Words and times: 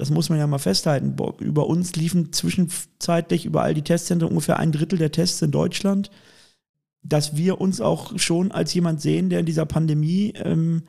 das 0.00 0.10
muss 0.10 0.30
man 0.30 0.38
ja 0.38 0.46
mal 0.46 0.58
festhalten, 0.58 1.14
über 1.40 1.66
uns 1.66 1.94
liefen 1.94 2.32
zwischenzeitlich 2.32 3.44
über 3.44 3.62
all 3.62 3.74
die 3.74 3.82
Testzentren 3.82 4.30
ungefähr 4.30 4.58
ein 4.58 4.72
Drittel 4.72 4.98
der 4.98 5.12
Tests 5.12 5.42
in 5.42 5.50
Deutschland, 5.50 6.10
dass 7.02 7.36
wir 7.36 7.60
uns 7.60 7.82
auch 7.82 8.18
schon 8.18 8.50
als 8.50 8.72
jemand 8.72 9.02
sehen, 9.02 9.28
der 9.28 9.40
in 9.40 9.46
dieser 9.46 9.66
Pandemie 9.66 10.32
ähm, 10.42 10.84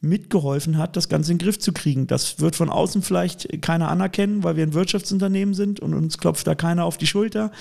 mitgeholfen 0.00 0.78
hat, 0.78 0.96
das 0.96 1.08
Ganze 1.08 1.30
in 1.30 1.38
den 1.38 1.44
Griff 1.44 1.60
zu 1.60 1.72
kriegen. 1.72 2.08
Das 2.08 2.40
wird 2.40 2.56
von 2.56 2.68
außen 2.68 3.02
vielleicht 3.02 3.62
keiner 3.62 3.88
anerkennen, 3.88 4.42
weil 4.42 4.56
wir 4.56 4.64
ein 4.64 4.74
Wirtschaftsunternehmen 4.74 5.54
sind 5.54 5.78
und 5.78 5.94
uns 5.94 6.18
klopft 6.18 6.46
da 6.48 6.56
keiner 6.56 6.84
auf 6.84 6.98
die 6.98 7.06
Schulter. 7.06 7.52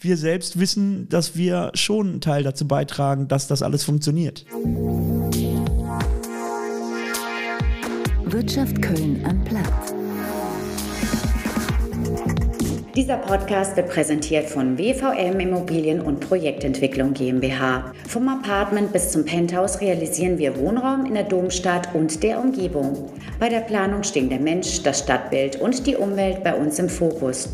Wir 0.00 0.16
selbst 0.16 0.58
wissen, 0.58 1.08
dass 1.10 1.36
wir 1.36 1.70
schon 1.74 2.08
einen 2.08 2.20
Teil 2.22 2.42
dazu 2.42 2.66
beitragen, 2.66 3.28
dass 3.28 3.46
das 3.46 3.62
alles 3.62 3.84
funktioniert. 3.84 4.46
Wirtschaft 8.24 8.82
Köln 8.82 9.22
am 9.24 9.44
Platz. 9.44 9.95
Dieser 12.96 13.18
Podcast 13.18 13.76
wird 13.76 13.90
präsentiert 13.90 14.48
von 14.48 14.78
WVM 14.78 15.38
Immobilien 15.38 16.00
und 16.00 16.18
Projektentwicklung 16.20 17.12
GmbH. 17.12 17.92
Vom 18.08 18.26
Apartment 18.26 18.90
bis 18.90 19.12
zum 19.12 19.22
Penthouse 19.22 19.82
realisieren 19.82 20.38
wir 20.38 20.56
Wohnraum 20.56 21.04
in 21.04 21.12
der 21.12 21.24
Domstadt 21.24 21.94
und 21.94 22.22
der 22.22 22.40
Umgebung. 22.40 23.10
Bei 23.38 23.50
der 23.50 23.60
Planung 23.60 24.02
stehen 24.02 24.30
der 24.30 24.40
Mensch, 24.40 24.82
das 24.82 25.00
Stadtbild 25.00 25.60
und 25.60 25.86
die 25.86 25.94
Umwelt 25.94 26.42
bei 26.42 26.54
uns 26.54 26.78
im 26.78 26.88
Fokus. 26.88 27.50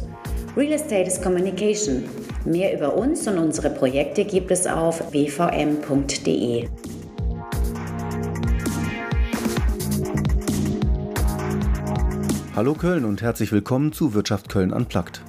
Real 0.56 0.74
Estate 0.74 1.08
is 1.08 1.20
Communication. 1.20 2.04
Mehr 2.44 2.72
über 2.76 2.96
uns 2.96 3.26
und 3.26 3.36
unsere 3.38 3.70
Projekte 3.70 4.24
gibt 4.24 4.52
es 4.52 4.68
auf 4.68 5.10
wvm.de. 5.10 6.68
Hallo 12.54 12.74
Köln 12.74 13.04
und 13.04 13.22
herzlich 13.22 13.50
willkommen 13.50 13.92
zu 13.92 14.14
Wirtschaft 14.14 14.48
Köln 14.48 14.72
Unplugged. 14.72 15.22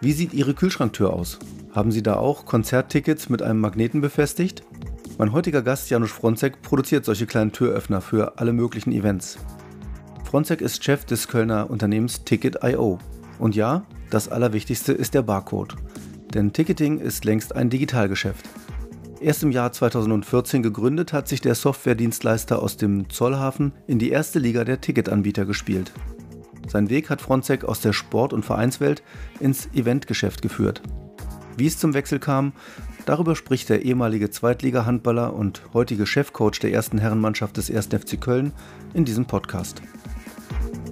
Wie 0.00 0.12
sieht 0.12 0.32
Ihre 0.32 0.54
Kühlschranktür 0.54 1.12
aus? 1.12 1.40
Haben 1.74 1.90
Sie 1.90 2.04
da 2.04 2.14
auch 2.14 2.46
Konzerttickets 2.46 3.28
mit 3.28 3.42
einem 3.42 3.58
Magneten 3.58 4.00
befestigt? 4.00 4.62
Mein 5.18 5.32
heutiger 5.32 5.60
Gast 5.60 5.90
Janusz 5.90 6.12
Fronzek 6.12 6.62
produziert 6.62 7.04
solche 7.04 7.26
kleinen 7.26 7.50
Türöffner 7.50 8.00
für 8.00 8.38
alle 8.38 8.52
möglichen 8.52 8.92
Events. 8.92 9.38
Fronzek 10.22 10.60
ist 10.60 10.84
Chef 10.84 11.04
des 11.04 11.26
Kölner 11.26 11.68
Unternehmens 11.68 12.22
Ticket.io. 12.22 13.00
Und 13.40 13.56
ja, 13.56 13.86
das 14.10 14.28
Allerwichtigste 14.28 14.92
ist 14.92 15.14
der 15.14 15.22
Barcode. 15.22 15.74
Denn 16.32 16.52
Ticketing 16.52 17.00
ist 17.00 17.24
längst 17.24 17.56
ein 17.56 17.68
Digitalgeschäft. 17.68 18.48
Erst 19.20 19.42
im 19.42 19.50
Jahr 19.50 19.72
2014 19.72 20.62
gegründet, 20.62 21.12
hat 21.12 21.26
sich 21.26 21.40
der 21.40 21.56
Softwaredienstleister 21.56 22.62
aus 22.62 22.76
dem 22.76 23.10
Zollhafen 23.10 23.72
in 23.88 23.98
die 23.98 24.10
erste 24.10 24.38
Liga 24.38 24.62
der 24.62 24.80
Ticketanbieter 24.80 25.44
gespielt. 25.44 25.92
Sein 26.68 26.90
Weg 26.90 27.10
hat 27.10 27.20
Fronzek 27.20 27.64
aus 27.64 27.80
der 27.80 27.92
Sport- 27.92 28.32
und 28.32 28.44
Vereinswelt 28.44 29.02
ins 29.40 29.68
Eventgeschäft 29.74 30.42
geführt. 30.42 30.82
Wie 31.56 31.66
es 31.66 31.78
zum 31.78 31.94
Wechsel 31.94 32.18
kam, 32.20 32.52
darüber 33.06 33.34
spricht 33.34 33.68
der 33.68 33.82
ehemalige 33.82 34.30
Zweitliga-Handballer 34.30 35.34
und 35.34 35.62
heutige 35.74 36.06
Chefcoach 36.06 36.60
der 36.60 36.72
ersten 36.72 36.98
Herrenmannschaft 36.98 37.56
des 37.56 37.70
1. 37.70 37.86
FC 37.86 38.20
Köln 38.20 38.52
in 38.94 39.04
diesem 39.04 39.24
Podcast. 39.24 39.82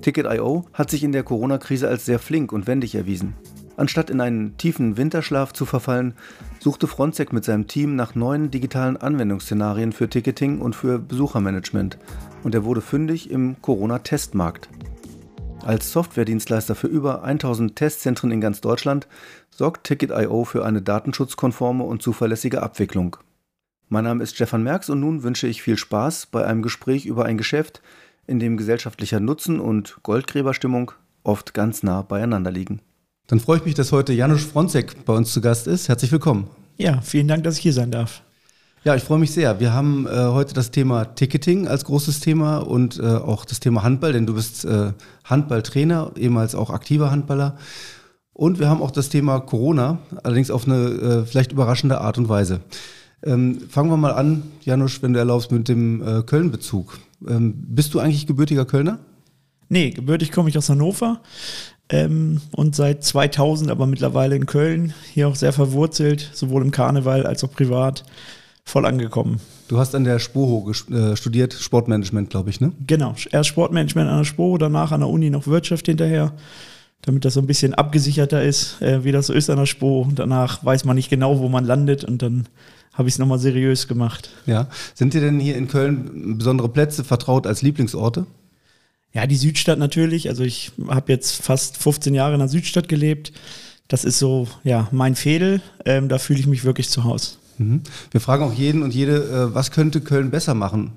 Ticket.io 0.02 0.64
hat 0.72 0.91
sich 0.91 1.04
in 1.04 1.12
der 1.12 1.22
Corona-Krise 1.22 1.88
als 1.88 2.06
sehr 2.06 2.19
flink 2.19 2.52
und 2.52 2.66
wendig 2.66 2.94
erwiesen. 2.94 3.34
Anstatt 3.77 4.08
in 4.08 4.22
einen 4.22 4.56
tiefen 4.56 4.97
Winterschlaf 4.97 5.52
zu 5.52 5.66
verfallen, 5.66 6.14
suchte 6.60 6.86
Fronzek 6.86 7.32
mit 7.32 7.44
seinem 7.44 7.66
Team 7.66 7.94
nach 7.94 8.14
neuen 8.14 8.50
digitalen 8.50 8.97
Anwendungsszenarien 8.97 9.92
für 9.92 10.08
Ticketing 10.08 10.60
und 10.60 10.74
für 10.74 10.98
Besuchermanagement 10.98 11.98
und 12.42 12.54
er 12.54 12.64
wurde 12.64 12.80
fündig 12.80 13.30
im 13.30 13.60
Corona-Testmarkt. 13.60 14.69
Als 15.62 15.93
Softwaredienstleister 15.93 16.75
für 16.75 16.87
über 16.87 17.25
1000 17.25 17.77
Testzentren 17.77 18.31
in 18.31 18.41
ganz 18.41 18.61
Deutschland 18.61 19.09
sorgt 19.51 19.85
Ticket.io 19.85 20.45
für 20.45 20.65
eine 20.65 20.83
datenschutzkonforme 20.83 21.85
und 21.85 22.03
zuverlässige 22.03 22.62
Abwicklung. 22.62 23.17
Mein 23.89 24.05
Name 24.05 24.22
ist 24.22 24.34
Stefan 24.34 24.62
Merks 24.62 24.91
und 24.91 25.00
nun 25.00 25.22
wünsche 25.22 25.47
ich 25.47 25.62
viel 25.62 25.77
Spaß 25.77 26.27
bei 26.27 26.45
einem 26.45 26.62
Gespräch 26.62 27.06
über 27.06 27.25
ein 27.25 27.39
Geschäft, 27.39 27.83
in 28.27 28.39
dem 28.39 28.56
gesellschaftlicher 28.56 29.21
Nutzen 29.21 29.61
und 29.61 29.99
Goldgräberstimmung 30.03 30.93
oft 31.22 31.55
ganz 31.55 31.83
nah 31.83 32.03
beieinander 32.03 32.50
liegen. 32.50 32.81
Dann 33.27 33.41
freue 33.41 33.59
ich 33.59 33.65
mich, 33.65 33.75
dass 33.75 33.93
heute 33.93 34.12
Janusz 34.12 34.45
Fronzek 34.45 35.05
bei 35.05 35.12
uns 35.12 35.33
zu 35.33 35.41
Gast 35.41 35.66
ist. 35.66 35.89
Herzlich 35.89 36.12
willkommen. 36.12 36.49
Ja, 36.77 37.00
vielen 37.00 37.28
Dank, 37.28 37.45
dass 37.45 37.56
ich 37.56 37.62
hier 37.62 37.72
sein 37.72 37.91
darf. 37.91 38.22
Ja, 38.86 38.94
ich 38.94 39.02
freue 39.02 39.19
mich 39.19 39.32
sehr. 39.32 39.58
Wir 39.58 39.72
haben 39.72 40.06
äh, 40.06 40.10
heute 40.10 40.54
das 40.54 40.70
Thema 40.70 41.06
Ticketing 41.06 41.66
als 41.66 41.84
großes 41.86 42.20
Thema 42.20 42.58
und 42.58 43.00
äh, 43.00 43.02
auch 43.02 43.44
das 43.44 43.58
Thema 43.58 43.82
Handball, 43.82 44.12
denn 44.12 44.26
du 44.26 44.34
bist 44.34 44.64
äh, 44.64 44.92
Handballtrainer, 45.24 46.12
ehemals 46.16 46.54
auch 46.54 46.70
aktiver 46.70 47.10
Handballer. 47.10 47.56
Und 48.32 48.60
wir 48.60 48.69
haben 48.69 48.80
auch 48.80 48.92
das 48.92 49.08
Thema 49.08 49.41
Corona, 49.41 49.98
allerdings 50.22 50.52
auf 50.52 50.69
eine 50.69 50.76
äh, 50.76 51.26
vielleicht 51.26 51.50
überraschende 51.50 52.00
Art 52.00 52.16
und 52.16 52.28
Weise. 52.28 52.60
Ähm, 53.24 53.58
fangen 53.69 53.91
wir 53.91 53.97
mal 53.97 54.12
an, 54.12 54.44
Janusz, 54.62 55.03
wenn 55.03 55.14
du 55.14 55.18
erlaubst, 55.18 55.50
mit 55.50 55.66
dem 55.66 56.00
äh, 56.06 56.22
Köln-Bezug. 56.22 56.97
Ähm, 57.26 57.54
bist 57.56 57.92
du 57.92 57.98
eigentlich 57.98 58.28
gebürtiger 58.28 58.66
Kölner? 58.66 59.00
Nee, 59.68 59.91
gebürtig 59.91 60.30
komme 60.30 60.48
ich 60.48 60.56
aus 60.56 60.68
Hannover 60.68 61.22
ähm, 61.88 62.41
und 62.53 62.76
seit 62.76 63.03
2000 63.03 63.68
aber 63.68 63.88
mittlerweile 63.88 64.36
in 64.36 64.47
Köln, 64.47 64.94
hier 65.12 65.26
auch 65.26 65.34
sehr 65.34 65.53
verwurzelt, 65.53 66.30
sowohl 66.34 66.62
im 66.62 66.70
Karneval 66.70 67.26
als 67.26 67.42
auch 67.42 67.50
privat 67.50 68.04
voll 68.66 68.84
angekommen. 68.84 69.41
Du 69.69 69.78
hast 69.78 69.94
an 69.94 70.04
der 70.04 70.19
SPOHO 70.19 70.72
äh, 70.91 71.16
studiert, 71.16 71.54
Sportmanagement, 71.54 72.28
glaube 72.28 72.50
ich, 72.50 72.60
ne? 72.60 72.72
Genau, 72.87 73.15
erst 73.31 73.49
Sportmanagement 73.49 74.10
an 74.10 74.19
der 74.19 74.25
SPOHO, 74.25 74.59
danach 74.59 74.93
an 74.93 75.00
der 75.00 75.09
Uni 75.09 75.31
noch 75.31 75.47
Wirtschaft 75.47 75.87
hinterher, 75.87 76.32
damit 77.03 77.25
das 77.25 77.34
so 77.34 77.41
ein 77.41 77.47
bisschen 77.47 77.72
abgesicherter 77.72 78.43
ist, 78.43 78.82
äh, 78.82 79.04
wie 79.04 79.12
das 79.12 79.28
so 79.28 79.32
ist 79.32 79.49
an 79.49 79.56
der 79.56 79.66
SPOHO. 79.66 80.09
Danach 80.15 80.65
weiß 80.65 80.84
man 80.84 80.97
nicht 80.97 81.09
genau, 81.09 81.38
wo 81.38 81.49
man 81.49 81.65
landet 81.65 82.04
und 82.04 82.21
dann 82.21 82.49
habe 82.93 83.09
ich 83.09 83.15
es 83.15 83.19
nochmal 83.19 83.38
seriös 83.38 83.88
gemacht. 83.88 84.31
Ja, 84.47 84.69
sind 84.94 85.15
dir 85.15 85.21
denn 85.21 85.38
hier 85.38 85.56
in 85.56 85.69
Köln 85.69 86.38
besondere 86.38 86.69
Plätze 86.69 87.04
vertraut 87.04 87.47
als 87.47 87.62
Lieblingsorte? 87.62 88.27
Ja, 89.12 89.27
die 89.27 89.37
Südstadt 89.37 89.78
natürlich. 89.78 90.28
Also 90.28 90.43
ich 90.44 90.72
habe 90.88 91.12
jetzt 91.12 91.43
fast 91.43 91.77
15 91.77 92.15
Jahre 92.15 92.34
in 92.34 92.41
der 92.41 92.48
Südstadt 92.48 92.88
gelebt. 92.88 93.33
Das 93.88 94.04
ist 94.04 94.19
so, 94.19 94.48
ja, 94.65 94.88
mein 94.91 95.15
Fädel. 95.15 95.60
Ähm, 95.84 96.09
da 96.09 96.19
fühle 96.19 96.41
ich 96.41 96.47
mich 96.47 96.65
wirklich 96.65 96.88
zu 96.88 97.04
Hause. 97.04 97.37
Mhm. 97.59 97.83
Wir 98.11 98.21
fragen 98.21 98.44
auch 98.44 98.53
jeden 98.53 98.83
und 98.83 98.94
jede, 98.94 99.17
äh, 99.17 99.55
was 99.55 99.71
könnte 99.71 100.00
Köln 100.00 100.31
besser 100.31 100.55
machen? 100.55 100.93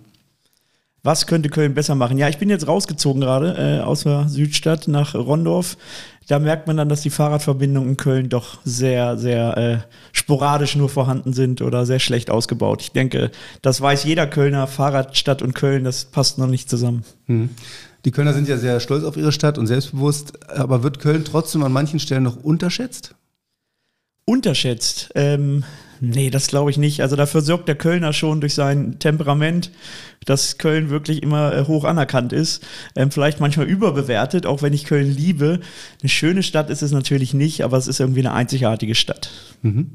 Was 1.02 1.28
könnte 1.28 1.50
Köln 1.50 1.74
besser 1.74 1.96
machen? 1.96 2.18
Ja, 2.18 2.28
ich 2.28 2.40
bin 2.40 2.50
jetzt 2.50 2.68
rausgezogen 2.68 3.22
gerade 3.22 3.80
äh, 3.80 3.84
aus 3.84 4.04
der 4.04 4.28
Südstadt 4.28 4.88
nach 4.88 5.16
Rondorf. 5.16 5.78
Da 6.28 6.40
merkt 6.40 6.68
man 6.68 6.78
dann, 6.78 6.90
dass 6.90 7.02
die 7.02 7.10
Fahrradverbindungen 7.10 7.92
in 7.92 7.98
Köln 7.98 8.30
doch 8.30 8.60
sehr, 8.66 9.18
sehr 9.18 9.58
äh, 9.58 9.78
sporadisch 10.12 10.76
nur 10.76 10.90
vorhanden 10.90 11.34
sind 11.34 11.62
oder 11.62 11.86
sehr 11.86 12.00
schlecht 12.00 12.30
ausgebaut. 12.30 12.82
Ich 12.82 12.92
denke, 12.92 13.32
das 13.62 13.80
weiß 13.82 14.04
jeder 14.04 14.28
Kölner. 14.28 14.68
Fahrradstadt 14.68 15.42
und 15.42 15.56
Köln, 15.56 15.86
das 15.86 16.06
passt 16.06 16.38
noch 16.38 16.48
nicht 16.48 16.70
zusammen. 16.70 17.04
Mhm. 17.28 17.50
Die 18.06 18.12
Kölner 18.12 18.34
sind 18.34 18.48
ja 18.48 18.58
sehr 18.58 18.80
stolz 18.80 19.04
auf 19.04 19.18
ihre 19.18 19.32
Stadt 19.32 19.58
und 19.58 19.68
selbstbewusst, 19.68 20.50
aber 20.50 20.84
wird 20.84 21.00
Köln 21.00 21.26
trotzdem 21.26 21.64
an 21.64 21.72
manchen 21.72 22.00
Stellen 22.00 22.24
noch 22.24 22.38
unterschätzt? 22.38 23.16
Unterschätzt? 24.26 25.10
Ähm, 25.16 25.64
Nee, 26.02 26.30
das 26.30 26.48
glaube 26.48 26.72
ich 26.72 26.78
nicht. 26.78 27.02
Also 27.02 27.16
dafür 27.16 27.42
sorgt 27.42 27.68
der 27.68 27.76
Kölner 27.76 28.14
schon 28.14 28.42
durch 28.42 28.54
sein 28.54 29.00
Temperament, 29.00 29.72
dass 30.26 30.58
Köln 30.58 30.90
wirklich 30.90 31.24
immer 31.24 31.54
äh, 31.54 31.66
hoch 31.66 31.84
anerkannt 31.84 32.34
ist. 32.34 32.66
Ähm, 32.96 33.12
vielleicht 33.12 33.40
manchmal 33.40 33.68
überbewertet, 33.68 34.46
auch 34.46 34.62
wenn 34.62 34.74
ich 34.74 34.86
Köln 34.86 35.14
liebe. 35.14 35.60
Eine 36.02 36.10
schöne 36.10 36.44
Stadt 36.44 36.70
ist 36.70 36.82
es 36.82 36.92
natürlich 36.92 37.34
nicht, 37.34 37.64
aber 37.64 37.78
es 37.78 37.88
ist 37.88 38.00
irgendwie 38.00 38.22
eine 38.22 38.34
einzigartige 38.34 38.96
Stadt. 38.96 39.32
Mhm. 39.62 39.92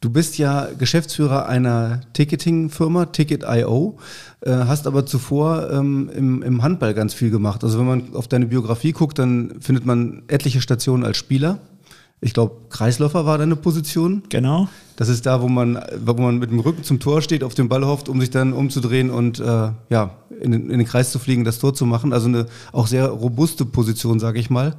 Du 0.00 0.10
bist 0.10 0.38
ja 0.38 0.68
Geschäftsführer 0.78 1.48
einer 1.48 2.02
Ticketing-Firma, 2.12 3.06
Ticket.io, 3.06 3.98
äh, 4.42 4.50
hast 4.50 4.86
aber 4.86 5.06
zuvor 5.06 5.70
ähm, 5.72 6.08
im, 6.14 6.42
im 6.42 6.62
Handball 6.62 6.94
ganz 6.94 7.14
viel 7.14 7.30
gemacht. 7.30 7.64
Also 7.64 7.80
wenn 7.80 7.86
man 7.86 8.14
auf 8.14 8.28
deine 8.28 8.46
Biografie 8.46 8.92
guckt, 8.92 9.18
dann 9.18 9.60
findet 9.60 9.84
man 9.84 10.22
etliche 10.28 10.60
Stationen 10.60 11.04
als 11.04 11.16
Spieler 11.16 11.58
ich 12.20 12.34
glaube, 12.34 12.56
Kreisläufer 12.68 13.26
war 13.26 13.38
deine 13.38 13.56
Position. 13.56 14.22
Genau. 14.28 14.68
Das 14.96 15.08
ist 15.08 15.26
da, 15.26 15.40
wo 15.40 15.48
man, 15.48 15.80
wo 16.04 16.14
man 16.14 16.38
mit 16.38 16.50
dem 16.50 16.58
Rücken 16.58 16.82
zum 16.82 16.98
Tor 16.98 17.22
steht, 17.22 17.44
auf 17.44 17.54
den 17.54 17.68
Ball 17.68 17.86
hofft, 17.86 18.08
um 18.08 18.20
sich 18.20 18.30
dann 18.30 18.52
umzudrehen 18.52 19.10
und 19.10 19.38
äh, 19.38 19.70
ja, 19.88 20.16
in 20.40 20.50
den, 20.50 20.70
in 20.70 20.78
den 20.78 20.86
Kreis 20.86 21.12
zu 21.12 21.20
fliegen, 21.20 21.44
das 21.44 21.60
Tor 21.60 21.74
zu 21.74 21.86
machen. 21.86 22.12
Also 22.12 22.26
eine 22.26 22.46
auch 22.72 22.88
sehr 22.88 23.06
robuste 23.06 23.64
Position, 23.64 24.18
sage 24.18 24.40
ich 24.40 24.50
mal. 24.50 24.70
Man, 24.70 24.76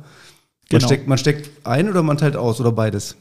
genau. 0.70 0.88
steckt, 0.88 1.08
man 1.08 1.18
steckt 1.18 1.50
ein 1.66 1.90
oder 1.90 2.04
man 2.04 2.18
teilt 2.18 2.36
aus 2.36 2.60
oder 2.60 2.72
beides? 2.72 3.16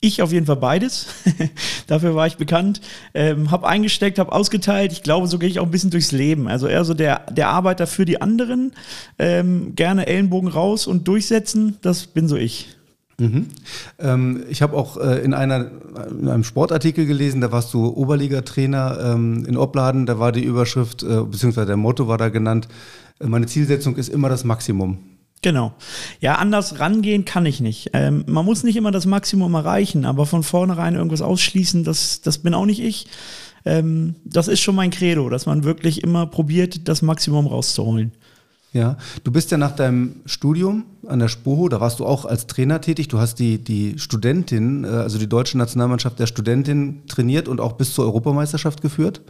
Ich 0.00 0.22
auf 0.22 0.32
jeden 0.32 0.46
Fall 0.46 0.56
beides. 0.56 1.06
Dafür 1.86 2.14
war 2.14 2.26
ich 2.26 2.36
bekannt. 2.36 2.80
Ähm, 3.14 3.50
hab 3.50 3.64
eingesteckt, 3.64 4.18
hab 4.18 4.32
ausgeteilt. 4.32 4.92
Ich 4.92 5.02
glaube, 5.02 5.28
so 5.28 5.38
gehe 5.38 5.48
ich 5.48 5.60
auch 5.60 5.64
ein 5.64 5.70
bisschen 5.70 5.90
durchs 5.90 6.12
Leben. 6.12 6.48
Also 6.48 6.66
eher 6.66 6.84
so 6.84 6.94
der, 6.94 7.20
der 7.30 7.48
Arbeiter 7.48 7.86
für 7.86 8.04
die 8.04 8.20
anderen. 8.20 8.72
Ähm, 9.18 9.74
gerne 9.76 10.06
Ellenbogen 10.06 10.48
raus 10.48 10.86
und 10.86 11.08
durchsetzen. 11.08 11.76
Das 11.80 12.06
bin 12.06 12.28
so 12.28 12.36
ich. 12.36 12.68
Mhm. 13.18 13.46
Ähm, 13.98 14.44
ich 14.48 14.62
habe 14.62 14.76
auch 14.76 14.96
äh, 14.96 15.20
in, 15.24 15.34
einer, 15.34 15.70
in 16.10 16.28
einem 16.28 16.44
Sportartikel 16.44 17.06
gelesen, 17.06 17.40
da 17.40 17.52
warst 17.52 17.72
du 17.72 17.86
Oberligatrainer 17.86 19.14
ähm, 19.14 19.44
in 19.46 19.56
Opladen, 19.56 20.06
da 20.06 20.18
war 20.18 20.32
die 20.32 20.44
Überschrift, 20.44 21.02
äh, 21.02 21.22
beziehungsweise 21.22 21.66
der 21.66 21.76
Motto 21.76 22.08
war 22.08 22.18
da 22.18 22.28
genannt, 22.28 22.68
äh, 23.20 23.26
meine 23.26 23.46
Zielsetzung 23.46 23.96
ist 23.96 24.08
immer 24.08 24.28
das 24.28 24.44
Maximum. 24.44 24.98
Genau. 25.42 25.74
Ja, 26.20 26.36
anders 26.36 26.80
rangehen 26.80 27.26
kann 27.26 27.44
ich 27.44 27.60
nicht. 27.60 27.90
Ähm, 27.92 28.24
man 28.26 28.46
muss 28.46 28.64
nicht 28.64 28.76
immer 28.76 28.90
das 28.90 29.04
Maximum 29.04 29.52
erreichen, 29.54 30.06
aber 30.06 30.24
von 30.24 30.42
vornherein 30.42 30.94
irgendwas 30.94 31.20
ausschließen, 31.20 31.84
das, 31.84 32.22
das 32.22 32.38
bin 32.38 32.54
auch 32.54 32.64
nicht 32.64 32.80
ich. 32.80 33.06
Ähm, 33.66 34.14
das 34.24 34.48
ist 34.48 34.60
schon 34.60 34.74
mein 34.74 34.90
Credo, 34.90 35.28
dass 35.28 35.44
man 35.44 35.64
wirklich 35.64 36.02
immer 36.02 36.26
probiert, 36.26 36.88
das 36.88 37.02
Maximum 37.02 37.46
rauszuholen. 37.46 38.12
Ja, 38.74 38.96
du 39.22 39.30
bist 39.30 39.52
ja 39.52 39.56
nach 39.56 39.70
deinem 39.70 40.16
Studium 40.26 40.82
an 41.06 41.20
der 41.20 41.28
Spoho, 41.28 41.68
da 41.68 41.80
warst 41.80 42.00
du 42.00 42.06
auch 42.06 42.24
als 42.24 42.48
Trainer 42.48 42.80
tätig. 42.80 43.06
Du 43.06 43.20
hast 43.20 43.36
die, 43.36 43.62
die 43.62 44.00
Studentin, 44.00 44.82
äh, 44.82 44.88
also 44.88 45.16
die 45.16 45.28
deutsche 45.28 45.56
Nationalmannschaft 45.56 46.18
der 46.18 46.26
Studentin 46.26 47.06
trainiert 47.06 47.46
und 47.46 47.60
auch 47.60 47.74
bis 47.74 47.94
zur 47.94 48.04
Europameisterschaft 48.04 48.82
geführt. 48.82 49.20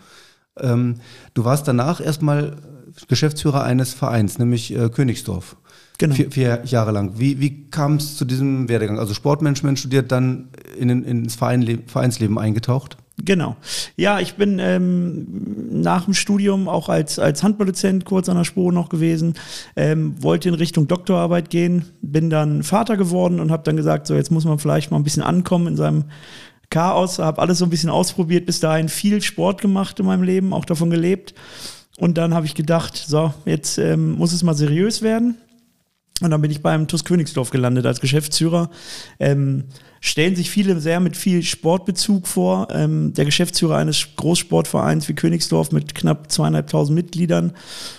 Ähm, 0.59 0.95
du 1.35 1.45
warst 1.45 1.69
danach 1.69 2.01
erstmal 2.01 2.57
Geschäftsführer 3.07 3.65
eines 3.65 3.93
Vereins, 3.93 4.39
nämlich 4.39 4.75
äh, 4.75 4.89
Königsdorf. 4.89 5.57
Genau. 5.99 6.15
Vier, 6.15 6.31
vier, 6.31 6.63
Jahre 6.65 6.93
lang. 6.93 7.19
Wie, 7.19 7.39
wie 7.39 7.69
kam 7.71 7.97
es 7.97 8.17
zu 8.17 8.25
diesem 8.25 8.71
Werdegang? 8.71 8.99
Also 8.99 9.13
Sportmanagement 9.13 9.79
studiert, 9.79 10.11
dann 10.11 10.49
in, 10.79 11.05
ins 11.05 11.35
Verein, 11.35 11.83
Vereinsleben 11.87 12.39
eingetaucht? 12.39 12.97
Genau. 13.23 13.57
Ja, 13.97 14.19
ich 14.19 14.35
bin 14.35 14.59
ähm, 14.59 15.27
nach 15.71 16.05
dem 16.05 16.15
Studium 16.15 16.69
auch 16.69 16.89
als, 16.89 17.19
als 17.19 17.43
Handballdozent 17.43 18.05
kurz 18.05 18.29
an 18.29 18.37
der 18.37 18.45
Spur 18.45 18.73
noch 18.73 18.89
gewesen, 18.89 19.35
ähm, 19.77 20.21
wollte 20.21 20.49
in 20.49 20.55
Richtung 20.55 20.89
Doktorarbeit 20.89 21.49
gehen, 21.49 21.85
bin 22.03 22.29
dann 22.29 22.63
Vater 22.65 22.97
geworden 22.97 23.39
und 23.39 23.53
habe 23.53 23.63
dann 23.63 23.77
gesagt, 23.77 24.07
so 24.09 24.15
jetzt 24.15 24.31
muss 24.31 24.45
man 24.45 24.59
vielleicht 24.59 24.91
mal 24.91 24.97
ein 24.97 25.05
bisschen 25.05 25.23
ankommen 25.23 25.69
in 25.69 25.77
seinem 25.77 26.05
Chaos, 26.71 27.21
habe 27.21 27.41
alles 27.41 27.59
so 27.59 27.67
ein 27.67 27.71
bisschen 27.71 27.91
ausprobiert, 27.91 28.47
bis 28.47 28.59
dahin 28.59 28.89
viel 28.89 29.23
Sport 29.23 29.61
gemacht 29.61 30.01
in 30.01 30.07
meinem 30.07 30.25
Leben, 30.25 30.53
auch 30.53 30.65
davon 30.65 30.91
gelebt. 30.91 31.35
Und 31.99 32.19
dann 32.19 32.35
habe 32.35 32.47
ich 32.47 32.57
gedacht, 32.57 32.97
so, 32.97 33.33
jetzt 33.45 33.79
ähm, 33.79 34.13
muss 34.13 34.33
es 34.33 34.43
mal 34.43 34.55
seriös 34.55 35.01
werden. 35.01 35.37
Und 36.21 36.31
dann 36.31 36.41
bin 36.41 36.51
ich 36.51 36.63
beim 36.63 36.87
TUS 36.87 37.05
Königsdorf 37.05 37.51
gelandet 37.51 37.87
als 37.87 38.01
Geschäftsführer. 38.01 38.71
Ähm, 39.19 39.65
stellen 40.01 40.37
sich 40.37 40.49
viele 40.49 40.79
sehr 40.79 41.01
mit 41.01 41.17
viel 41.17 41.43
Sportbezug 41.43 42.29
vor. 42.29 42.69
Ähm, 42.71 43.15
der 43.15 43.25
Geschäftsführer 43.25 43.79
eines 43.79 44.07
Großsportvereins 44.15 45.09
wie 45.09 45.15
Königsdorf 45.15 45.73
mit 45.73 45.95
knapp 45.97 46.31
zweieinhalbtausend 46.31 46.95
Mitgliedern 46.95 47.53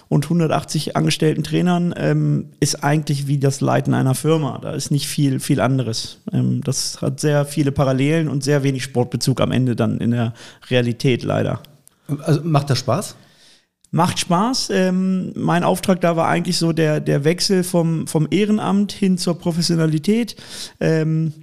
und 0.07 0.25
180 0.25 0.95
angestellten 0.95 1.43
Trainern 1.43 1.93
ähm, 1.97 2.51
ist 2.61 2.85
eigentlich 2.85 3.27
wie 3.27 3.37
das 3.37 3.59
Leiten 3.59 3.93
einer 3.93 4.15
Firma. 4.15 4.59
Da 4.61 4.71
ist 4.71 4.91
nicht 4.91 5.07
viel, 5.07 5.41
viel 5.41 5.59
anderes. 5.59 6.19
Ähm, 6.31 6.61
das 6.63 7.01
hat 7.01 7.19
sehr 7.19 7.43
viele 7.43 7.73
Parallelen 7.73 8.29
und 8.29 8.45
sehr 8.45 8.63
wenig 8.63 8.83
Sportbezug 8.83 9.41
am 9.41 9.51
Ende 9.51 9.75
dann 9.75 9.97
in 9.97 10.11
der 10.11 10.33
Realität 10.69 11.23
leider. 11.23 11.59
Also 12.23 12.39
macht 12.43 12.69
das 12.69 12.79
Spaß? 12.79 13.15
Macht 13.91 14.19
Spaß. 14.19 14.69
Ähm, 14.71 15.31
mein 15.35 15.63
Auftrag 15.63 16.01
da 16.01 16.15
war 16.15 16.27
eigentlich 16.27 16.57
so 16.57 16.73
der, 16.73 16.99
der 16.99 17.23
Wechsel 17.23 17.63
vom, 17.63 18.07
vom 18.07 18.27
Ehrenamt 18.29 18.91
hin 18.91 19.17
zur 19.17 19.37
Professionalität. 19.39 20.35
Ähm, 20.79 21.33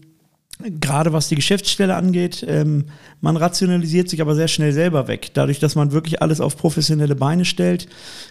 Gerade 0.80 1.12
was 1.12 1.28
die 1.28 1.34
Geschäftsstelle 1.34 1.96
angeht, 1.96 2.44
ähm, 2.46 2.84
man 3.20 3.36
rationalisiert 3.36 4.08
sich 4.08 4.20
aber 4.20 4.34
sehr 4.34 4.48
schnell 4.48 4.72
selber 4.72 5.08
weg. 5.08 5.30
Dadurch, 5.34 5.58
dass 5.58 5.74
man 5.74 5.92
wirklich 5.92 6.22
alles 6.22 6.40
auf 6.40 6.56
professionelle 6.56 7.16
Beine 7.16 7.44
stellt, 7.44 7.88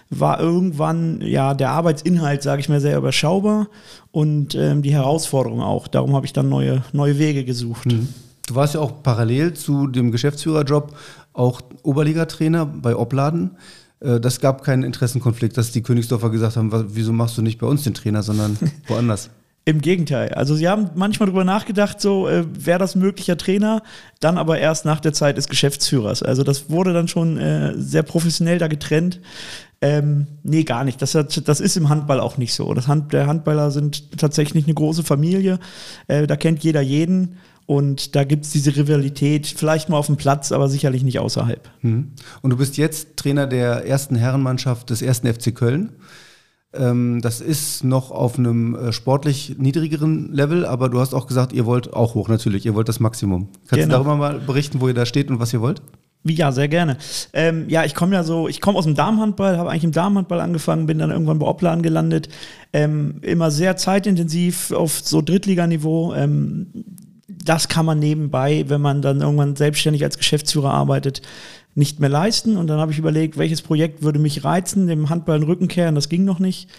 war 0.10 0.40
irgendwann 0.40 1.20
ja 1.22 1.54
der 1.54 1.72
Arbeitsinhalt, 1.72 2.42
sage 2.42 2.62
ich 2.62 2.70
mal, 2.70 2.80
sehr 2.80 2.98
überschaubar 2.98 3.68
und 4.12 4.56
ähm, 4.56 4.82
die 4.82 4.94
Herausforderung 4.94 5.62
auch. 5.62 5.88
Darum 5.88 6.16
habe 6.16 6.26
ich 6.26 6.32
dann 6.32 6.48
neue, 6.48 6.84
neue 6.94 7.20
Wege 7.20 7.44
gesucht. 7.44 7.88
Mhm. 7.88 8.08
Du 8.48 8.56
warst 8.56 8.76
ja 8.76 8.80
auch 8.80 9.04
parallel 9.04 9.54
zu 9.54 9.88
dem 9.88 10.12
Geschäftsführerjob 10.12 10.96
auch 11.34 11.62
Oberligatrainer 11.84 12.66
bei 12.66 12.96
Opladen. 12.96 13.52
Äh, 14.02 14.20
das 14.20 14.40
gab 14.40 14.64
keinen 14.64 14.84
Interessenkonflikt, 14.84 15.58
dass 15.58 15.72
die 15.72 15.82
Königsdorfer 15.82 16.30
gesagt 16.30 16.58
haben, 16.58 16.72
wieso 16.96 17.14
machst 17.14 17.38
du 17.38 17.42
nicht 17.42 17.60
bei 17.60 17.68
uns 17.68 17.84
den 17.84 17.94
Trainer, 17.94 18.24
sondern 18.24 18.58
woanders? 18.88 19.30
Im 19.64 19.80
Gegenteil. 19.80 20.30
Also 20.30 20.56
sie 20.56 20.68
haben 20.68 20.90
manchmal 20.96 21.28
darüber 21.28 21.44
nachgedacht, 21.44 22.02
so 22.02 22.28
äh, 22.28 22.46
wäre 22.52 22.80
das 22.80 22.96
möglicher 22.96 23.38
Trainer, 23.38 23.84
dann 24.20 24.40
aber 24.40 24.58
erst 24.58 24.86
nach 24.86 25.00
der 25.00 25.14
Zeit 25.14 25.38
des 25.38 25.48
Geschäftsführers. 25.48 26.24
Also 26.24 26.44
das 26.44 26.72
wurde 26.72 26.94
dann 26.94 27.08
schon 27.08 27.38
äh, 27.38 27.74
sehr 27.78 28.02
professionell 28.02 28.58
da 28.58 28.68
getrennt. 28.68 29.20
Ähm, 29.80 30.26
nee, 30.42 30.64
gar 30.64 30.84
nicht. 30.84 31.00
Das, 31.02 31.14
hat, 31.14 31.48
das 31.48 31.60
ist 31.60 31.78
im 31.78 31.90
Handball 31.90 32.20
auch 32.20 32.38
nicht 32.38 32.56
so. 32.56 32.74
Das 32.74 32.88
Hand, 32.88 33.14
der 33.14 33.28
Handballer 33.28 33.70
sind 33.70 34.18
tatsächlich 34.18 34.66
eine 34.66 34.74
große 34.74 35.04
Familie. 35.04 35.60
Äh, 36.08 36.26
da 36.26 36.38
kennt 36.38 36.64
jeder 36.64 36.82
jeden. 36.82 37.38
Und 37.66 38.16
da 38.16 38.24
gibt 38.24 38.46
es 38.46 38.52
diese 38.52 38.76
Rivalität, 38.76 39.48
vielleicht 39.48 39.90
mal 39.90 39.98
auf 39.98 40.08
dem 40.08 40.18
Platz, 40.18 40.52
aber 40.52 40.68
sicherlich 40.68 41.04
nicht 41.04 41.20
außerhalb. 41.20 41.70
Mhm. 41.82 42.12
Und 42.42 42.50
du 42.50 42.58
bist 42.58 42.78
jetzt 42.78 43.18
Trainer 43.18 43.48
der 43.48 43.88
ersten 43.88 44.16
Herrenmannschaft 44.16 44.90
des 44.90 45.02
ersten 45.02 45.32
FC 45.32 45.56
Köln. 45.56 45.94
Ähm, 46.74 47.20
das 47.22 47.42
ist 47.42 47.84
noch 47.84 48.12
auf 48.12 48.40
einem 48.40 48.76
äh, 48.76 48.92
sportlich 48.94 49.56
niedrigeren 49.58 50.32
Level, 50.32 50.66
aber 50.66 50.90
du 50.90 51.00
hast 51.00 51.14
auch 51.14 51.28
gesagt, 51.28 51.52
ihr 51.54 51.66
wollt 51.66 51.94
auch 51.94 52.16
hoch, 52.16 52.30
natürlich. 52.30 52.66
Ihr 52.66 52.76
wollt 52.76 52.88
das 52.88 53.00
Maximum. 53.00 53.50
Kannst 53.68 53.72
genau. 53.72 53.86
du 53.86 53.92
darüber 53.92 54.16
mal 54.16 54.40
berichten, 54.40 54.80
wo 54.80 54.88
ihr 54.88 54.94
da 54.94 55.06
steht 55.06 55.30
und 55.30 55.40
was 55.40 55.52
ihr 55.52 55.62
wollt? 55.62 55.82
Ja, 56.24 56.52
sehr 56.52 56.68
gerne. 56.68 56.98
Ähm, 57.34 57.68
ja, 57.68 57.84
ich 57.84 57.96
komme 57.96 58.16
ja 58.16 58.24
so, 58.24 58.48
ich 58.48 58.62
komme 58.62 58.78
aus 58.78 58.86
dem 58.86 58.96
Damenhandball, 58.96 59.58
habe 59.58 59.72
eigentlich 59.72 59.84
im 59.84 59.92
Damenhandball 59.92 60.40
angefangen, 60.40 60.86
bin 60.86 61.00
dann 61.00 61.10
irgendwann 61.10 61.40
bei 61.40 61.48
Oplan 61.48 61.82
gelandet. 61.82 62.30
Ähm, 62.74 63.16
immer 63.22 63.50
sehr 63.50 63.76
zeitintensiv 63.76 64.72
auf 64.72 65.00
so 65.00 65.22
Drittliganiveau. 65.22 66.14
Ähm, 66.14 66.68
das 67.46 67.68
kann 67.68 67.86
man 67.86 68.00
nebenbei, 68.00 68.66
wenn 68.68 68.82
man 68.82 69.02
dann 69.02 69.22
irgendwann 69.22 69.56
selbstständig 69.56 70.04
als 70.04 70.18
Geschäftsführer 70.18 70.72
arbeitet, 70.72 71.22
nicht 71.76 72.00
mehr 72.00 72.10
leisten. 72.10 72.58
Und 72.58 72.68
dann 72.68 72.80
habe 72.80 72.92
ich 72.92 72.98
überlegt, 72.98 73.38
welches 73.38 73.62
Projekt 73.62 74.04
würde 74.04 74.20
mich 74.20 74.44
reizen, 74.44 74.88
dem 74.88 75.10
Handball 75.10 75.40
den 75.40 75.48
Rücken 75.48 75.68
kehren, 75.68 75.96
das 75.96 76.10
ging 76.10 76.26
noch 76.26 76.40
nicht. 76.40 76.70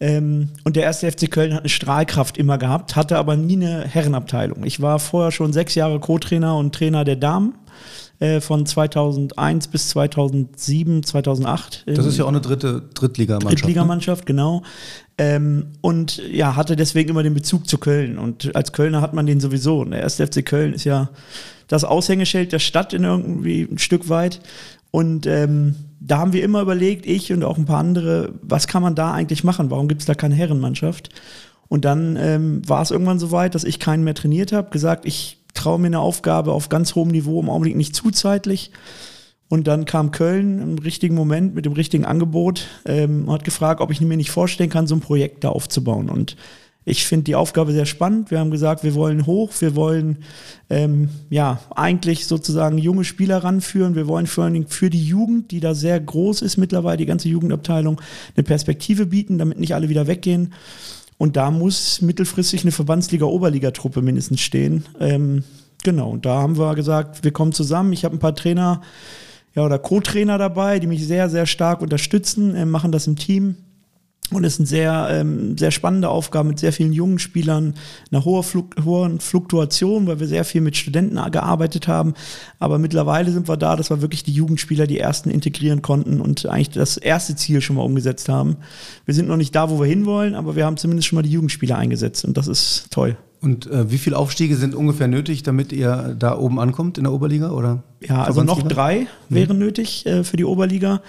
Ähm, 0.00 0.48
und 0.64 0.76
der 0.76 0.84
erste 0.84 1.10
FC 1.10 1.30
Köln 1.30 1.52
hat 1.52 1.60
eine 1.60 1.68
Strahlkraft 1.68 2.38
immer 2.38 2.56
gehabt, 2.56 2.96
hatte 2.96 3.18
aber 3.18 3.36
nie 3.36 3.56
eine 3.56 3.86
Herrenabteilung. 3.86 4.64
Ich 4.64 4.80
war 4.80 4.98
vorher 4.98 5.30
schon 5.30 5.52
sechs 5.52 5.74
Jahre 5.74 6.00
Co-Trainer 6.00 6.56
und 6.56 6.74
Trainer 6.74 7.04
der 7.04 7.16
Damen 7.16 7.54
äh, 8.20 8.40
von 8.40 8.66
2001 8.66 9.68
bis 9.68 9.88
2007, 9.88 11.02
2008. 11.02 11.84
Das 11.86 12.04
ist 12.04 12.18
ja 12.18 12.24
auch 12.24 12.28
eine 12.28 12.42
dritte 12.42 12.82
Drittligamannschaft. 12.94 13.52
Ne? 13.52 13.56
Drittligamannschaft, 13.56 14.20
ne? 14.22 14.26
genau. 14.26 14.62
Ähm, 15.18 15.68
und 15.80 16.22
ja, 16.30 16.54
hatte 16.54 16.76
deswegen 16.76 17.08
immer 17.10 17.22
den 17.22 17.34
Bezug 17.34 17.66
zu 17.66 17.78
Köln. 17.78 18.18
Und 18.18 18.54
als 18.54 18.72
Kölner 18.72 19.00
hat 19.00 19.14
man 19.14 19.26
den 19.26 19.40
sowieso. 19.40 19.80
Und 19.80 19.92
der 19.92 20.00
erste 20.00 20.26
FC 20.26 20.44
Köln 20.44 20.74
ist 20.74 20.84
ja 20.84 21.08
das 21.66 21.84
Aushängeschild 21.84 22.52
der 22.52 22.58
Stadt 22.58 22.92
in 22.92 23.04
irgendwie 23.04 23.62
ein 23.62 23.78
Stück 23.78 24.08
weit. 24.08 24.40
Und 24.90 25.26
ähm, 25.26 25.76
da 26.00 26.18
haben 26.18 26.32
wir 26.32 26.42
immer 26.42 26.60
überlegt, 26.60 27.06
ich 27.06 27.32
und 27.32 27.42
auch 27.42 27.56
ein 27.56 27.64
paar 27.64 27.80
andere, 27.80 28.34
was 28.42 28.66
kann 28.66 28.82
man 28.82 28.94
da 28.94 29.12
eigentlich 29.12 29.44
machen? 29.44 29.70
Warum 29.70 29.88
gibt 29.88 30.02
es 30.02 30.06
da 30.06 30.14
keine 30.14 30.34
Herrenmannschaft? 30.34 31.08
Und 31.68 31.84
dann 31.84 32.16
ähm, 32.16 32.68
war 32.68 32.82
es 32.82 32.90
irgendwann 32.90 33.18
so 33.18 33.30
weit, 33.30 33.54
dass 33.54 33.64
ich 33.64 33.78
keinen 33.78 34.04
mehr 34.04 34.14
trainiert 34.14 34.52
habe, 34.52 34.70
gesagt, 34.70 35.06
ich 35.06 35.39
traue 35.54 35.78
mir 35.78 35.86
eine 35.86 36.00
Aufgabe 36.00 36.52
auf 36.52 36.68
ganz 36.68 36.94
hohem 36.94 37.08
Niveau 37.08 37.40
im 37.40 37.50
Augenblick 37.50 37.76
nicht 37.76 37.94
zu 37.94 38.10
zeitlich. 38.10 38.70
Und 39.48 39.66
dann 39.66 39.84
kam 39.84 40.12
Köln 40.12 40.60
im 40.60 40.78
richtigen 40.78 41.16
Moment 41.16 41.56
mit 41.56 41.64
dem 41.64 41.72
richtigen 41.72 42.04
Angebot 42.04 42.68
ähm, 42.86 43.30
hat 43.30 43.42
gefragt, 43.42 43.80
ob 43.80 43.90
ich 43.90 44.00
mir 44.00 44.16
nicht 44.16 44.30
vorstellen 44.30 44.70
kann, 44.70 44.86
so 44.86 44.94
ein 44.94 45.00
Projekt 45.00 45.42
da 45.42 45.48
aufzubauen. 45.48 46.08
Und 46.08 46.36
ich 46.84 47.04
finde 47.04 47.24
die 47.24 47.34
Aufgabe 47.34 47.72
sehr 47.72 47.84
spannend. 47.84 48.30
Wir 48.30 48.38
haben 48.38 48.50
gesagt, 48.50 48.84
wir 48.84 48.94
wollen 48.94 49.26
hoch, 49.26 49.52
wir 49.58 49.76
wollen 49.76 50.18
ähm, 50.70 51.10
ja 51.28 51.58
eigentlich 51.74 52.26
sozusagen 52.26 52.78
junge 52.78 53.04
Spieler 53.04 53.38
ranführen. 53.38 53.94
Wir 53.96 54.06
wollen 54.06 54.26
vor 54.26 54.44
allen 54.44 54.54
Dingen 54.54 54.68
für 54.68 54.88
die 54.88 55.04
Jugend, 55.04 55.50
die 55.50 55.60
da 55.60 55.74
sehr 55.74 56.00
groß 56.00 56.42
ist 56.42 56.56
mittlerweile, 56.56 56.96
die 56.96 57.06
ganze 57.06 57.28
Jugendabteilung, 57.28 58.00
eine 58.36 58.44
Perspektive 58.44 59.06
bieten, 59.06 59.36
damit 59.36 59.58
nicht 59.58 59.74
alle 59.74 59.88
wieder 59.88 60.06
weggehen. 60.06 60.54
Und 61.20 61.36
da 61.36 61.50
muss 61.50 62.00
mittelfristig 62.00 62.62
eine 62.62 62.72
Verbandsliga-Oberligatruppe 62.72 64.00
mindestens 64.00 64.40
stehen. 64.40 64.86
Ähm, 65.00 65.44
genau, 65.84 66.12
und 66.12 66.24
da 66.24 66.40
haben 66.40 66.56
wir 66.56 66.74
gesagt, 66.74 67.24
wir 67.24 67.30
kommen 67.30 67.52
zusammen. 67.52 67.92
Ich 67.92 68.06
habe 68.06 68.16
ein 68.16 68.20
paar 68.20 68.34
Trainer 68.34 68.80
ja, 69.54 69.62
oder 69.62 69.78
Co-Trainer 69.78 70.38
dabei, 70.38 70.78
die 70.78 70.86
mich 70.86 71.06
sehr, 71.06 71.28
sehr 71.28 71.44
stark 71.44 71.82
unterstützen, 71.82 72.54
äh, 72.54 72.64
machen 72.64 72.90
das 72.90 73.06
im 73.06 73.16
Team. 73.16 73.56
Und 74.32 74.44
es 74.44 74.56
sind 74.56 74.66
sehr, 74.66 75.08
ähm, 75.10 75.58
sehr 75.58 75.72
spannende 75.72 76.08
Aufgaben 76.08 76.50
mit 76.50 76.60
sehr 76.60 76.72
vielen 76.72 76.92
jungen 76.92 77.18
Spielern, 77.18 77.74
einer 78.12 78.24
hohen, 78.24 78.44
Fluk 78.44 78.76
hohen 78.84 79.18
Fluktuation, 79.18 80.06
weil 80.06 80.20
wir 80.20 80.28
sehr 80.28 80.44
viel 80.44 80.60
mit 80.60 80.76
Studenten 80.76 81.18
gearbeitet 81.32 81.88
haben. 81.88 82.14
Aber 82.60 82.78
mittlerweile 82.78 83.32
sind 83.32 83.48
wir 83.48 83.56
da, 83.56 83.74
dass 83.74 83.90
wir 83.90 84.02
wirklich 84.02 84.22
die 84.22 84.32
Jugendspieler, 84.32 84.86
die 84.86 85.00
ersten 85.00 85.30
integrieren 85.30 85.82
konnten 85.82 86.20
und 86.20 86.46
eigentlich 86.46 86.70
das 86.70 86.96
erste 86.96 87.34
Ziel 87.34 87.60
schon 87.60 87.76
mal 87.76 87.82
umgesetzt 87.82 88.28
haben. 88.28 88.58
Wir 89.04 89.14
sind 89.14 89.26
noch 89.26 89.36
nicht 89.36 89.54
da, 89.54 89.68
wo 89.68 89.80
wir 89.80 89.86
hinwollen, 89.86 90.36
aber 90.36 90.54
wir 90.54 90.64
haben 90.64 90.76
zumindest 90.76 91.08
schon 91.08 91.16
mal 91.16 91.22
die 91.22 91.32
Jugendspieler 91.32 91.76
eingesetzt 91.76 92.24
und 92.24 92.36
das 92.36 92.46
ist 92.46 92.86
toll. 92.90 93.16
Und 93.42 93.70
äh, 93.70 93.90
wie 93.90 93.96
viele 93.96 94.18
Aufstiege 94.18 94.54
sind 94.54 94.74
ungefähr 94.74 95.08
nötig, 95.08 95.42
damit 95.42 95.72
ihr 95.72 96.14
da 96.18 96.36
oben 96.36 96.60
ankommt 96.60 96.98
in 96.98 97.04
der 97.04 97.12
Oberliga? 97.12 97.52
Oder 97.52 97.82
ja, 98.00 98.22
also 98.22 98.42
noch 98.42 98.62
drei 98.62 99.06
wären 99.30 99.56
mhm. 99.56 99.64
nötig 99.64 100.04
äh, 100.04 100.24
für 100.24 100.36
die 100.36 100.44
Oberliga. 100.44 101.00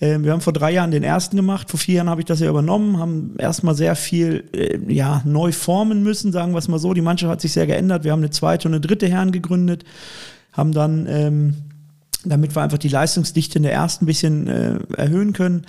Äh, 0.00 0.18
wir 0.18 0.32
haben 0.32 0.40
vor 0.40 0.52
drei 0.52 0.72
Jahren 0.72 0.90
den 0.90 1.04
ersten 1.04 1.36
gemacht. 1.36 1.70
Vor 1.70 1.78
vier 1.78 1.96
Jahren 1.96 2.10
habe 2.10 2.20
ich 2.20 2.24
das 2.24 2.40
ja 2.40 2.48
übernommen, 2.50 2.98
haben 2.98 3.34
erstmal 3.38 3.76
sehr 3.76 3.94
viel 3.94 4.44
äh, 4.52 4.78
ja, 4.92 5.22
neu 5.24 5.52
formen 5.52 6.02
müssen, 6.02 6.32
sagen 6.32 6.52
wir 6.52 6.58
es 6.58 6.66
mal 6.66 6.80
so. 6.80 6.92
Die 6.92 7.02
Mannschaft 7.02 7.30
hat 7.30 7.40
sich 7.40 7.52
sehr 7.52 7.68
geändert. 7.68 8.02
Wir 8.02 8.10
haben 8.10 8.20
eine 8.20 8.30
zweite 8.30 8.66
und 8.66 8.74
eine 8.74 8.80
dritte 8.80 9.06
Herren 9.06 9.30
gegründet, 9.30 9.84
haben 10.52 10.72
dann, 10.72 11.06
ähm, 11.08 11.54
damit 12.24 12.56
wir 12.56 12.62
einfach 12.62 12.78
die 12.78 12.88
Leistungsdichte 12.88 13.58
in 13.58 13.62
der 13.62 13.72
ersten 13.72 14.04
ein 14.04 14.06
bisschen 14.06 14.48
äh, 14.48 14.78
erhöhen 14.96 15.32
können, 15.32 15.66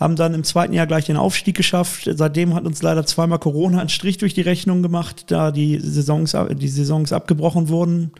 haben 0.00 0.16
dann 0.16 0.32
im 0.32 0.44
zweiten 0.44 0.72
Jahr 0.72 0.86
gleich 0.86 1.04
den 1.04 1.18
Aufstieg 1.18 1.56
geschafft. 1.56 2.08
Seitdem 2.12 2.54
hat 2.54 2.64
uns 2.64 2.82
leider 2.82 3.04
zweimal 3.04 3.38
Corona 3.38 3.80
einen 3.80 3.90
Strich 3.90 4.16
durch 4.16 4.32
die 4.32 4.40
Rechnung 4.40 4.82
gemacht, 4.82 5.26
da 5.28 5.52
die 5.52 5.78
Saisons, 5.78 6.34
die 6.52 6.68
Saisons 6.68 7.12
abgebrochen 7.12 7.68
wurden. 7.68 8.12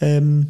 Ähm, 0.00 0.48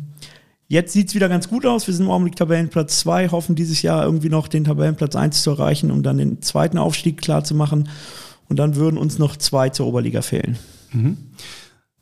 Jetzt 0.70 0.92
sieht 0.92 1.08
es 1.08 1.14
wieder 1.14 1.30
ganz 1.30 1.48
gut 1.48 1.64
aus. 1.64 1.86
Wir 1.86 1.94
sind 1.94 2.04
im 2.04 2.10
Augenblick 2.10 2.36
Tabellenplatz 2.36 3.00
2, 3.00 3.30
hoffen 3.30 3.54
dieses 3.54 3.80
Jahr 3.80 4.04
irgendwie 4.04 4.28
noch 4.28 4.48
den 4.48 4.64
Tabellenplatz 4.64 5.16
1 5.16 5.42
zu 5.42 5.52
erreichen, 5.52 5.90
um 5.90 6.02
dann 6.02 6.18
den 6.18 6.42
zweiten 6.42 6.76
Aufstieg 6.76 7.22
klar 7.22 7.42
zu 7.42 7.54
machen. 7.54 7.88
Und 8.50 8.58
dann 8.58 8.76
würden 8.76 8.98
uns 8.98 9.18
noch 9.18 9.36
zwei 9.36 9.70
zur 9.70 9.86
Oberliga 9.86 10.20
fehlen. 10.20 10.58
Mhm. 10.92 11.16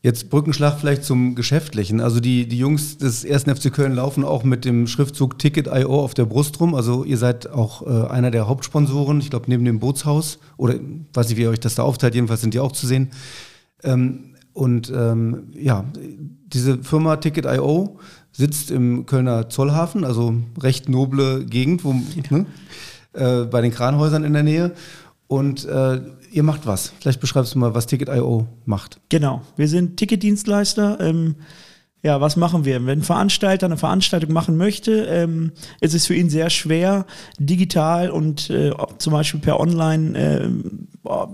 Jetzt 0.06 0.30
Brückenschlag 0.30 0.78
vielleicht 0.78 1.02
zum 1.02 1.34
Geschäftlichen. 1.34 2.00
Also 2.00 2.20
die, 2.20 2.46
die 2.46 2.58
Jungs 2.58 2.96
des 2.96 3.26
1. 3.28 3.42
FC 3.42 3.72
Köln 3.72 3.92
laufen 3.92 4.22
auch 4.22 4.44
mit 4.44 4.64
dem 4.64 4.86
Schriftzug 4.86 5.36
Ticket.io 5.36 6.00
auf 6.00 6.14
der 6.14 6.26
Brust 6.26 6.60
rum. 6.60 6.76
Also 6.76 7.02
ihr 7.02 7.18
seid 7.18 7.50
auch 7.50 7.84
äh, 7.84 8.06
einer 8.06 8.30
der 8.30 8.46
Hauptsponsoren, 8.46 9.18
ich 9.18 9.30
glaube 9.30 9.46
neben 9.48 9.64
dem 9.64 9.80
Bootshaus. 9.80 10.38
Oder 10.58 10.76
weiß 11.12 11.28
nicht, 11.28 11.38
wie 11.38 11.42
ihr 11.42 11.50
euch 11.50 11.58
das 11.58 11.74
da 11.74 11.82
aufteilt, 11.82 12.14
jedenfalls 12.14 12.40
sind 12.40 12.54
die 12.54 12.60
auch 12.60 12.70
zu 12.70 12.86
sehen. 12.86 13.10
Ähm, 13.82 14.36
und 14.52 14.92
ähm, 14.94 15.48
ja, 15.58 15.84
diese 16.46 16.78
Firma 16.84 17.16
Ticket.io 17.16 17.98
sitzt 18.30 18.70
im 18.70 19.06
Kölner 19.06 19.48
Zollhafen, 19.48 20.04
also 20.04 20.34
recht 20.62 20.88
noble 20.88 21.44
Gegend, 21.46 21.82
wo, 21.82 21.94
ne, 22.30 22.46
äh, 23.12 23.44
bei 23.46 23.60
den 23.60 23.72
Kranhäusern 23.72 24.22
in 24.22 24.34
der 24.34 24.44
Nähe. 24.44 24.72
Und 25.28 25.64
äh, 25.64 26.00
ihr 26.30 26.42
macht 26.42 26.66
was. 26.66 26.92
Vielleicht 27.00 27.20
beschreibst 27.20 27.54
du 27.54 27.58
mal, 27.58 27.74
was 27.74 27.86
Ticket.io 27.86 28.46
macht. 28.64 29.00
Genau, 29.08 29.42
wir 29.56 29.68
sind 29.68 29.96
Ticketdienstleister. 29.96 30.98
Ähm, 31.00 31.36
ja, 32.06 32.20
was 32.20 32.36
machen 32.36 32.64
wir? 32.64 32.86
Wenn 32.86 33.00
ein 33.00 33.02
Veranstalter 33.02 33.66
eine 33.66 33.78
Veranstaltung 33.78 34.32
machen 34.32 34.56
möchte, 34.56 35.06
ähm, 35.06 35.50
ist 35.80 35.92
es 35.92 36.06
für 36.06 36.14
ihn 36.14 36.30
sehr 36.30 36.50
schwer, 36.50 37.04
digital 37.40 38.10
und 38.10 38.48
äh, 38.48 38.70
zum 38.98 39.12
Beispiel 39.12 39.40
per 39.40 39.58
Online, 39.58 40.16
äh, 40.16 40.48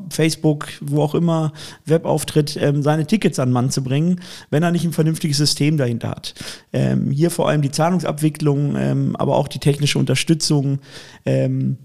Facebook, 0.09 0.69
wo 0.81 1.03
auch 1.03 1.15
immer, 1.15 1.53
Webauftritt, 1.85 2.57
ähm, 2.59 2.83
seine 2.83 3.07
Tickets 3.07 3.39
an 3.39 3.53
Mann 3.53 3.71
zu 3.71 3.85
bringen, 3.85 4.23
wenn 4.49 4.63
er 4.63 4.71
nicht 4.71 4.87
ein 4.87 4.93
vernünftiges 4.93 5.37
System 5.37 5.77
dahinter 5.77 6.09
hat. 6.09 6.35
Ähm, 6.73 7.11
hier 7.11 7.31
vor 7.31 7.51
allem 7.51 7.61
die 7.61 7.71
Zahlungsabwicklung, 7.71 8.75
ähm, 8.77 9.17
aber 9.17 9.37
auch 9.37 9.49
die 9.49 9.59
technische 9.59 9.99
Unterstützung. 9.99 10.79
Ähm, 11.27 11.77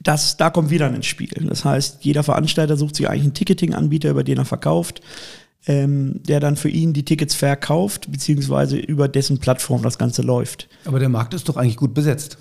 das, 0.00 0.36
da 0.36 0.50
kommt 0.50 0.70
wieder 0.70 0.92
ins 0.92 1.06
Spiel. 1.06 1.46
Das 1.48 1.64
heißt, 1.64 2.04
jeder 2.04 2.22
Veranstalter 2.22 2.76
sucht 2.76 2.96
sich 2.96 3.08
eigentlich 3.08 3.24
einen 3.24 3.34
Ticketing-Anbieter, 3.34 4.10
über 4.10 4.24
den 4.24 4.38
er 4.38 4.44
verkauft 4.44 5.02
ähm, 5.68 6.20
der 6.26 6.40
dann 6.40 6.56
für 6.56 6.70
ihn 6.70 6.92
die 6.92 7.04
Tickets 7.04 7.34
verkauft, 7.34 8.10
beziehungsweise 8.10 8.78
über 8.78 9.06
dessen 9.06 9.38
Plattform 9.38 9.82
das 9.82 9.98
Ganze 9.98 10.22
läuft. 10.22 10.68
Aber 10.86 10.98
der 10.98 11.10
Markt 11.10 11.34
ist 11.34 11.48
doch 11.48 11.56
eigentlich 11.56 11.76
gut 11.76 11.94
besetzt. 11.94 12.38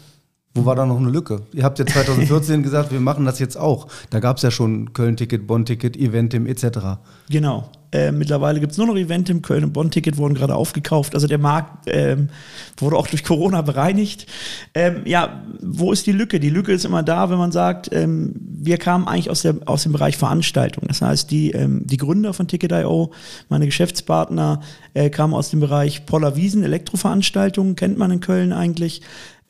Wo 0.54 0.66
war 0.66 0.76
da 0.76 0.86
noch 0.86 0.98
eine 0.98 1.10
Lücke? 1.10 1.44
Ihr 1.54 1.64
habt 1.64 1.78
ja 1.78 1.86
2014 1.88 2.64
gesagt, 2.64 2.92
wir 2.92 3.02
machen 3.02 3.26
das 3.26 3.40
jetzt 3.40 3.58
auch. 3.58 3.88
Da 4.10 4.20
gab 4.20 4.38
es 4.38 4.44
ja 4.44 4.50
schon 4.50 4.94
Köln-Ticket, 4.94 5.46
Bonn-Ticket, 5.46 5.98
Eventim 5.98 6.48
etc. 6.48 7.00
Genau. 7.30 7.70
Äh, 7.92 8.12
mittlerweile 8.12 8.60
gibt 8.60 8.74
es 8.74 8.78
nur 8.78 8.88
noch 8.88 8.98
Eventim, 8.98 9.42
Köln 9.42 9.64
und 9.64 9.74
Bonn-Ticket 9.74 10.18
wurden 10.18 10.34
gerade 10.34 10.56
aufgekauft. 10.56 11.16
Also 11.16 11.28
der 11.28 11.38
Markt 11.38 11.88
ähm, 11.88 12.30
wurde 12.78 12.98
auch 12.98 13.08
durch 13.08 13.24
Corona 13.24 13.62
bereinigt. 13.62 14.28
Ähm, 14.74 15.02
ja, 15.06 15.44
wo 15.62 15.92
ist 15.92 16.06
die 16.06 16.12
Lücke? 16.12 16.40
Die 16.40 16.50
Lücke 16.50 16.74
ist 16.74 16.86
immer 16.86 17.04
da, 17.04 17.30
wenn 17.30 17.38
man 17.38 17.52
sagt, 17.52 17.90
ähm, 17.94 18.34
wir 18.40 18.78
kamen 18.78 19.08
eigentlich 19.08 19.30
aus, 19.30 19.42
der, 19.42 19.56
aus 19.66 19.84
dem 19.84 19.94
Bereich 19.94 20.18
Veranstaltung. 20.18 20.84
Das 20.88 21.02
heißt, 21.02 21.32
die, 21.32 21.52
ähm, 21.52 21.84
die 21.86 21.98
Gründer 21.98 22.34
von 22.34 22.48
Ticket.io, 22.48 23.12
meine 23.48 23.66
Geschäftspartner, 23.66 24.62
äh, 24.94 25.10
kamen 25.10 25.34
aus 25.34 25.50
dem 25.50 25.62
Bereich 25.62 26.06
Poller 26.06 26.36
Wiesen, 26.36 26.64
Elektroveranstaltungen, 26.64 27.76
kennt 27.76 27.98
man 27.98 28.12
in 28.12 28.20
Köln 28.20 28.52
eigentlich, 28.52 29.02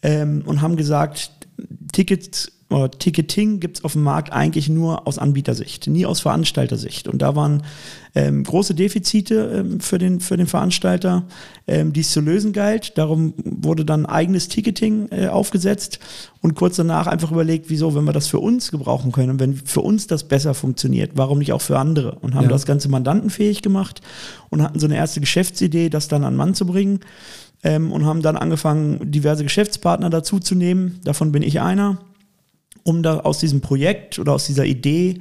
ähm, 0.04 0.44
und 0.46 0.62
haben 0.62 0.76
gesagt, 0.76 1.32
Tickets 1.92 2.52
oder 2.70 2.92
Ticketing 2.92 3.62
gibt 3.62 3.78
es 3.78 3.84
auf 3.86 3.94
dem 3.94 4.04
Markt 4.04 4.34
eigentlich 4.34 4.68
nur 4.68 5.08
aus 5.08 5.18
Anbietersicht, 5.18 5.88
nie 5.88 6.06
aus 6.06 6.20
Veranstaltersicht. 6.20 7.08
Und 7.08 7.22
da 7.22 7.34
waren 7.34 7.64
ähm, 8.14 8.44
große 8.44 8.76
Defizite 8.76 9.64
ähm, 9.66 9.80
für, 9.80 9.98
den, 9.98 10.20
für 10.20 10.36
den 10.36 10.48
Veranstalter, 10.48 11.24
ähm, 11.66 11.94
die 11.94 12.02
es 12.02 12.12
zu 12.12 12.20
lösen 12.20 12.52
galt. 12.52 12.98
Darum 12.98 13.34
wurde 13.46 13.86
dann 13.86 14.06
eigenes 14.06 14.50
Ticketing 14.50 15.08
äh, 15.12 15.28
aufgesetzt 15.28 16.00
und 16.42 16.56
kurz 16.56 16.76
danach 16.76 17.08
einfach 17.08 17.32
überlegt, 17.32 17.70
wieso, 17.70 17.96
wenn 17.96 18.04
wir 18.04 18.12
das 18.12 18.28
für 18.28 18.40
uns 18.40 18.70
gebrauchen 18.70 19.14
können 19.14 19.30
und 19.30 19.40
wenn 19.40 19.56
für 19.56 19.82
uns 19.82 20.08
das 20.08 20.28
besser 20.28 20.54
funktioniert, 20.54 21.12
warum 21.16 21.40
nicht 21.40 21.54
auch 21.54 21.62
für 21.62 21.80
andere? 21.80 22.16
Und 22.20 22.36
haben 22.36 22.44
ja. 22.44 22.50
das 22.50 22.66
Ganze 22.66 22.90
mandantenfähig 22.90 23.62
gemacht 23.62 24.02
und 24.50 24.62
hatten 24.62 24.80
so 24.80 24.88
eine 24.88 24.98
erste 24.98 25.22
Geschäftsidee, 25.22 25.90
das 25.90 26.10
dann 26.10 26.26
an 26.26 26.36
Mann 26.36 26.54
zu 26.54 26.66
bringen. 26.66 27.00
Ähm, 27.64 27.92
und 27.92 28.06
haben 28.06 28.22
dann 28.22 28.38
angefangen, 28.38 29.12
diverse 29.12 29.44
Geschäftspartner 29.44 30.10
dazu 30.10 30.40
zu 30.40 30.56
nehmen. 30.56 31.00
Davon 31.04 31.32
bin 31.32 31.42
ich 31.42 31.60
einer 31.60 31.98
um 32.88 33.04
da 33.04 33.20
aus 33.20 33.40
diesem 33.40 33.60
Projekt 33.60 34.18
oder 34.18 34.32
aus 34.32 34.46
dieser 34.46 34.66
Idee 34.66 35.20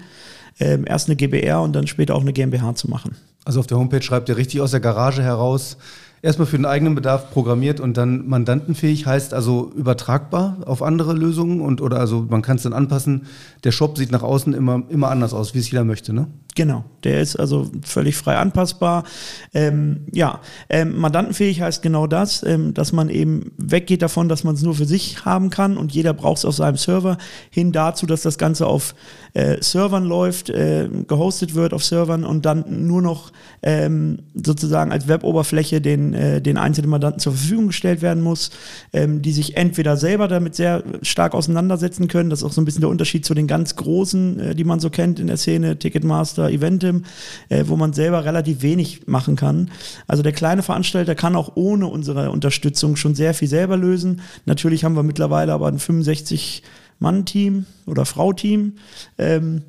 ähm, 0.61 0.85
erst 0.87 1.09
eine 1.09 1.17
GBR 1.17 1.61
und 1.61 1.75
dann 1.75 1.87
später 1.87 2.15
auch 2.15 2.21
eine 2.21 2.33
GmbH 2.33 2.77
zu 2.77 2.89
machen. 2.89 3.17
Also 3.45 3.61
auf 3.61 3.67
der 3.67 3.77
Homepage 3.77 4.03
schreibt 4.03 4.29
ihr 4.29 4.37
richtig 4.37 4.61
aus 4.61 4.71
der 4.71 4.81
Garage 4.81 5.23
heraus, 5.23 5.77
erstmal 6.23 6.47
für 6.47 6.57
den 6.57 6.65
eigenen 6.65 6.95
Bedarf 6.95 7.31
programmiert 7.33 7.81
und 7.81 7.97
dann 7.97 8.27
mandantenfähig 8.29 9.07
heißt 9.07 9.35
also 9.35 9.73
übertragbar 9.77 10.59
auf 10.65 10.81
andere 10.81 11.13
Lösungen 11.13 11.61
und 11.61 11.81
oder 11.81 11.99
also 11.99 12.25
man 12.29 12.43
kann 12.43 12.57
es 12.57 12.63
dann 12.63 12.73
anpassen. 12.73 13.27
Der 13.65 13.73
Shop 13.73 13.99
sieht 13.99 14.13
nach 14.13 14.23
außen 14.23 14.55
immer, 14.55 14.83
immer 14.89 15.11
anders 15.11 15.35
aus, 15.35 15.55
wie 15.55 15.59
es 15.59 15.71
jeder 15.71 15.85
möchte, 15.85 16.13
ne? 16.13 16.29
Genau, 16.57 16.85
der 17.05 17.21
ist 17.21 17.37
also 17.37 17.71
völlig 17.83 18.17
frei 18.17 18.39
anpassbar. 18.39 19.05
Ähm, 19.53 20.07
ja, 20.13 20.41
ähm, 20.71 20.97
mandantenfähig 20.97 21.61
heißt 21.61 21.83
genau 21.83 22.07
das, 22.07 22.43
ähm, 22.45 22.73
dass 22.73 22.93
man 22.93 23.11
eben 23.11 23.53
weggeht 23.59 24.01
davon, 24.01 24.31
dass 24.31 24.43
man 24.43 24.55
es 24.55 24.63
nur 24.63 24.75
für 24.75 24.87
sich 24.87 25.27
haben 25.27 25.51
kann 25.51 25.77
und 25.77 25.93
jeder 25.93 26.15
braucht 26.15 26.39
es 26.39 26.45
auf 26.47 26.55
seinem 26.55 26.79
Server, 26.79 27.19
hin 27.51 27.73
dazu, 27.73 28.07
dass 28.07 28.23
das 28.23 28.39
Ganze 28.39 28.67
auf 28.67 28.95
äh, 29.35 29.63
Servern 29.63 30.07
läuft, 30.07 30.49
äh, 30.49 30.89
gehostet 31.07 31.55
wird 31.55 31.75
auf 31.75 31.85
Servern 31.85 32.25
und 32.25 32.47
dann 32.47 32.87
nur 32.87 33.03
noch 33.03 33.33
ähm, 33.63 34.21
sozusagen 34.35 34.93
als 34.93 35.09
Weboberfläche 35.09 35.83
den, 35.83 36.15
äh, 36.15 36.41
den 36.41 36.57
einzelnen 36.57 36.89
Mandanten 36.89 37.21
zur 37.21 37.35
Verfügung 37.35 37.67
gestellt 37.67 38.01
werden 38.01 38.23
muss, 38.23 38.51
ähm, 38.95 39.21
die 39.21 39.33
sich 39.33 39.59
entweder 39.59 39.99
selber 39.99 40.27
damit 40.27 40.55
sehr 40.55 40.83
stark 41.03 41.35
auseinandersetzen 41.35 42.09
können, 42.09 42.31
das 42.31 42.41
ist 42.41 42.45
auch 42.47 42.53
so 42.53 42.63
ein 42.63 42.65
bisschen 42.65 42.81
der 42.81 42.89
Unterschied 42.89 43.27
zu 43.27 43.35
den 43.35 43.47
ganz 43.47 43.77
großen, 43.77 44.41
äh, 44.41 44.55
die 44.55 44.65
man 44.65 44.81
so 44.81 44.89
kennt 44.89 45.21
in 45.21 45.27
der 45.27 45.37
Szene, 45.37 45.79
Ticketmaster, 45.79 46.46
oder 46.47 46.55
Eventim, 46.55 47.05
äh, 47.49 47.65
wo 47.67 47.77
man 47.77 47.93
selber 47.93 48.25
relativ 48.25 48.63
wenig 48.63 49.07
machen 49.07 49.37
kann. 49.37 49.71
Also 50.07 50.23
der 50.23 50.33
kleine 50.33 50.63
Veranstalter 50.63 51.15
kann 51.15 51.37
auch 51.37 51.53
ohne 51.57 51.87
unsere 51.87 52.31
Unterstützung 52.31 52.97
schon 52.97 53.15
sehr 53.15 53.35
viel 53.35 53.49
selber 53.49 53.77
lösen. 53.77 54.21
Natürlich 54.45 54.85
haben 54.85 54.97
wir 54.97 55.03
mittlerweile 55.03 55.53
aber 55.53 55.69
ein 55.69 55.79
65-Mann-Team 55.79 57.67
oder 57.87 58.05
Frau-Team. 58.05 58.75
Ähm, 59.19 59.63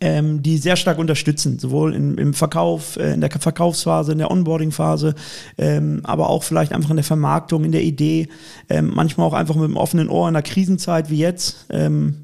ähm, 0.00 0.42
die 0.42 0.58
sehr 0.58 0.76
stark 0.76 0.98
unterstützen, 0.98 1.58
sowohl 1.58 1.94
in, 1.94 2.16
im 2.16 2.34
Verkauf, 2.34 2.96
äh, 2.96 3.14
in 3.14 3.20
der 3.20 3.30
Verkaufsphase, 3.30 4.12
in 4.12 4.18
der 4.18 4.30
Onboarding-Phase, 4.30 5.14
ähm, 5.58 6.00
aber 6.04 6.30
auch 6.30 6.44
vielleicht 6.44 6.72
einfach 6.72 6.90
in 6.90 6.96
der 6.96 7.04
Vermarktung, 7.04 7.64
in 7.64 7.72
der 7.72 7.82
Idee, 7.82 8.28
ähm, 8.68 8.92
manchmal 8.94 9.26
auch 9.26 9.32
einfach 9.32 9.56
mit 9.56 9.64
dem 9.64 9.76
offenen 9.76 10.08
Ohr 10.08 10.28
in 10.28 10.36
einer 10.36 10.42
Krisenzeit 10.42 11.10
wie 11.10 11.18
jetzt. 11.18 11.66
Ähm, 11.70 12.21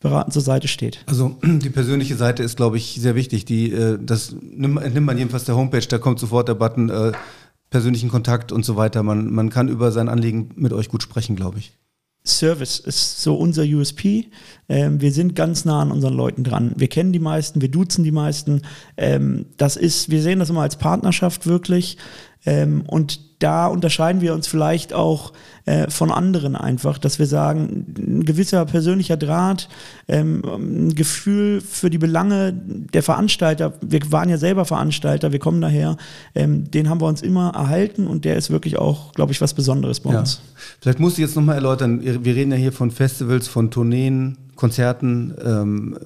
beratend 0.00 0.32
zur 0.32 0.42
Seite 0.42 0.68
steht. 0.68 1.00
Also 1.06 1.36
die 1.42 1.70
persönliche 1.70 2.16
Seite 2.16 2.42
ist, 2.42 2.56
glaube 2.56 2.76
ich, 2.76 2.98
sehr 3.00 3.14
wichtig. 3.14 3.44
Die, 3.44 3.72
äh, 3.72 3.98
das 4.00 4.34
nimmt, 4.40 4.94
nimmt 4.94 5.06
man 5.06 5.18
jedenfalls 5.18 5.44
der 5.44 5.56
Homepage, 5.56 5.86
da 5.86 5.98
kommt 5.98 6.18
sofort 6.18 6.48
der 6.48 6.54
Button 6.54 6.88
äh, 6.88 7.12
persönlichen 7.70 8.08
Kontakt 8.08 8.52
und 8.52 8.64
so 8.64 8.76
weiter. 8.76 9.02
Man, 9.02 9.32
man 9.32 9.50
kann 9.50 9.68
über 9.68 9.92
sein 9.92 10.08
Anliegen 10.08 10.50
mit 10.56 10.72
euch 10.72 10.88
gut 10.88 11.02
sprechen, 11.02 11.36
glaube 11.36 11.58
ich. 11.58 11.72
Service 12.24 12.78
ist 12.78 13.22
so 13.22 13.36
unser 13.36 13.62
USP. 13.62 14.26
Ähm, 14.68 15.00
wir 15.00 15.12
sind 15.12 15.34
ganz 15.34 15.64
nah 15.64 15.80
an 15.80 15.90
unseren 15.90 16.14
Leuten 16.14 16.44
dran. 16.44 16.72
Wir 16.76 16.88
kennen 16.88 17.12
die 17.12 17.18
meisten, 17.18 17.60
wir 17.60 17.70
duzen 17.70 18.04
die 18.04 18.12
meisten. 18.12 18.62
Ähm, 18.96 19.46
das 19.56 19.76
ist, 19.76 20.10
wir 20.10 20.20
sehen 20.22 20.38
das 20.38 20.50
immer 20.50 20.62
als 20.62 20.76
Partnerschaft 20.76 21.46
wirklich. 21.46 21.96
Ähm, 22.44 22.82
und 22.86 23.27
da 23.38 23.66
unterscheiden 23.66 24.20
wir 24.20 24.34
uns 24.34 24.48
vielleicht 24.48 24.92
auch 24.92 25.32
äh, 25.64 25.90
von 25.90 26.10
anderen 26.10 26.56
einfach, 26.56 26.98
dass 26.98 27.18
wir 27.18 27.26
sagen, 27.26 27.86
ein 27.96 28.24
gewisser 28.24 28.64
persönlicher 28.64 29.16
Draht, 29.16 29.68
ähm, 30.08 30.42
ein 30.44 30.94
Gefühl 30.94 31.60
für 31.60 31.90
die 31.90 31.98
Belange 31.98 32.52
der 32.52 33.02
Veranstalter, 33.02 33.74
wir 33.80 34.00
waren 34.10 34.28
ja 34.28 34.38
selber 34.38 34.64
Veranstalter, 34.64 35.30
wir 35.30 35.38
kommen 35.38 35.60
daher, 35.60 35.96
ähm, 36.34 36.70
den 36.70 36.88
haben 36.88 37.00
wir 37.00 37.06
uns 37.06 37.22
immer 37.22 37.50
erhalten 37.54 38.06
und 38.06 38.24
der 38.24 38.36
ist 38.36 38.50
wirklich 38.50 38.78
auch, 38.78 39.12
glaube 39.12 39.32
ich, 39.32 39.40
was 39.40 39.54
Besonderes 39.54 40.00
bei 40.00 40.12
ja. 40.12 40.20
uns. 40.20 40.40
Vielleicht 40.80 41.00
musst 41.00 41.18
du 41.18 41.22
jetzt 41.22 41.36
nochmal 41.36 41.56
erläutern, 41.56 42.00
wir 42.02 42.34
reden 42.34 42.50
ja 42.50 42.56
hier 42.56 42.72
von 42.72 42.90
Festivals, 42.90 43.46
von 43.46 43.70
Tourneen, 43.70 44.38
Konzerten, 44.56 45.34
ähm, 45.44 45.98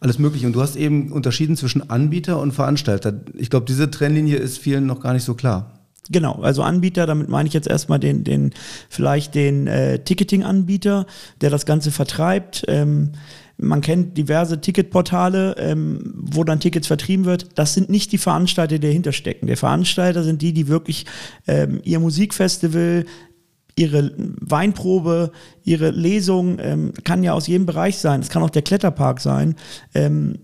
alles 0.00 0.18
Mögliche. 0.18 0.46
Und 0.46 0.54
du 0.54 0.60
hast 0.60 0.76
eben 0.76 1.12
unterschieden 1.12 1.56
zwischen 1.56 1.90
Anbieter 1.90 2.40
und 2.40 2.52
Veranstalter. 2.52 3.12
Ich 3.34 3.50
glaube, 3.50 3.66
diese 3.66 3.90
Trennlinie 3.90 4.36
ist 4.36 4.58
vielen 4.58 4.86
noch 4.86 5.00
gar 5.00 5.12
nicht 5.12 5.24
so 5.24 5.34
klar. 5.34 5.79
Genau, 6.10 6.34
also 6.42 6.62
Anbieter, 6.62 7.06
damit 7.06 7.28
meine 7.28 7.46
ich 7.46 7.54
jetzt 7.54 7.68
erstmal 7.68 8.00
den, 8.00 8.24
den 8.24 8.50
vielleicht 8.88 9.34
den 9.34 9.68
äh, 9.68 10.00
Ticketing-Anbieter, 10.00 11.06
der 11.40 11.50
das 11.50 11.66
Ganze 11.66 11.92
vertreibt. 11.92 12.64
Ähm, 12.66 13.12
man 13.56 13.80
kennt 13.80 14.16
diverse 14.16 14.60
Ticketportale, 14.60 15.54
ähm, 15.58 16.14
wo 16.16 16.42
dann 16.42 16.60
Tickets 16.60 16.88
vertrieben 16.88 17.26
wird. 17.26 17.48
Das 17.54 17.74
sind 17.74 17.90
nicht 17.90 18.10
die 18.10 18.18
Veranstalter, 18.18 18.78
die 18.78 18.86
dahinter 18.88 19.12
stecken. 19.12 19.46
Der 19.46 19.56
Veranstalter 19.56 20.24
sind 20.24 20.42
die, 20.42 20.52
die 20.52 20.66
wirklich 20.66 21.06
ähm, 21.46 21.80
ihr 21.84 22.00
Musikfestival 22.00 23.04
ihre 23.76 24.12
Weinprobe, 24.40 25.30
ihre 25.64 25.90
Lesung, 25.90 26.58
ähm, 26.60 26.92
kann 27.04 27.22
ja 27.22 27.32
aus 27.32 27.46
jedem 27.46 27.66
Bereich 27.66 27.98
sein. 27.98 28.20
Es 28.20 28.28
kann 28.28 28.42
auch 28.42 28.50
der 28.50 28.62
Kletterpark 28.62 29.20
sein. 29.20 29.54
Ähm, 29.94 30.38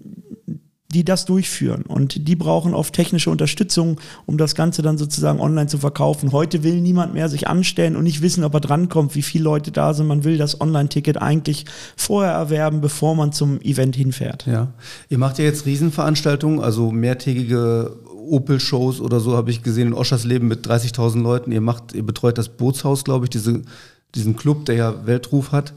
die 0.88 1.04
das 1.04 1.24
durchführen. 1.24 1.82
Und 1.82 2.28
die 2.28 2.36
brauchen 2.36 2.74
oft 2.74 2.94
technische 2.94 3.30
Unterstützung, 3.30 4.00
um 4.24 4.38
das 4.38 4.54
Ganze 4.54 4.82
dann 4.82 4.98
sozusagen 4.98 5.40
online 5.40 5.66
zu 5.66 5.78
verkaufen. 5.78 6.32
Heute 6.32 6.62
will 6.62 6.80
niemand 6.80 7.12
mehr 7.12 7.28
sich 7.28 7.48
anstellen 7.48 7.96
und 7.96 8.04
nicht 8.04 8.22
wissen, 8.22 8.44
ob 8.44 8.54
er 8.54 8.60
drankommt, 8.60 9.14
wie 9.14 9.22
viele 9.22 9.44
Leute 9.44 9.72
da 9.72 9.94
sind. 9.94 10.06
Man 10.06 10.24
will 10.24 10.38
das 10.38 10.60
Online-Ticket 10.60 11.20
eigentlich 11.20 11.64
vorher 11.96 12.32
erwerben, 12.32 12.80
bevor 12.80 13.16
man 13.16 13.32
zum 13.32 13.60
Event 13.62 13.96
hinfährt. 13.96 14.46
Ja. 14.46 14.72
Ihr 15.08 15.18
macht 15.18 15.38
ja 15.38 15.44
jetzt 15.44 15.66
Riesenveranstaltungen, 15.66 16.60
also 16.60 16.92
mehrtägige 16.92 17.96
Opel-Shows 18.26 19.00
oder 19.00 19.20
so 19.20 19.36
habe 19.36 19.50
ich 19.50 19.62
gesehen 19.62 19.88
in 19.88 19.94
Oschersleben 19.94 20.48
mit 20.48 20.66
30.000 20.66 21.20
Leuten. 21.20 21.52
Ihr 21.52 21.60
macht, 21.60 21.94
ihr 21.94 22.04
betreut 22.04 22.38
das 22.38 22.48
Bootshaus, 22.48 23.04
glaube 23.04 23.26
ich, 23.26 23.30
diese, 23.30 23.62
diesen 24.14 24.36
Club, 24.36 24.66
der 24.66 24.74
ja 24.76 25.06
Weltruf 25.06 25.52
hat. 25.52 25.72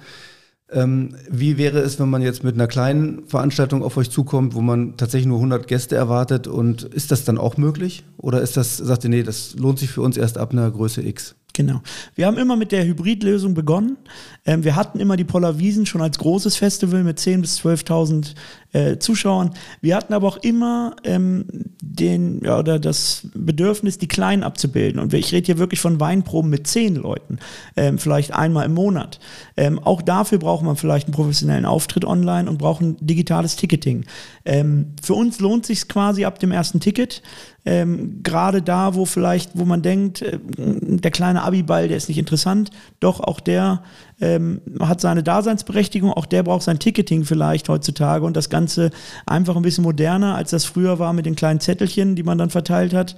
Ähm, 0.72 1.16
wie 1.30 1.58
wäre 1.58 1.80
es, 1.80 2.00
wenn 2.00 2.10
man 2.10 2.22
jetzt 2.22 2.44
mit 2.44 2.56
einer 2.56 2.68
kleinen 2.68 3.26
Veranstaltung 3.28 3.84
auf 3.84 3.98
euch 3.98 4.12
zukommt, 4.12 4.54
wo 4.54 4.62
man 4.62 4.98
tatsächlich 4.98 5.28
nur 5.28 5.38
100 5.38 5.68
Gäste 5.68 5.96
erwartet? 5.96 6.48
Und 6.48 6.84
ist 6.84 7.12
das 7.12 7.24
dann 7.24 7.38
auch 7.38 7.58
möglich? 7.58 8.04
Oder 8.18 8.42
ist 8.42 8.56
das, 8.56 8.78
sagt 8.78 9.04
ihr, 9.04 9.10
nee, 9.10 9.24
das 9.24 9.56
lohnt 9.56 9.80
sich 9.80 9.90
für 9.90 10.02
uns 10.02 10.18
erst 10.18 10.38
ab 10.38 10.52
einer 10.52 10.70
Größe 10.70 11.02
X? 11.02 11.36
Genau. 11.54 11.82
Wir 12.16 12.28
haben 12.28 12.38
immer 12.38 12.56
mit 12.56 12.72
der 12.72 12.86
Hybridlösung 12.86 13.54
begonnen. 13.54 13.98
Ähm, 14.46 14.64
wir 14.64 14.76
hatten 14.76 15.00
immer 15.00 15.18
die 15.18 15.24
Polar 15.24 15.60
Wiesen 15.60 15.86
schon 15.86 16.02
als 16.02 16.18
großes 16.20 16.56
Festival 16.56 17.04
mit 17.04 17.20
10.000 17.20 17.42
bis 17.42 17.60
12.000 17.60 18.36
äh, 18.72 18.98
Zuschauern. 18.98 19.52
Wir 19.82 19.96
hatten 19.96 20.14
aber 20.14 20.28
auch 20.28 20.38
immer 20.38 20.96
ähm, 21.04 21.46
den, 21.82 22.42
ja, 22.44 22.60
oder 22.60 22.80
das 22.80 23.28
Bedürfnis, 23.34 23.98
die 23.98 24.08
Kleinen 24.08 24.44
abzubilden. 24.44 25.00
Und 25.00 25.14
ich 25.14 25.32
rede 25.32 25.48
hier 25.48 25.58
wirklich 25.58 25.80
von 25.80 26.00
Weinproben 26.00 26.50
mit 26.50 26.68
zehn 26.68 26.96
Leuten, 26.96 27.40
ähm, 27.76 27.98
vielleicht 27.98 28.34
einmal 28.34 28.66
im 28.66 28.74
Monat. 28.74 29.20
Ähm, 29.58 29.80
auch 29.80 30.02
dafür 30.02 30.38
braucht 30.38 30.64
man 30.64 30.76
vielleicht 30.76 31.08
einen 31.08 31.16
professionellen 31.16 31.66
Auftritt 31.66 32.06
online 32.06 32.50
und 32.50 32.58
braucht 32.58 32.82
ein 32.82 32.98
digitales 33.00 33.56
Ticketing. 33.56 34.06
Ähm, 34.46 34.94
für 35.02 35.14
uns 35.14 35.40
lohnt 35.40 35.66
sich 35.66 35.88
quasi 35.88 36.26
ab 36.26 36.40
dem 36.40 36.52
ersten 36.52 36.80
Ticket. 36.80 37.22
Ähm, 37.66 38.22
Gerade 38.24 38.62
da, 38.62 38.96
wo 38.96 39.06
vielleicht, 39.06 39.52
wo 39.54 39.66
man 39.66 39.82
denkt, 39.82 40.22
äh, 40.22 40.40
der 40.58 41.12
kleine 41.12 41.44
Abiball, 41.44 41.88
der 41.88 41.98
ist 41.98 42.08
nicht 42.08 42.18
interessant, 42.18 42.72
doch 43.00 43.20
auch 43.20 43.40
der 43.40 43.84
ähm, 44.22 44.62
hat 44.80 45.02
seine 45.02 45.24
Daseinsberechtigung, 45.24 46.12
auch 46.12 46.26
der 46.26 46.44
braucht 46.44 46.64
sein 46.64 46.80
Ticketing 46.80 47.26
vielleicht 47.26 47.70
heutzutage 47.70 48.26
und 48.26 48.36
das 48.36 48.50
Ganze 48.50 48.92
einfach 49.26 49.56
ein 49.56 49.62
bisschen 49.62 49.84
moderner, 49.84 50.36
als 50.36 50.52
das 50.52 50.66
früher 50.66 51.00
war 51.00 51.14
mit 51.14 51.26
den 51.26 51.36
kleinen 51.36 51.60
Zettelchen, 51.60 52.16
die 52.16 52.24
man 52.24 52.38
dann 52.38 52.50
verteilt 52.50 52.94
hat. 52.94 53.16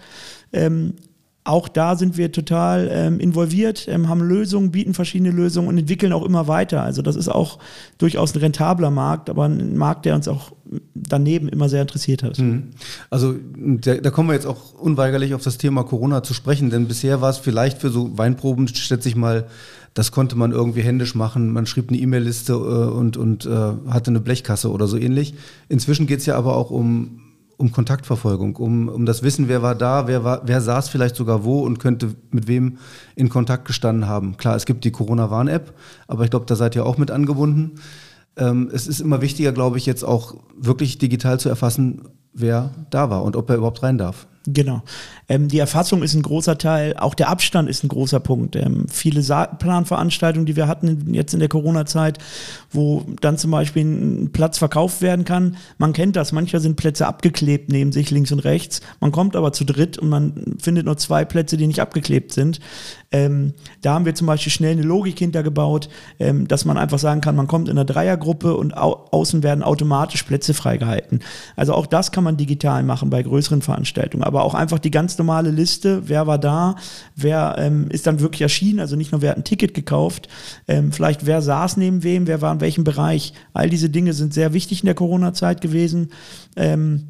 Ähm, 0.54 0.94
auch 1.44 1.68
da 1.68 1.96
sind 1.96 2.18
wir 2.18 2.32
total 2.32 2.88
ähm, 2.92 3.20
involviert, 3.20 3.88
ähm, 3.88 4.08
haben 4.08 4.22
Lösungen, 4.22 4.72
bieten 4.72 4.94
verschiedene 4.94 5.32
Lösungen 5.32 5.68
und 5.68 5.78
entwickeln 5.78 6.14
auch 6.14 6.24
immer 6.24 6.48
weiter. 6.48 6.84
Also 6.84 7.02
das 7.02 7.16
ist 7.16 7.30
auch 7.30 7.58
durchaus 7.98 8.36
ein 8.36 8.40
rentabler 8.40 8.92
Markt, 8.92 9.28
aber 9.28 9.46
ein 9.46 9.76
Markt, 9.76 10.06
der 10.06 10.14
uns 10.14 10.28
auch 10.28 10.52
daneben 10.94 11.50
immer 11.50 11.68
sehr 11.68 11.82
interessiert 11.82 12.22
hat. 12.22 12.38
Mhm. 12.38 12.70
Also 13.10 13.36
da, 13.56 13.96
da, 13.96 14.12
kommen 14.12 14.30
wir 14.30 14.36
jetzt 14.36 14.46
auch 14.46 14.74
unweigerlich 14.76 15.34
auf 15.34 15.42
das 15.42 15.58
Thema 15.58 15.84
Corona 15.84 16.22
zu 16.22 16.36
sprechen, 16.36 16.70
denn 16.70 16.88
bisher 16.88 17.22
war 17.22 17.32
es 17.32 17.40
vielleicht 17.40 17.80
für 17.80 17.90
so 17.90 18.16
Weinproben, 18.18 18.68
schätze 18.68 19.10
ich 19.10 19.16
mal, 19.16 19.48
das 19.94 20.12
konnte 20.12 20.38
man 20.38 20.52
irgendwie 20.52 20.82
händisch 20.82 21.16
machen. 21.16 21.52
Man 21.52 21.66
schrieb 21.66 21.90
eine 21.90 21.98
E-Mail-Liste 21.98 22.54
äh, 22.54 22.56
und, 22.56 23.18
und 23.18 23.46
äh, 23.46 23.50
hatte 23.90 24.12
eine 24.12 24.22
Blechkasse 24.22 24.72
oder 24.72 24.88
so 24.88 24.98
ähnlich. 24.98 25.34
Inzwischen 25.70 26.08
geht 26.08 26.20
es 26.20 26.26
ja 26.26 26.38
aber 26.38 26.56
auch 26.56 26.72
um 26.72 27.22
um 27.62 27.72
Kontaktverfolgung, 27.72 28.56
um, 28.58 28.90
um 28.90 29.06
das 29.06 29.24
Wissen, 29.24 29.48
wer 29.48 29.62
war 29.62 29.76
da, 29.76 30.08
wer, 30.08 30.24
war, 30.24 30.42
wer 30.46 30.60
saß 30.60 30.90
vielleicht 30.90 31.16
sogar 31.16 31.46
wo 31.46 31.62
und 31.62 31.80
könnte 31.80 32.16
mit 32.32 32.48
wem 32.48 32.80
in 33.16 33.30
Kontakt 33.30 33.66
gestanden 33.66 34.08
haben. 34.08 34.36
Klar, 34.36 34.56
es 34.56 34.66
gibt 34.66 34.84
die 34.84 34.92
Corona-Warn-App, 34.92 35.74
aber 36.08 36.24
ich 36.24 36.32
glaube, 36.32 36.48
da 36.48 36.56
seid 36.56 36.76
ihr 36.76 36.86
auch 36.86 36.98
mit 36.98 37.12
angebunden. 37.12 37.76
Ähm, 38.36 38.70
es 38.74 38.88
ist 38.88 39.00
immer 39.00 39.22
wichtiger, 39.22 39.52
glaube 39.52 39.78
ich, 39.78 39.86
jetzt 39.86 40.04
auch 40.04 40.36
wirklich 40.58 40.98
digital 40.98 41.40
zu 41.40 41.50
erfassen, 41.50 42.10
wer 42.34 42.72
da 42.90 43.10
war 43.10 43.24
und 43.24 43.36
ob 43.36 43.50
er 43.50 43.58
überhaupt 43.58 43.84
rein 43.84 43.98
darf. 43.98 44.28
Genau. 44.48 44.82
Ähm, 45.30 45.50
die 45.50 45.60
Erfassung 45.60 46.02
ist 46.02 46.16
ein 46.16 46.24
großer 46.24 46.58
Teil, 46.58 46.96
auch 46.98 47.14
der 47.14 47.30
Abstand 47.30 47.70
ist 47.70 47.84
ein 47.84 47.90
großer 47.90 48.20
Punkt. 48.20 48.56
Ähm, 48.56 48.88
viele 48.90 49.22
Sa 49.22 49.46
Planveranstaltungen, 49.46 50.48
die 50.48 50.56
wir 50.56 50.68
hatten 50.68 51.14
jetzt 51.14 51.36
in 51.36 51.40
der 51.40 51.50
Corona-Zeit, 51.50 52.18
wo 52.72 53.06
dann 53.22 53.38
zum 53.38 53.52
Beispiel 53.52 53.86
ein 53.86 54.32
Platz 54.32 54.58
verkauft 54.58 55.04
werden 55.04 55.26
kann, 55.26 55.58
man 55.78 55.94
kennt 55.94 56.16
das, 56.16 56.32
manchmal 56.32 56.62
sind 56.62 56.76
Plätze 56.76 57.06
abgeklebt 57.06 57.72
neben 57.72 57.92
sich 57.92 58.10
links 58.10 58.32
und 58.32 58.40
rechts, 58.40 58.82
man 59.00 59.12
kommt 59.12 59.36
aber 59.36 59.54
zu 59.54 59.64
dritt 59.64 60.00
und 60.00 60.10
man 60.10 60.56
findet 60.60 60.86
nur 60.86 60.98
zwei 60.98 61.24
Plätze, 61.24 61.56
die 61.56 61.68
nicht 61.68 61.80
abgeklebt 61.80 62.34
sind. 62.34 62.60
Ähm, 63.12 63.54
da 63.82 63.94
haben 63.94 64.06
wir 64.06 64.16
zum 64.16 64.26
Beispiel 64.26 64.52
schnell 64.52 64.72
eine 64.72 64.84
Logik 64.84 65.20
hintergebaut, 65.20 65.90
ähm, 66.20 66.48
dass 66.48 66.66
man 66.66 66.78
einfach 66.78 67.00
sagen 67.00 67.22
kann, 67.22 67.36
man 67.36 67.48
kommt 67.48 67.68
in 67.68 67.78
einer 67.78 67.86
Dreiergruppe 67.86 68.56
und 68.56 68.76
au 68.76 69.08
außen 69.12 69.44
werden 69.44 69.64
automatisch 69.64 70.24
Plätze 70.24 70.54
freigehalten. 70.54 71.20
Also 71.56 71.74
auch 71.74 71.86
das 71.86 72.12
kann 72.12 72.24
man 72.24 72.38
digital 72.38 72.84
machen 72.84 73.10
bei 73.10 73.22
größeren 73.22 73.62
Veranstaltungen, 73.62 74.24
aber 74.32 74.44
auch 74.44 74.54
einfach 74.54 74.80
die 74.80 74.92
ganz 74.92 75.18
normale 75.18 75.52
Liste, 75.52 76.04
wer 76.08 76.26
war 76.26 76.38
da, 76.38 76.76
wer 77.16 77.56
ähm, 77.58 77.88
ist 77.90 78.08
dann 78.08 78.22
wirklich 78.22 78.42
erschienen, 78.42 78.80
also 78.80 78.96
nicht 78.96 79.12
nur 79.12 79.22
wer 79.22 79.32
hat 79.32 79.38
ein 79.38 79.44
Ticket 79.44 79.74
gekauft, 79.74 80.30
ähm, 80.70 80.94
vielleicht 80.94 81.26
wer 81.26 81.42
saß 81.42 81.76
neben 81.76 82.04
wem, 82.04 82.28
wer 82.28 82.42
war 82.42 82.54
in 82.54 82.62
welchem 82.62 82.86
Bereich. 82.86 83.34
All 83.54 83.70
diese 83.70 83.90
Dinge 83.90 84.14
sind 84.14 84.34
sehr 84.34 84.54
wichtig 84.54 84.82
in 84.82 84.86
der 84.86 84.96
Corona-Zeit 84.96 85.60
gewesen. 85.60 86.12
Ähm, 86.56 87.10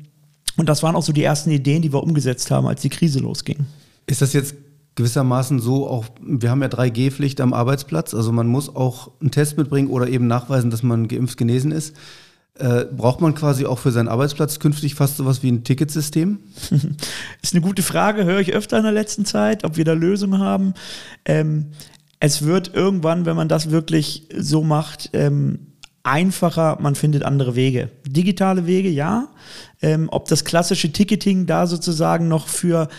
und 0.57 0.67
das 0.67 0.81
waren 0.81 0.95
auch 0.95 1.03
so 1.03 1.13
die 1.13 1.23
ersten 1.23 1.51
Ideen, 1.51 1.83
die 1.83 1.93
wir 1.93 2.01
umgesetzt 2.01 2.49
haben, 2.49 2.65
als 2.65 2.81
die 2.81 2.89
Krise 2.89 3.19
losging. 3.19 3.65
Ist 4.07 4.21
das 4.21 4.33
jetzt 4.33 4.55
gewissermaßen 4.95 5.59
so 5.59 5.87
auch, 5.87 6.05
wir 6.21 6.49
haben 6.49 6.61
ja 6.61 6.67
3G-Pflicht 6.67 7.39
am 7.39 7.53
Arbeitsplatz, 7.53 8.13
also 8.13 8.31
man 8.31 8.47
muss 8.47 8.75
auch 8.75 9.11
einen 9.21 9.31
Test 9.31 9.57
mitbringen 9.57 9.89
oder 9.89 10.07
eben 10.07 10.27
nachweisen, 10.27 10.71
dass 10.71 10.83
man 10.83 11.07
geimpft 11.07 11.37
genesen 11.37 11.71
ist. 11.71 11.95
Äh, 12.59 12.85
braucht 12.85 13.21
man 13.21 13.33
quasi 13.33 13.65
auch 13.65 13.79
für 13.79 13.91
seinen 13.91 14.09
Arbeitsplatz 14.09 14.59
künftig 14.59 14.95
fast 14.95 15.17
sowas 15.17 15.41
wie 15.41 15.51
ein 15.51 15.63
Ticketsystem? 15.63 16.39
ist 17.41 17.53
eine 17.53 17.61
gute 17.61 17.81
Frage, 17.81 18.25
höre 18.25 18.39
ich 18.39 18.53
öfter 18.53 18.77
in 18.77 18.83
der 18.83 18.91
letzten 18.91 19.25
Zeit, 19.25 19.63
ob 19.63 19.77
wir 19.77 19.85
da 19.85 19.93
Lösungen 19.93 20.39
haben. 20.39 20.73
Ähm, 21.25 21.67
es 22.19 22.43
wird 22.43 22.73
irgendwann, 22.73 23.25
wenn 23.25 23.35
man 23.35 23.47
das 23.47 23.71
wirklich 23.71 24.27
so 24.37 24.63
macht, 24.63 25.09
ähm, 25.13 25.71
einfacher, 26.03 26.77
man 26.81 26.95
findet 26.95 27.23
andere 27.23 27.55
Wege. 27.55 27.89
Digitale 28.05 28.65
Wege, 28.67 28.89
ja. 28.89 29.29
Ähm, 29.81 30.09
ob 30.11 30.27
das 30.27 30.43
klassische 30.45 30.91
Ticketing 30.91 31.45
da 31.45 31.67
sozusagen 31.67 32.27
noch 32.27 32.47
für 32.47 32.89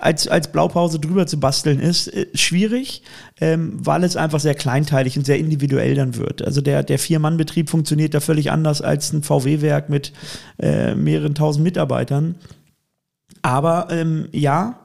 als, 0.00 0.26
als 0.26 0.50
Blaupause 0.50 0.98
drüber 0.98 1.26
zu 1.26 1.38
basteln 1.38 1.78
ist, 1.80 2.08
äh, 2.08 2.26
schwierig, 2.34 3.02
ähm, 3.40 3.78
weil 3.84 4.04
es 4.04 4.16
einfach 4.16 4.40
sehr 4.40 4.54
kleinteilig 4.54 5.16
und 5.18 5.26
sehr 5.26 5.38
individuell 5.38 5.94
dann 5.94 6.16
wird. 6.16 6.42
Also 6.42 6.60
der, 6.60 6.82
der 6.82 6.98
Vier-Mann-Betrieb 6.98 7.70
funktioniert 7.70 8.14
da 8.14 8.20
völlig 8.20 8.50
anders 8.50 8.80
als 8.80 9.12
ein 9.12 9.22
VW-Werk 9.22 9.88
mit 9.88 10.12
äh, 10.58 10.94
mehreren 10.94 11.34
tausend 11.34 11.64
Mitarbeitern. 11.64 12.36
Aber 13.42 13.88
ähm, 13.90 14.28
ja, 14.32 14.81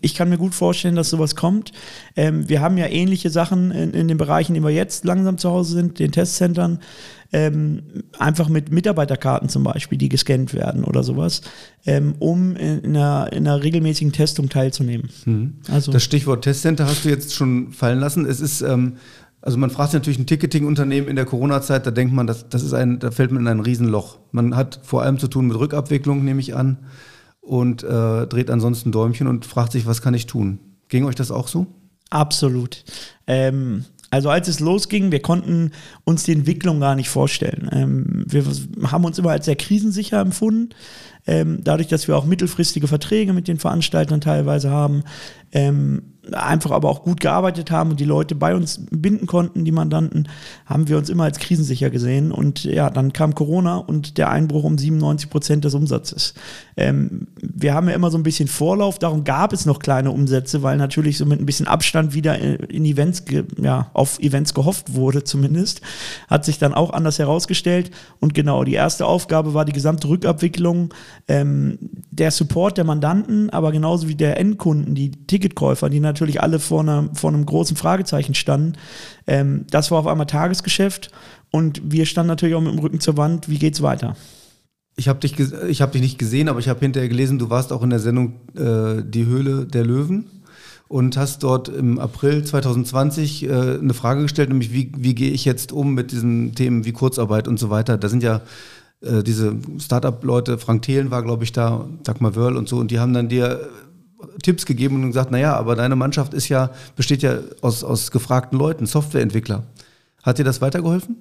ich 0.00 0.14
kann 0.14 0.28
mir 0.28 0.38
gut 0.38 0.54
vorstellen, 0.54 0.94
dass 0.94 1.10
sowas 1.10 1.36
kommt. 1.36 1.72
Ähm, 2.16 2.48
wir 2.48 2.60
haben 2.60 2.76
ja 2.78 2.86
ähnliche 2.86 3.30
Sachen 3.30 3.70
in, 3.70 3.92
in 3.92 4.08
den 4.08 4.16
Bereichen, 4.16 4.52
in 4.52 4.62
denen 4.62 4.66
wir 4.66 4.74
jetzt 4.74 5.04
langsam 5.04 5.38
zu 5.38 5.50
Hause 5.50 5.74
sind, 5.74 5.98
den 5.98 6.12
Testcentern 6.12 6.80
ähm, 7.32 7.82
einfach 8.18 8.48
mit 8.48 8.72
Mitarbeiterkarten 8.72 9.48
zum 9.48 9.62
Beispiel, 9.62 9.98
die 9.98 10.08
gescannt 10.08 10.52
werden 10.52 10.84
oder 10.84 11.02
sowas, 11.02 11.42
ähm, 11.86 12.14
um 12.18 12.56
in 12.56 12.84
einer, 12.84 13.32
in 13.32 13.46
einer, 13.46 13.62
regelmäßigen 13.62 14.12
Testung 14.12 14.48
teilzunehmen. 14.48 15.10
Mhm. 15.24 15.54
Also, 15.68 15.92
das 15.92 16.02
Stichwort 16.02 16.42
Testcenter 16.42 16.86
hast 16.86 17.04
du 17.04 17.08
jetzt 17.08 17.34
schon 17.34 17.72
fallen 17.72 18.00
lassen. 18.00 18.26
Es 18.26 18.40
ist 18.40 18.62
ähm, 18.62 18.96
also 19.42 19.56
man 19.56 19.70
fragt 19.70 19.94
natürlich 19.94 20.18
ein 20.18 20.26
Ticketing-Unternehmen 20.26 21.08
in 21.08 21.16
der 21.16 21.24
Corona-Zeit, 21.24 21.86
da 21.86 21.90
denkt 21.90 22.12
man, 22.12 22.26
das, 22.26 22.48
das 22.48 22.62
ist 22.62 22.74
ein, 22.74 22.98
da 22.98 23.10
fällt 23.10 23.32
man 23.32 23.42
in 23.42 23.48
ein 23.48 23.60
Riesenloch. 23.60 24.18
Man 24.32 24.54
hat 24.54 24.80
vor 24.82 25.02
allem 25.02 25.18
zu 25.18 25.28
tun 25.28 25.46
mit 25.46 25.58
Rückabwicklung, 25.58 26.24
nehme 26.24 26.40
ich 26.40 26.54
an, 26.54 26.78
und 27.40 27.82
äh, 27.82 28.26
dreht 28.26 28.50
ansonsten 28.50 28.92
Däumchen 28.92 29.26
und 29.26 29.46
fragt 29.46 29.72
sich, 29.72 29.86
was 29.86 30.02
kann 30.02 30.14
ich 30.14 30.26
tun? 30.26 30.58
Ging 30.88 31.04
euch 31.04 31.14
das 31.14 31.30
auch 31.30 31.48
so? 31.48 31.66
Absolut. 32.10 32.84
Ähm, 33.26 33.84
also 34.10 34.28
als 34.28 34.48
es 34.48 34.58
losging, 34.58 35.12
wir 35.12 35.22
konnten 35.22 35.70
uns 36.04 36.24
die 36.24 36.32
Entwicklung 36.32 36.80
gar 36.80 36.96
nicht 36.96 37.08
vorstellen. 37.08 37.68
Ähm, 37.72 38.24
wir 38.26 38.44
haben 38.90 39.04
uns 39.04 39.18
immer 39.18 39.30
als 39.30 39.44
sehr 39.44 39.56
krisensicher 39.56 40.20
empfunden. 40.20 40.70
Ähm, 41.26 41.60
dadurch, 41.62 41.88
dass 41.88 42.08
wir 42.08 42.16
auch 42.16 42.24
mittelfristige 42.24 42.88
Verträge 42.88 43.32
mit 43.32 43.46
den 43.46 43.58
Veranstaltern 43.58 44.20
teilweise 44.20 44.70
haben, 44.70 45.04
ähm, 45.52 46.14
einfach 46.32 46.70
aber 46.70 46.88
auch 46.88 47.02
gut 47.02 47.20
gearbeitet 47.20 47.70
haben 47.70 47.90
und 47.90 48.00
die 48.00 48.04
Leute 48.04 48.34
bei 48.34 48.54
uns 48.54 48.80
binden 48.90 49.26
konnten, 49.26 49.64
die 49.64 49.72
Mandanten, 49.72 50.28
haben 50.66 50.88
wir 50.88 50.98
uns 50.98 51.08
immer 51.08 51.24
als 51.24 51.38
krisensicher 51.38 51.90
gesehen. 51.90 52.32
Und 52.32 52.64
ja, 52.64 52.90
dann 52.90 53.12
kam 53.12 53.34
Corona 53.34 53.76
und 53.76 54.18
der 54.18 54.30
Einbruch 54.30 54.64
um 54.64 54.78
97 54.78 55.30
Prozent 55.30 55.64
des 55.64 55.74
Umsatzes. 55.74 56.34
Ähm, 56.76 57.28
wir 57.40 57.74
haben 57.74 57.88
ja 57.88 57.94
immer 57.94 58.10
so 58.10 58.18
ein 58.18 58.22
bisschen 58.22 58.48
Vorlauf, 58.48 58.98
darum 58.98 59.24
gab 59.24 59.52
es 59.52 59.66
noch 59.66 59.78
kleine 59.80 60.10
Umsätze, 60.10 60.62
weil 60.62 60.76
natürlich 60.76 61.18
so 61.18 61.26
mit 61.26 61.40
ein 61.40 61.46
bisschen 61.46 61.66
Abstand 61.66 62.14
wieder 62.14 62.38
in 62.38 62.84
Events, 62.84 63.24
ja, 63.60 63.90
auf 63.94 64.18
Events 64.20 64.54
gehofft 64.54 64.94
wurde 64.94 65.24
zumindest. 65.24 65.80
Hat 66.28 66.44
sich 66.44 66.58
dann 66.58 66.74
auch 66.74 66.90
anders 66.90 67.18
herausgestellt. 67.18 67.90
Und 68.20 68.34
genau, 68.34 68.64
die 68.64 68.74
erste 68.74 69.06
Aufgabe 69.06 69.54
war 69.54 69.64
die 69.64 69.72
gesamte 69.72 70.08
Rückabwicklung, 70.08 70.94
ähm, 71.28 71.78
der 72.10 72.30
Support 72.30 72.78
der 72.78 72.84
Mandanten, 72.84 73.50
aber 73.50 73.72
genauso 73.72 74.08
wie 74.08 74.14
der 74.14 74.38
Endkunden, 74.38 74.94
die 74.94 75.10
Ticketkäufer, 75.10 75.88
die 75.90 76.00
natürlich 76.00 76.19
natürlich 76.20 76.42
alle 76.42 76.58
vor, 76.58 76.80
einer, 76.80 77.08
vor 77.14 77.30
einem 77.30 77.46
großen 77.46 77.76
Fragezeichen 77.76 78.34
standen. 78.34 78.74
Ähm, 79.26 79.64
das 79.70 79.90
war 79.90 79.98
auf 79.98 80.06
einmal 80.06 80.26
Tagesgeschäft 80.26 81.10
und 81.50 81.80
wir 81.84 82.06
standen 82.06 82.28
natürlich 82.28 82.54
auch 82.54 82.60
mit 82.60 82.72
dem 82.72 82.78
Rücken 82.78 83.00
zur 83.00 83.16
Wand. 83.16 83.48
Wie 83.48 83.58
geht's 83.58 83.82
weiter? 83.82 84.16
Ich 84.96 85.08
habe 85.08 85.20
dich, 85.20 85.34
hab 85.80 85.92
dich 85.92 86.02
nicht 86.02 86.18
gesehen, 86.18 86.48
aber 86.48 86.58
ich 86.58 86.68
habe 86.68 86.80
hinterher 86.80 87.08
gelesen, 87.08 87.38
du 87.38 87.48
warst 87.48 87.72
auch 87.72 87.82
in 87.82 87.90
der 87.90 88.00
Sendung 88.00 88.40
äh, 88.54 89.02
Die 89.02 89.24
Höhle 89.24 89.64
der 89.64 89.84
Löwen 89.84 90.26
und 90.88 91.16
hast 91.16 91.42
dort 91.42 91.68
im 91.68 91.98
April 91.98 92.44
2020 92.44 93.44
äh, 93.44 93.78
eine 93.80 93.94
Frage 93.94 94.22
gestellt, 94.22 94.50
nämlich 94.50 94.72
wie, 94.72 94.92
wie 94.96 95.14
gehe 95.14 95.30
ich 95.30 95.44
jetzt 95.44 95.72
um 95.72 95.94
mit 95.94 96.12
diesen 96.12 96.54
Themen 96.54 96.84
wie 96.84 96.92
Kurzarbeit 96.92 97.48
und 97.48 97.58
so 97.58 97.70
weiter. 97.70 97.96
Da 97.96 98.08
sind 98.08 98.22
ja 98.22 98.42
äh, 99.00 99.22
diese 99.22 99.56
Startup-Leute, 99.78 100.58
Frank 100.58 100.82
Thelen 100.82 101.10
war, 101.10 101.22
glaube 101.22 101.44
ich, 101.44 101.52
da, 101.52 101.88
Dagmar 102.02 102.34
Wörl 102.34 102.56
und 102.56 102.68
so, 102.68 102.76
und 102.76 102.90
die 102.90 102.98
haben 102.98 103.14
dann 103.14 103.28
dir 103.28 103.68
Tipps 104.42 104.66
gegeben 104.66 104.96
und 104.96 105.08
gesagt, 105.08 105.30
naja, 105.30 105.56
aber 105.56 105.76
deine 105.76 105.96
Mannschaft 105.96 106.34
ist 106.34 106.48
ja, 106.48 106.70
besteht 106.96 107.22
ja 107.22 107.38
aus, 107.60 107.84
aus 107.84 108.10
gefragten 108.10 108.58
Leuten, 108.58 108.86
Softwareentwickler. 108.86 109.64
Hat 110.22 110.38
dir 110.38 110.44
das 110.44 110.60
weitergeholfen? 110.60 111.16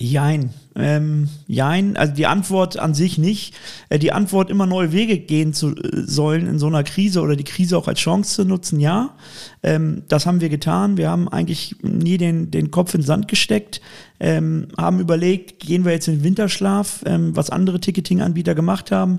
Jein. 0.00 0.50
Ähm, 0.76 1.28
jein. 1.48 1.96
Also 1.96 2.14
die 2.14 2.26
Antwort 2.26 2.78
an 2.78 2.94
sich 2.94 3.18
nicht. 3.18 3.56
Äh, 3.88 3.98
die 3.98 4.12
Antwort, 4.12 4.48
immer 4.48 4.64
neue 4.64 4.92
Wege 4.92 5.18
gehen 5.18 5.52
zu 5.52 5.74
äh, 5.74 6.02
sollen 6.02 6.46
in 6.46 6.60
so 6.60 6.68
einer 6.68 6.84
Krise 6.84 7.20
oder 7.20 7.34
die 7.34 7.42
Krise 7.42 7.76
auch 7.76 7.88
als 7.88 7.98
Chance 7.98 8.36
zu 8.36 8.44
nutzen, 8.44 8.78
ja. 8.78 9.16
Ähm, 9.64 10.04
das 10.06 10.24
haben 10.24 10.40
wir 10.40 10.50
getan. 10.50 10.98
Wir 10.98 11.10
haben 11.10 11.28
eigentlich 11.28 11.74
nie 11.82 12.16
den, 12.16 12.52
den 12.52 12.70
Kopf 12.70 12.94
in 12.94 13.00
den 13.00 13.06
Sand 13.06 13.26
gesteckt, 13.26 13.80
ähm, 14.20 14.68
haben 14.78 15.00
überlegt, 15.00 15.58
gehen 15.58 15.84
wir 15.84 15.90
jetzt 15.90 16.06
in 16.06 16.18
den 16.18 16.24
Winterschlaf, 16.24 17.02
ähm, 17.04 17.34
was 17.34 17.50
andere 17.50 17.80
Ticketing-Anbieter 17.80 18.54
gemacht 18.54 18.92
haben 18.92 19.18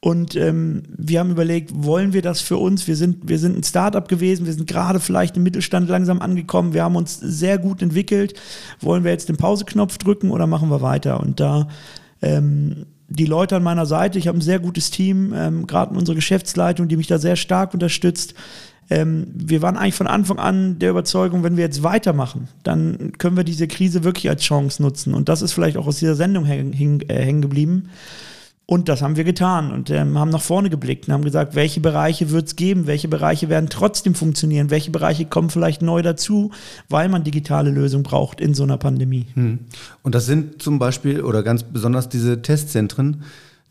und 0.00 0.36
ähm, 0.36 0.82
wir 0.96 1.20
haben 1.20 1.30
überlegt, 1.30 1.70
wollen 1.74 2.12
wir 2.12 2.22
das 2.22 2.40
für 2.40 2.58
uns? 2.58 2.86
Wir 2.86 2.96
sind, 2.96 3.28
wir 3.28 3.38
sind 3.38 3.56
ein 3.56 3.64
Startup 3.64 4.06
gewesen, 4.06 4.46
wir 4.46 4.52
sind 4.52 4.66
gerade 4.66 5.00
vielleicht 5.00 5.36
im 5.36 5.42
Mittelstand 5.42 5.88
langsam 5.88 6.20
angekommen, 6.20 6.74
wir 6.74 6.84
haben 6.84 6.96
uns 6.96 7.18
sehr 7.18 7.58
gut 7.58 7.82
entwickelt. 7.82 8.34
Wollen 8.80 9.04
wir 9.04 9.10
jetzt 9.10 9.28
den 9.28 9.36
Pauseknopf 9.36 9.98
drücken 9.98 10.30
oder 10.30 10.46
machen 10.46 10.68
wir 10.68 10.82
weiter? 10.82 11.20
Und 11.20 11.40
da 11.40 11.68
ähm, 12.22 12.86
die 13.08 13.26
Leute 13.26 13.56
an 13.56 13.62
meiner 13.62 13.86
Seite, 13.86 14.18
ich 14.18 14.28
habe 14.28 14.38
ein 14.38 14.42
sehr 14.42 14.58
gutes 14.58 14.90
Team, 14.90 15.32
ähm, 15.34 15.66
gerade 15.66 15.94
unsere 15.94 16.16
Geschäftsleitung, 16.16 16.88
die 16.88 16.96
mich 16.96 17.06
da 17.06 17.18
sehr 17.18 17.36
stark 17.36 17.72
unterstützt. 17.72 18.34
Ähm, 18.88 19.26
wir 19.34 19.62
waren 19.62 19.76
eigentlich 19.76 19.94
von 19.94 20.06
Anfang 20.06 20.38
an 20.38 20.78
der 20.78 20.90
Überzeugung, 20.90 21.42
wenn 21.42 21.56
wir 21.56 21.64
jetzt 21.64 21.82
weitermachen, 21.82 22.48
dann 22.62 23.12
können 23.18 23.36
wir 23.36 23.44
diese 23.44 23.66
Krise 23.66 24.04
wirklich 24.04 24.28
als 24.28 24.42
Chance 24.42 24.82
nutzen. 24.82 25.14
Und 25.14 25.28
das 25.28 25.42
ist 25.42 25.52
vielleicht 25.52 25.76
auch 25.76 25.86
aus 25.86 25.98
dieser 25.98 26.14
Sendung 26.14 26.44
hängen 26.44 27.00
äh, 27.08 27.32
geblieben. 27.40 27.88
Und 28.68 28.88
das 28.88 29.00
haben 29.00 29.14
wir 29.14 29.22
getan 29.22 29.70
und 29.70 29.90
ähm, 29.90 30.18
haben 30.18 30.30
nach 30.30 30.42
vorne 30.42 30.70
geblickt 30.70 31.06
und 31.06 31.14
haben 31.14 31.24
gesagt, 31.24 31.54
welche 31.54 31.80
Bereiche 31.80 32.30
wird 32.30 32.48
es 32.48 32.56
geben, 32.56 32.88
welche 32.88 33.06
Bereiche 33.06 33.48
werden 33.48 33.68
trotzdem 33.70 34.16
funktionieren, 34.16 34.70
welche 34.70 34.90
Bereiche 34.90 35.24
kommen 35.24 35.50
vielleicht 35.50 35.82
neu 35.82 36.02
dazu, 36.02 36.50
weil 36.88 37.08
man 37.08 37.22
digitale 37.22 37.70
Lösungen 37.70 38.02
braucht 38.02 38.40
in 38.40 38.54
so 38.54 38.64
einer 38.64 38.76
Pandemie. 38.76 39.26
Hm. 39.34 39.60
Und 40.02 40.16
das 40.16 40.26
sind 40.26 40.60
zum 40.60 40.80
Beispiel 40.80 41.20
oder 41.20 41.44
ganz 41.44 41.62
besonders 41.62 42.08
diese 42.08 42.42
Testzentren, 42.42 43.22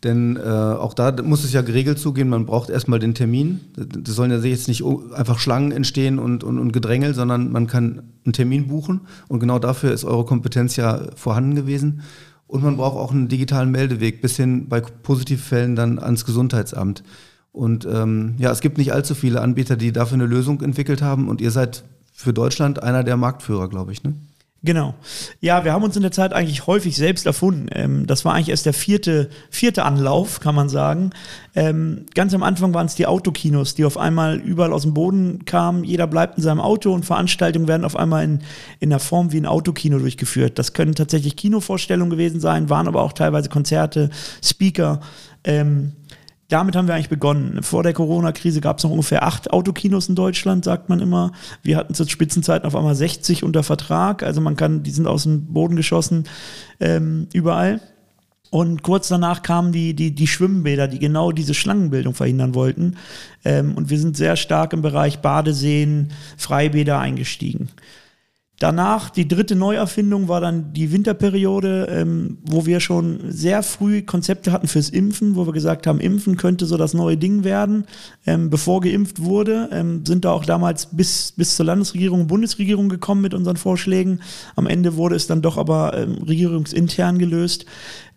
denn 0.06 0.38
äh, 0.38 0.42
auch 0.42 0.94
da 0.94 1.14
muss 1.24 1.44
es 1.44 1.52
ja 1.52 1.62
geregelt 1.62 2.00
zugehen, 2.00 2.30
man 2.30 2.46
braucht 2.46 2.70
erstmal 2.70 3.00
den 3.00 3.16
Termin. 3.16 3.60
Das 3.76 4.16
sollen 4.16 4.32
ja 4.32 4.38
jetzt 4.38 4.70
nicht 4.70 4.84
einfach 5.14 5.40
Schlangen 5.40 5.74
entstehen 5.74 6.20
und, 6.20 6.44
und, 6.46 6.58
und 6.58 6.72
Gedrängel, 6.72 7.14
sondern 7.14 7.52
man 7.52 7.68
kann 7.68 8.04
einen 8.24 8.32
Termin 8.32 8.68
buchen 8.68 9.02
und 9.28 9.40
genau 9.40 9.60
dafür 9.60 9.92
ist 9.92 10.06
eure 10.06 10.24
Kompetenz 10.24 10.78
ja 10.78 11.02
vorhanden 11.16 11.56
gewesen. 11.56 12.02
Und 12.48 12.64
man 12.64 12.78
braucht 12.78 12.98
auch 12.98 13.12
einen 13.12 13.28
digitalen 13.28 13.72
Meldeweg 13.72 14.22
bis 14.22 14.38
hin 14.38 14.70
bei 14.70 14.82
Positivfällen 14.82 15.76
dann 15.76 16.00
ans 16.00 16.26
Gesundheitsamt. 16.26 17.04
Und 17.52 17.86
ähm, 17.86 18.36
ja, 18.38 18.52
es 18.52 18.62
gibt 18.62 18.78
nicht 18.78 18.94
allzu 18.94 19.16
viele 19.16 19.42
Anbieter, 19.42 19.78
die 19.78 19.92
dafür 19.92 20.16
eine 20.16 20.26
Lösung 20.26 20.62
entwickelt 20.62 21.02
haben. 21.02 21.28
Und 21.30 21.42
ihr 21.42 21.52
seid 21.52 21.84
für 22.14 22.34
Deutschland 22.34 22.84
einer 22.84 23.04
der 23.04 23.18
Marktführer, 23.18 23.70
glaube 23.70 23.92
ich. 23.92 24.04
Ne? 24.04 24.16
Genau. 24.66 24.96
Ja, 25.42 25.64
wir 25.64 25.74
haben 25.74 25.84
uns 25.84 25.96
in 25.96 26.02
der 26.02 26.12
Zeit 26.12 26.34
eigentlich 26.34 26.66
häufig 26.66 26.96
selbst 26.96 27.28
erfunden. 27.28 27.68
Ähm, 27.72 28.08
das 28.08 28.26
war 28.26 28.34
eigentlich 28.34 28.50
erst 28.50 28.66
der 28.66 28.74
vierte, 28.74 29.30
vierte 29.52 29.86
Anlauf, 29.86 30.40
kann 30.40 30.56
man 30.56 30.70
sagen. 30.70 31.12
Ähm, 31.56 32.08
ganz 32.16 32.34
am 32.34 32.42
Anfang 32.42 32.74
waren 32.74 32.88
es 32.88 32.96
die 32.96 33.06
Autokinos, 33.06 33.76
die 33.76 33.86
auf 33.86 33.96
einmal 33.96 34.38
überall 34.38 34.74
aus 34.74 34.82
dem 34.82 34.96
Boden 34.96 35.46
kamen. 35.46 35.84
Jeder 35.84 36.08
bleibt 36.08 36.38
in 36.38 36.44
seinem 36.44 36.60
Auto 36.60 36.92
und 36.92 37.06
Veranstaltungen 37.06 37.68
werden 37.68 37.86
auf 37.86 37.96
einmal 37.96 38.24
in, 38.24 38.40
in 38.80 38.90
der 38.90 38.98
Form 38.98 39.32
wie 39.32 39.38
ein 39.38 39.46
Autokino 39.46 40.00
durchgeführt. 40.00 40.58
Das 40.58 40.74
können 40.74 40.96
tatsächlich 40.96 41.36
Kinovorstellungen 41.36 42.10
gewesen 42.10 42.40
sein, 42.40 42.68
waren 42.68 42.88
aber 42.88 43.04
auch 43.04 43.14
teilweise 43.14 43.50
Konzerte, 43.50 44.10
Speaker. 44.44 45.00
Ähm, 45.44 45.92
damit 46.48 46.76
haben 46.76 46.88
wir 46.88 46.94
eigentlich 46.94 47.10
begonnen. 47.10 47.64
Vor 47.64 47.82
der 47.82 47.94
Corona-Krise 47.94 48.62
gab 48.62 48.78
es 48.78 48.84
noch 48.84 48.92
ungefähr 48.92 49.24
acht 49.24 49.52
Autokinos 49.52 50.10
in 50.10 50.16
Deutschland, 50.16 50.64
sagt 50.64 50.90
man 50.90 51.00
immer. 51.00 51.32
Wir 51.64 51.78
hatten 51.78 51.96
zu 51.96 52.08
Spitzenzeiten 52.08 52.68
auf 52.68 52.76
einmal 52.76 52.96
60 52.96 53.44
unter 53.44 53.64
Vertrag. 53.64 54.22
Also 54.22 54.42
man 54.42 54.56
kann, 54.56 54.84
die 54.84 54.92
sind 54.92 55.08
aus 55.08 55.24
dem 55.24 55.48
Boden 55.48 55.76
geschossen 55.76 56.26
ähm, 56.80 57.28
überall. 57.34 57.82
Und 58.52 58.84
kurz 58.84 59.08
danach 59.08 59.42
kamen 59.42 59.72
die, 59.72 59.96
die, 59.96 60.14
die 60.14 60.28
Schwimmbäder, 60.28 60.88
die 60.88 61.00
genau 61.00 61.32
diese 61.32 61.54
Schlangenbildung 61.54 62.14
verhindern 62.14 62.54
wollten. 62.54 62.96
Ähm, 63.44 63.74
und 63.74 63.90
wir 63.90 64.00
sind 64.00 64.16
sehr 64.16 64.36
stark 64.36 64.72
im 64.72 64.82
Bereich 64.82 65.20
Badeseen, 65.20 66.12
Freibäder 66.38 67.00
eingestiegen. 67.00 67.70
Danach, 68.60 69.10
die 69.10 69.28
dritte 69.28 69.54
Neuerfindung 69.54 70.30
war 70.30 70.40
dann 70.40 70.72
die 70.72 70.94
Winterperiode, 70.94 71.88
ähm, 71.90 72.38
wo 72.42 72.66
wir 72.66 72.80
schon 72.80 73.20
sehr 73.28 73.64
früh 73.64 74.02
Konzepte 74.02 74.54
hatten 74.54 74.70
fürs 74.70 74.90
Impfen, 74.90 75.36
wo 75.36 75.46
wir 75.46 75.52
gesagt 75.52 75.88
haben, 75.88 76.00
Impfen 76.00 76.38
könnte 76.38 76.66
so 76.66 76.78
das 76.78 76.94
neue 76.94 77.18
Ding 77.18 77.44
werden. 77.44 77.86
Ähm, 78.26 78.50
bevor 78.50 78.80
geimpft 78.80 79.22
wurde, 79.22 79.68
ähm, 79.74 80.06
sind 80.06 80.24
da 80.24 80.32
auch 80.32 80.46
damals 80.46 80.86
bis, 80.86 81.34
bis 81.34 81.58
zur 81.58 81.66
Landesregierung 81.66 82.22
und 82.22 82.28
Bundesregierung 82.28 82.88
gekommen 82.88 83.22
mit 83.22 83.34
unseren 83.34 83.58
Vorschlägen. 83.58 84.22
Am 84.56 84.68
Ende 84.68 84.96
wurde 84.96 85.16
es 85.16 85.28
dann 85.28 85.42
doch 85.42 85.58
aber 85.58 85.98
ähm, 85.98 86.24
regierungsintern 86.24 87.20
gelöst. 87.20 87.66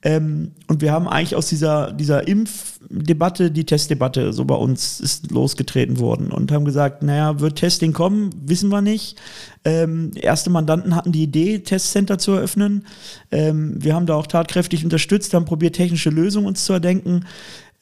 Ähm, 0.02 0.52
und 0.68 0.80
wir 0.80 0.92
haben 0.92 1.08
eigentlich 1.08 1.34
aus 1.34 1.48
dieser, 1.48 1.92
dieser 1.92 2.28
Impfdebatte 2.28 3.50
die 3.50 3.64
Testdebatte 3.64 4.32
so 4.32 4.44
bei 4.44 4.54
uns 4.54 5.00
ist 5.00 5.30
losgetreten 5.32 5.98
worden 5.98 6.30
und 6.30 6.52
haben 6.52 6.64
gesagt, 6.64 7.02
naja, 7.02 7.40
wird 7.40 7.56
Testing 7.56 7.92
kommen? 7.92 8.30
Wissen 8.44 8.68
wir 8.68 8.80
nicht. 8.80 9.18
Ähm, 9.64 10.12
erste 10.14 10.50
Mandanten 10.50 10.94
hatten 10.94 11.10
die 11.10 11.24
Idee, 11.24 11.58
Testcenter 11.58 12.18
zu 12.18 12.32
eröffnen. 12.32 12.86
Ähm, 13.32 13.82
wir 13.82 13.94
haben 13.94 14.06
da 14.06 14.14
auch 14.14 14.28
tatkräftig 14.28 14.84
unterstützt, 14.84 15.34
haben 15.34 15.46
probiert, 15.46 15.74
technische 15.74 16.10
Lösungen 16.10 16.46
uns 16.46 16.64
zu 16.64 16.72
erdenken. 16.72 17.24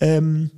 Ähm, 0.00 0.50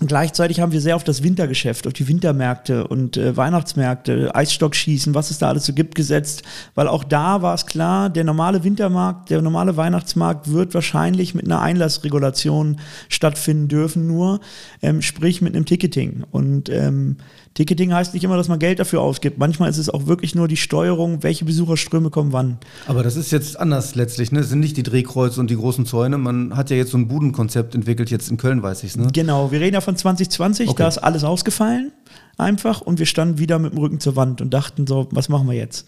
Gleichzeitig 0.00 0.60
haben 0.60 0.70
wir 0.70 0.80
sehr 0.80 0.94
auf 0.94 1.02
das 1.02 1.24
Wintergeschäft, 1.24 1.88
auf 1.88 1.92
die 1.92 2.06
Wintermärkte 2.06 2.86
und 2.86 3.16
äh, 3.16 3.36
Weihnachtsmärkte, 3.36 4.32
Eisstockschießen, 4.32 5.12
was 5.12 5.32
es 5.32 5.38
da 5.38 5.48
alles 5.48 5.66
so 5.66 5.72
gibt, 5.72 5.96
gesetzt. 5.96 6.44
Weil 6.76 6.86
auch 6.86 7.02
da 7.02 7.42
war 7.42 7.54
es 7.54 7.66
klar, 7.66 8.08
der 8.08 8.22
normale 8.22 8.62
Wintermarkt, 8.62 9.30
der 9.30 9.42
normale 9.42 9.76
Weihnachtsmarkt 9.76 10.52
wird 10.52 10.72
wahrscheinlich 10.72 11.34
mit 11.34 11.46
einer 11.46 11.60
Einlassregulation 11.60 12.78
stattfinden 13.08 13.66
dürfen, 13.66 14.06
nur 14.06 14.38
ähm, 14.82 15.02
sprich 15.02 15.42
mit 15.42 15.56
einem 15.56 15.64
Ticketing. 15.64 16.22
Und 16.30 16.68
ähm, 16.68 17.16
Ticketing 17.58 17.92
heißt 17.92 18.14
nicht 18.14 18.22
immer, 18.22 18.36
dass 18.36 18.46
man 18.46 18.60
Geld 18.60 18.78
dafür 18.78 19.00
ausgibt. 19.00 19.36
Manchmal 19.36 19.68
ist 19.68 19.78
es 19.78 19.90
auch 19.90 20.06
wirklich 20.06 20.36
nur 20.36 20.46
die 20.46 20.56
Steuerung, 20.56 21.24
welche 21.24 21.44
Besucherströme 21.44 22.08
kommen 22.08 22.32
wann. 22.32 22.58
Aber 22.86 23.02
das 23.02 23.16
ist 23.16 23.32
jetzt 23.32 23.58
anders 23.58 23.96
letztlich, 23.96 24.30
ne? 24.30 24.38
Es 24.38 24.48
sind 24.48 24.60
nicht 24.60 24.76
die 24.76 24.84
Drehkreuze 24.84 25.40
und 25.40 25.50
die 25.50 25.56
großen 25.56 25.84
Zäune. 25.84 26.18
Man 26.18 26.56
hat 26.56 26.70
ja 26.70 26.76
jetzt 26.76 26.92
so 26.92 26.98
ein 26.98 27.08
Budenkonzept 27.08 27.74
entwickelt, 27.74 28.12
jetzt 28.12 28.30
in 28.30 28.36
Köln, 28.36 28.62
weiß 28.62 28.84
ich 28.84 28.90
es, 28.90 28.96
ne? 28.96 29.08
Genau, 29.12 29.50
wir 29.50 29.58
reden 29.58 29.74
ja 29.74 29.80
von 29.80 29.96
2020, 29.96 30.68
okay. 30.68 30.82
da 30.84 30.86
ist 30.86 30.98
alles 30.98 31.24
ausgefallen, 31.24 31.90
einfach, 32.36 32.80
und 32.80 33.00
wir 33.00 33.06
standen 33.06 33.38
wieder 33.38 33.58
mit 33.58 33.72
dem 33.72 33.80
Rücken 33.80 33.98
zur 33.98 34.14
Wand 34.14 34.40
und 34.40 34.54
dachten 34.54 34.86
so, 34.86 35.08
was 35.10 35.28
machen 35.28 35.48
wir 35.48 35.56
jetzt? 35.56 35.84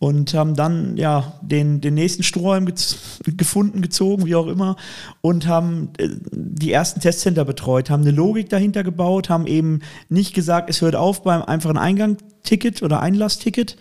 Und 0.00 0.32
haben 0.32 0.54
dann 0.54 0.96
ja 0.96 1.34
den, 1.42 1.80
den 1.82 1.94
nächsten 1.94 2.22
Strohhalm 2.24 2.64
ge 2.64 2.74
gefunden, 3.36 3.82
gezogen, 3.82 4.24
wie 4.26 4.34
auch 4.34 4.46
immer, 4.46 4.76
und 5.20 5.46
haben 5.46 5.90
äh, 5.98 6.08
die 6.32 6.72
ersten 6.72 7.00
Testcenter 7.00 7.44
betreut, 7.44 7.90
haben 7.90 8.02
eine 8.02 8.10
Logik 8.10 8.48
dahinter 8.48 8.82
gebaut, 8.82 9.28
haben 9.28 9.46
eben 9.46 9.80
nicht 10.08 10.34
gesagt, 10.34 10.70
es 10.70 10.80
hört 10.80 10.96
auf 10.96 11.22
beim 11.22 11.42
einfachen 11.42 11.76
Eingangsticket 11.76 12.82
oder 12.82 13.00
Einlassticket, 13.00 13.76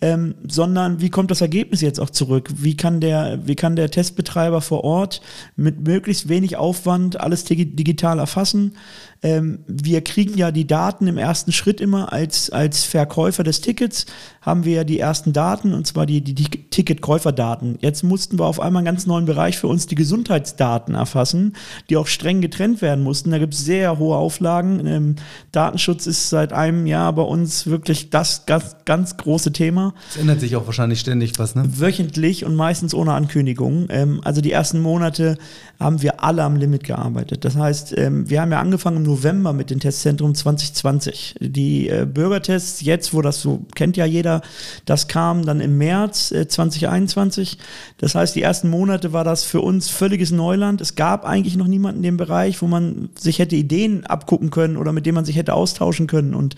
ähm, 0.00 0.36
sondern 0.46 1.00
wie 1.00 1.10
kommt 1.10 1.30
das 1.30 1.40
Ergebnis 1.40 1.80
jetzt 1.80 1.98
auch 1.98 2.10
zurück? 2.10 2.50
Wie 2.54 2.76
kann 2.76 3.00
der, 3.00 3.40
wie 3.46 3.56
kann 3.56 3.74
der 3.74 3.90
Testbetreiber 3.90 4.60
vor 4.60 4.84
Ort 4.84 5.20
mit 5.56 5.86
möglichst 5.86 6.28
wenig 6.28 6.56
Aufwand 6.56 7.20
alles 7.20 7.44
digital 7.44 8.20
erfassen? 8.20 8.76
Ähm, 9.22 9.60
wir 9.66 10.02
kriegen 10.02 10.38
ja 10.38 10.52
die 10.52 10.68
Daten 10.68 11.08
im 11.08 11.18
ersten 11.18 11.50
Schritt 11.50 11.80
immer 11.80 12.12
als, 12.12 12.50
als 12.50 12.84
Verkäufer 12.84 13.42
des 13.42 13.60
Tickets, 13.60 14.06
haben 14.48 14.64
wir 14.64 14.84
die 14.84 14.98
ersten 14.98 15.32
Daten, 15.32 15.74
und 15.74 15.86
zwar 15.86 16.06
die, 16.06 16.22
die, 16.22 16.32
die 16.34 16.48
Ticketkäuferdaten. 16.48 17.78
Jetzt 17.80 18.02
mussten 18.02 18.38
wir 18.38 18.46
auf 18.46 18.60
einmal 18.60 18.80
einen 18.80 18.86
ganz 18.86 19.06
neuen 19.06 19.26
Bereich 19.26 19.58
für 19.58 19.66
uns 19.66 19.86
die 19.86 19.94
Gesundheitsdaten 19.94 20.94
erfassen, 20.94 21.54
die 21.90 21.98
auch 21.98 22.06
streng 22.06 22.40
getrennt 22.40 22.80
werden 22.80 23.04
mussten. 23.04 23.30
Da 23.30 23.38
gibt 23.38 23.52
es 23.52 23.64
sehr 23.64 23.98
hohe 23.98 24.16
Auflagen. 24.16 24.86
Ähm, 24.86 25.16
Datenschutz 25.52 26.06
ist 26.06 26.30
seit 26.30 26.52
einem 26.54 26.86
Jahr 26.86 27.12
bei 27.12 27.22
uns 27.22 27.66
wirklich 27.66 28.08
das 28.08 28.46
ganz, 28.46 28.76
ganz 28.86 29.18
große 29.18 29.52
Thema. 29.52 29.92
Es 30.08 30.16
ändert 30.16 30.40
sich 30.40 30.56
auch 30.56 30.66
wahrscheinlich 30.66 31.00
ständig 31.00 31.38
was, 31.38 31.54
ne? 31.54 31.64
Wöchentlich 31.66 32.46
und 32.46 32.54
meistens 32.54 32.94
ohne 32.94 33.12
Ankündigung. 33.12 33.88
Ähm, 33.90 34.20
also 34.24 34.40
die 34.40 34.52
ersten 34.52 34.80
Monate 34.80 35.36
haben 35.78 36.00
wir 36.00 36.24
alle 36.24 36.42
am 36.42 36.56
Limit 36.56 36.84
gearbeitet. 36.84 37.44
Das 37.44 37.54
heißt, 37.54 37.96
ähm, 37.98 38.30
wir 38.30 38.40
haben 38.40 38.50
ja 38.50 38.60
angefangen 38.60 38.98
im 38.98 39.02
November 39.02 39.52
mit 39.52 39.70
den 39.70 39.80
Testzentrum 39.80 40.34
2020. 40.34 41.36
Die 41.40 41.88
äh, 41.88 42.06
Bürgertests 42.06 42.80
jetzt, 42.80 43.12
wo 43.12 43.20
das 43.20 43.42
so 43.42 43.66
kennt 43.74 43.96
ja 43.96 44.06
jeder, 44.06 44.37
das 44.84 45.08
kam 45.08 45.44
dann 45.44 45.60
im 45.60 45.78
März 45.78 46.32
äh, 46.32 46.48
2021. 46.48 47.58
Das 47.98 48.14
heißt, 48.14 48.34
die 48.34 48.42
ersten 48.42 48.70
Monate 48.70 49.12
war 49.12 49.24
das 49.24 49.44
für 49.44 49.60
uns 49.60 49.88
völliges 49.88 50.30
Neuland. 50.30 50.80
Es 50.80 50.94
gab 50.94 51.24
eigentlich 51.24 51.56
noch 51.56 51.66
niemanden 51.66 51.98
in 51.98 52.04
dem 52.04 52.16
Bereich, 52.16 52.60
wo 52.62 52.66
man 52.66 53.10
sich 53.18 53.38
hätte 53.38 53.56
Ideen 53.56 54.06
abgucken 54.06 54.50
können 54.50 54.76
oder 54.76 54.92
mit 54.92 55.06
dem 55.06 55.14
man 55.14 55.24
sich 55.24 55.36
hätte 55.36 55.54
austauschen 55.54 56.06
können. 56.06 56.34
Und 56.34 56.56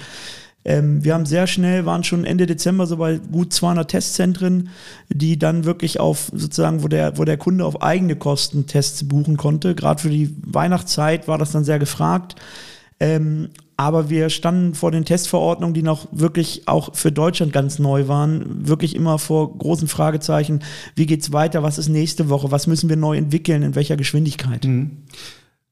ähm, 0.65 1.03
wir 1.03 1.15
haben 1.15 1.25
sehr 1.25 1.47
schnell, 1.47 1.87
waren 1.87 2.05
schon 2.05 2.25
Ende 2.25 2.47
Dezember 2.47 2.87
so 2.87 2.99
bei 2.99 3.19
gut 3.19 3.53
200 3.53 3.91
Testzentren, 3.91 4.69
die 5.09 5.39
dann 5.39 5.65
wirklich 5.65 6.01
auf 6.01 6.31
sozusagen, 6.35 6.83
wo 6.83 6.89
der, 6.89 7.17
wo 7.17 7.25
der 7.25 7.39
Kunde 7.39 7.65
auf 7.65 7.83
eigene 7.83 8.17
Kosten 8.17 8.67
Tests 8.67 9.09
buchen 9.09 9.37
konnte. 9.37 9.75
Gerade 9.75 10.03
für 10.03 10.11
die 10.11 10.35
Weihnachtszeit 10.43 11.29
war 11.29 11.39
das 11.39 11.53
dann 11.53 11.65
sehr 11.65 11.79
gefragt. 11.79 12.37
Ähm, 12.99 13.49
aber 13.81 14.11
wir 14.11 14.29
standen 14.29 14.75
vor 14.75 14.91
den 14.91 15.07
Testverordnungen, 15.07 15.73
die 15.73 15.83
noch 15.83 16.07
wirklich 16.13 16.69
auch 16.69 16.95
für 16.95 17.11
Deutschland 17.11 17.51
ganz 17.51 17.79
neu 17.79 18.09
waren, 18.09 18.69
wirklich 18.69 18.95
immer 18.95 19.19
vor 19.19 19.57
großen 19.57 19.89
Fragezeichen. 19.89 20.61
Wie 20.97 21.07
geht's 21.07 21.33
weiter? 21.33 21.63
Was 21.63 21.79
ist 21.79 21.89
nächste 21.89 22.29
Woche? 22.29 22.51
Was 22.51 22.67
müssen 22.67 22.91
wir 22.91 22.97
neu 22.97 23.17
entwickeln? 23.17 23.63
In 23.63 23.75
welcher 23.75 23.97
Geschwindigkeit? 23.97 24.67
Mhm. 24.67 24.99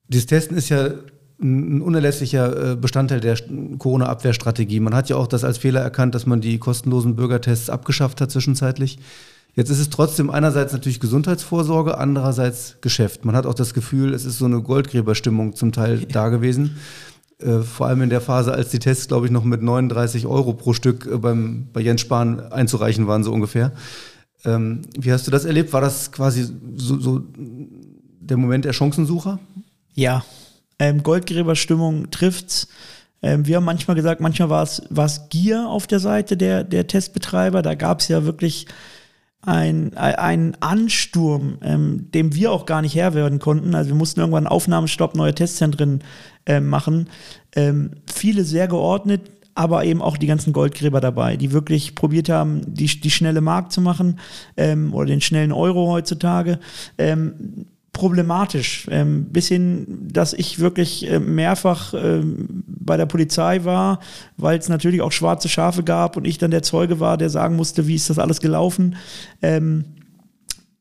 Dieses 0.09 0.25
Testen 0.25 0.57
ist 0.57 0.71
ja 0.71 0.89
ein 1.39 1.83
unerlässlicher 1.83 2.73
äh, 2.73 2.77
Bestandteil 2.77 3.21
der 3.21 3.37
Corona-Abwehrstrategie. 3.77 4.81
Man 4.81 4.95
hat 4.95 5.11
ja 5.11 5.17
auch 5.17 5.27
das 5.27 5.45
als 5.45 5.59
Fehler 5.59 5.83
erkannt, 5.83 6.15
dass 6.15 6.25
man 6.25 6.41
die 6.41 6.57
kostenlosen 6.57 7.15
Bürgertests 7.15 7.69
abgeschafft 7.69 8.23
hat 8.23 8.31
zwischenzeitlich. 8.31 8.99
Jetzt 9.55 9.69
ist 9.69 9.81
es 9.81 9.91
trotzdem 9.91 10.31
einerseits 10.31 10.73
natürlich 10.73 10.99
Gesundheitsvorsorge, 10.99 11.99
andererseits 11.99 12.77
Geschäft. 12.81 13.27
Man 13.27 13.37
hat 13.37 13.45
auch 13.45 13.55
das 13.55 13.75
Gefühl, 13.75 14.15
es 14.15 14.25
ist 14.25 14.39
so 14.39 14.47
eine 14.47 14.63
Goldgräberstimmung 14.63 15.55
zum 15.55 15.73
Teil 15.73 16.01
ja. 16.01 16.07
da 16.11 16.29
gewesen. 16.31 16.77
Äh, 17.41 17.61
vor 17.61 17.87
allem 17.87 18.03
in 18.03 18.11
der 18.11 18.21
Phase, 18.21 18.53
als 18.53 18.71
die 18.71 18.81
Tests, 18.81 19.09
glaube 19.09 19.27
ich, 19.27 19.33
noch 19.33 19.45
mit 19.45 19.63
39 19.63 20.27
Euro 20.27 20.55
pro 20.55 20.73
Stück 20.73 21.07
äh, 21.07 21.19
beim, 21.19 21.69
bei 21.73 21.81
Jens 21.81 22.01
Spahn 22.01 22.41
einzureichen 22.53 23.07
waren, 23.07 23.23
so 23.23 23.33
ungefähr. 23.33 23.73
Ähm, 24.45 24.83
wie 24.99 25.13
hast 25.13 25.27
du 25.27 25.31
das 25.31 25.45
erlebt? 25.45 25.73
War 25.73 25.81
das 25.81 26.11
quasi 26.11 26.49
so, 26.75 26.99
so 26.99 27.23
der 28.21 28.37
Moment 28.37 28.65
der 28.65 28.73
Chancensucher? 28.73 29.39
Ja, 29.95 30.25
ähm, 30.79 31.03
Goldgräberstimmung 31.03 32.11
trifft's. 32.11 32.69
Ähm, 33.23 33.47
wir 33.47 33.57
haben 33.57 33.65
manchmal 33.65 33.97
gesagt, 33.97 34.21
manchmal 34.21 34.51
war 34.51 34.63
es 35.07 35.29
Gier 35.29 35.69
auf 35.69 35.87
der 35.87 36.01
Seite 36.01 36.37
der, 36.37 36.65
der 36.65 36.87
Testbetreiber. 36.87 37.63
Da 37.63 37.75
gab 37.75 38.01
es 38.01 38.09
ja 38.09 38.25
wirklich 38.25 38.67
ein, 39.43 39.97
ein 39.97 40.57
Ansturm, 40.61 41.59
ähm, 41.63 42.11
dem 42.13 42.35
wir 42.35 42.53
auch 42.53 42.67
gar 42.67 42.83
nicht 42.83 42.95
Herr 42.95 43.15
werden 43.15 43.39
konnten. 43.39 43.75
Also 43.75 43.91
wir 43.91 43.97
mussten 43.97 44.21
irgendwann 44.21 44.47
einen 44.47 44.53
Aufnahmestopp, 44.53 45.15
neue 45.15 45.35
Testzentren 45.35 46.03
äh, 46.49 46.61
machen. 46.61 47.09
Ähm, 47.55 47.93
viele 48.13 48.43
sehr 48.43 48.67
geordnet, 48.67 49.31
aber 49.55 49.85
eben 49.85 50.03
auch 50.03 50.17
die 50.17 50.27
ganzen 50.27 50.53
Goldgräber 50.53 51.01
dabei, 51.01 51.37
die 51.37 51.53
wirklich 51.53 51.95
probiert 51.95 52.29
haben, 52.29 52.63
die, 52.67 52.87
die 52.87 53.11
schnelle 53.11 53.41
Markt 53.41 53.73
zu 53.73 53.81
machen 53.81 54.19
ähm, 54.57 54.95
oder 54.95 55.07
den 55.07 55.21
schnellen 55.21 55.53
Euro 55.53 55.89
heutzutage. 55.89 56.59
Ähm, 56.97 57.67
problematisch. 57.93 58.87
Ähm, 58.91 59.25
bis 59.25 59.49
hin, 59.49 60.09
dass 60.13 60.33
ich 60.33 60.61
wirklich 60.61 61.11
äh, 61.11 61.19
mehrfach 61.19 61.95
ähm, 61.95 62.63
bei 62.67 62.97
der 62.97 63.07
Polizei 63.07 63.65
war, 63.65 63.99
weil 64.37 64.59
es 64.59 64.69
natürlich 64.69 65.03
auch 65.03 65.11
schwarze 65.11 65.49
Schafe 65.49 65.83
gab 65.83 66.17
und 66.17 66.25
ich 66.25 66.39
dann 66.39 66.53
der 66.53 66.63
Zeuge 66.63 67.01
war, 67.01 67.17
der 67.17 67.29
sagen 67.29 67.57
musste, 67.57 67.89
wie 67.89 67.97
ist 67.97 68.09
das 68.09 68.21
alles 68.21 68.41
gelaufen. 68.41 68.95
Ähm, 69.43 69.85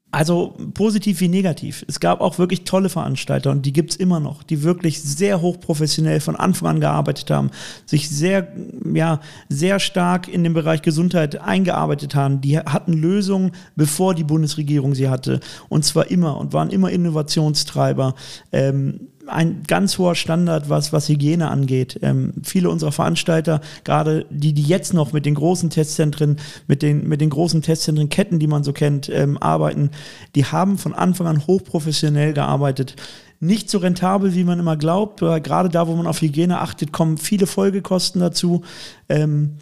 also 0.10 0.56
positiv 0.74 1.20
wie 1.20 1.28
negativ. 1.28 1.84
Es 1.88 2.00
gab 2.00 2.22
auch 2.22 2.40
wirklich 2.40 2.64
tolle 2.64 2.88
Veranstalter 2.88 3.52
und 3.52 3.66
die 3.66 3.74
gibt 3.74 3.92
es 3.92 3.96
immer 3.98 4.22
noch, 4.22 4.42
die 4.42 4.64
wirklich 4.64 5.02
sehr 5.02 5.42
hochprofessionell 5.42 6.22
von 6.22 6.38
Anfang 6.38 6.68
an 6.70 6.80
gearbeitet 6.80 7.30
haben, 7.30 7.52
sich 7.86 8.10
sehr, 8.10 8.48
ja, 8.94 9.20
sehr 9.50 9.80
stark 9.80 10.30
in 10.30 10.44
den 10.44 10.54
Bereich 10.54 10.82
Gesundheit 10.82 11.42
eingearbeitet 11.42 12.16
haben. 12.16 12.40
Die 12.40 12.58
hatten 12.58 12.94
Lösungen, 12.94 13.52
bevor 13.76 14.16
die 14.16 14.24
Bundesregierung 14.24 14.96
sie 14.96 15.10
hatte. 15.10 15.42
Und 15.68 15.84
zwar 15.84 16.10
immer 16.10 16.38
und 16.38 16.54
waren 16.54 16.70
immer 16.70 16.90
Innovationstreiber. 16.90 18.16
Ähm, 18.54 19.10
ein 19.28 19.64
ganz 19.68 19.98
hoher 19.98 20.16
Standard, 20.16 20.70
was, 20.70 20.94
was 20.94 21.10
Hygiene 21.10 21.50
angeht. 21.50 22.00
Ähm, 22.02 22.34
viele 22.44 22.70
unserer 22.70 22.92
Veranstalter, 22.92 23.62
gerade 23.84 24.26
die, 24.30 24.54
die 24.54 24.64
jetzt 24.64 24.94
noch 24.94 25.14
mit 25.14 25.26
den 25.26 25.36
großen 25.36 25.70
Testzentren, 25.70 26.38
mit 26.68 26.82
den, 26.82 27.08
mit 27.08 27.22
den 27.22 27.30
großen 27.30 27.62
Testzentrenketten, 27.62 28.40
die 28.40 28.48
man 28.48 28.64
so 28.64 28.74
kennt, 28.74 29.10
ähm, 29.10 29.38
arbeiten, 29.38 29.92
die 30.36 30.46
haben 30.46 30.78
von 30.78 30.94
Anfang 30.94 31.28
an 31.28 31.48
hochprofessionell 31.48 32.34
gearbeitet. 32.34 32.96
Nicht 33.40 33.70
so 33.70 33.78
rentabel, 33.78 34.34
wie 34.34 34.44
man 34.44 34.60
immer 34.60 34.78
glaubt. 34.78 35.20
Gerade 35.20 35.70
da, 35.70 35.88
wo 35.88 35.96
man 35.96 36.08
auf 36.08 36.22
Hygiene 36.22 36.60
achtet, 36.60 36.92
kommen 36.92 37.18
viele 37.18 37.46
Folgekosten 37.46 38.20
dazu. 38.20 38.64
Ähm, 39.10 39.58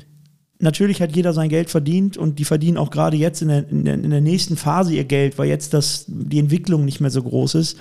natürlich 0.59 1.01
hat 1.01 1.15
jeder 1.15 1.33
sein 1.33 1.49
Geld 1.49 1.69
verdient 1.69 2.17
und 2.17 2.39
die 2.39 2.45
verdienen 2.45 2.77
auch 2.77 2.89
gerade 2.89 3.17
jetzt 3.17 3.41
in 3.41 3.49
der, 3.49 3.69
in 3.69 3.85
der, 3.85 3.95
in 3.95 4.09
der 4.09 4.21
nächsten 4.21 4.55
Phase 4.55 4.93
ihr 4.93 5.03
Geld, 5.03 5.37
weil 5.37 5.49
jetzt 5.49 5.73
das, 5.73 6.05
die 6.07 6.39
Entwicklung 6.39 6.85
nicht 6.85 7.01
mehr 7.01 7.09
so 7.09 7.21
groß 7.21 7.55
ist. 7.55 7.77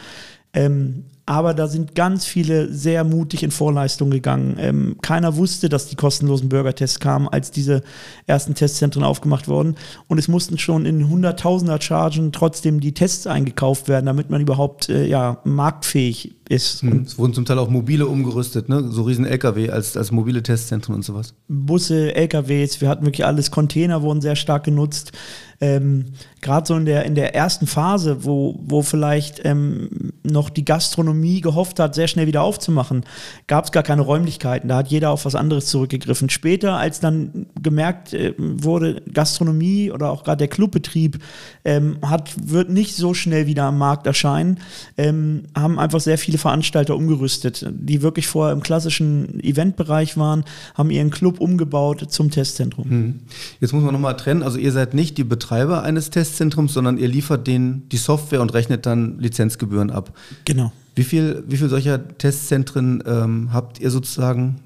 Ähm, 0.53 1.05
aber 1.27 1.55
da 1.55 1.69
sind 1.69 1.95
ganz 1.95 2.27
viele 2.27 2.71
sehr 2.73 3.03
mutig 3.03 3.43
in 3.43 3.51
Vorleistung 3.51 4.11
gegangen. 4.11 4.57
Ähm, 4.59 4.97
keiner 5.01 5.37
wusste, 5.37 5.71
dass 5.71 5.87
die 5.87 5.97
kostenlosen 5.97 6.51
Bürgertests 6.51 7.01
kamen, 7.01 7.29
als 7.29 7.51
diese 7.51 7.83
ersten 8.27 8.55
Testzentren 8.55 9.05
aufgemacht 9.05 9.49
wurden. 9.49 9.77
Und 10.07 10.19
es 10.19 10.29
mussten 10.29 10.59
schon 10.59 10.85
in 10.85 11.09
Hunderttausender 11.09 11.81
Chargen 11.81 12.33
trotzdem 12.33 12.81
die 12.81 12.93
Tests 12.93 13.27
eingekauft 13.27 13.89
werden, 13.89 14.07
damit 14.07 14.29
man 14.29 14.43
überhaupt 14.43 14.91
äh, 14.91 15.07
ja, 15.07 15.39
marktfähig 15.45 16.35
ist. 16.49 16.83
Hm. 16.83 17.03
Es 17.03 17.19
wurden 17.19 17.35
zum 17.35 17.45
Teil 17.45 17.59
auch 17.59 17.69
mobile 17.69 18.07
umgerüstet, 18.07 18.69
ne? 18.69 18.91
so 18.91 19.03
riesen 19.03 19.25
LKW 19.25 19.71
als, 19.71 19.97
als 19.97 20.13
mobile 20.13 20.43
Testzentren 20.43 20.95
und 20.95 21.05
sowas. 21.05 21.35
Busse, 21.49 22.15
LKWs, 22.15 22.81
wir 22.81 22.89
hatten 22.89 23.05
wirklich 23.05 23.25
alles. 23.25 23.51
Container 23.51 24.03
wurden 24.03 24.21
sehr 24.21 24.37
stark 24.37 24.65
genutzt. 24.65 25.13
Ähm, 25.61 26.07
Gerade 26.41 26.67
so 26.67 26.77
in 26.77 26.85
der, 26.85 27.07
in 27.07 27.15
der 27.15 27.35
ersten 27.35 27.67
Phase, 27.67 28.25
wo, 28.25 28.61
wo 28.63 28.83
vielleicht 28.83 29.41
ähm, 29.47 30.13
noch 30.23 30.51
die 30.51 30.65
Gastronomie 30.65 31.41
gehofft 31.41 31.81
hat, 31.81 31.95
sehr 31.95 32.07
schnell 32.07 32.27
wieder 32.27 32.43
aufzumachen, 32.43 33.05
gab 33.47 33.65
es 33.65 33.73
gar 33.73 33.83
keine 33.83 34.03
Räumlichkeiten. 34.03 34.69
Da 34.69 34.77
hat 34.77 34.89
jeder 34.89 35.11
auf 35.11 35.25
was 35.25 35.35
anderes 35.35 35.67
zurückgegriffen. 35.67 36.29
Später, 36.29 36.77
als 36.77 37.01
dann 37.01 37.47
gemerkt 37.63 38.13
äh, 38.13 38.35
wurde, 38.37 39.01
Gastronomie 39.11 39.91
oder 39.91 40.11
auch 40.11 40.23
gerade 40.23 40.39
der 40.39 40.49
Clubbetrieb 40.49 41.19
ähm, 41.65 41.97
hat, 42.03 42.35
wird 42.43 42.69
nicht 42.69 42.95
so 42.95 43.15
schnell 43.15 43.47
wieder 43.47 43.65
am 43.65 43.79
Markt 43.79 44.07
erscheinen, 44.07 44.61
ähm, 44.99 45.45
haben 45.57 45.79
einfach 45.79 46.01
sehr 46.01 46.19
viele 46.19 46.34
Veranstalter 46.39 46.97
umgerüstet, 46.97 47.67
die 47.71 48.03
wirklich 48.03 48.27
vorher 48.27 48.53
im 48.53 48.63
klassischen 48.63 49.43
Eventbereich 49.43 50.17
waren, 50.17 50.45
haben 50.75 50.91
ihren 50.91 51.11
Club 51.11 51.41
umgebaut 51.41 52.07
zum 52.09 52.31
Testzentrum. 52.31 52.91
Hm. 52.91 53.21
Jetzt 53.61 53.73
muss 53.73 53.83
man 53.83 53.93
nochmal 53.93 54.17
trennen, 54.17 54.43
also 54.43 54.59
ihr 54.59 54.73
seid 54.73 54.95
nicht 54.95 55.19
die 55.19 55.25
Betreiber 55.25 55.83
eines 55.83 56.11
Testzentrums, 56.11 56.73
sondern 56.73 56.99
ihr 56.99 57.09
liefert 57.09 57.47
denen 57.47 57.89
die 57.91 57.97
Software 57.97 58.41
und 58.41 58.55
rechnet 58.55 58.87
dann 58.87 59.19
Lizenzgebühren 59.19 59.91
ab. 59.91 60.13
Genau. 60.45 60.73
Wie 60.95 61.05
viel, 61.05 61.43
wie 61.49 61.57
viel 61.57 61.69
solcher 61.69 62.17
Testzentren 62.19 63.03
ähm, 63.07 63.53
habt 63.53 63.81
ihr 63.81 63.91
sozusagen 63.91 64.61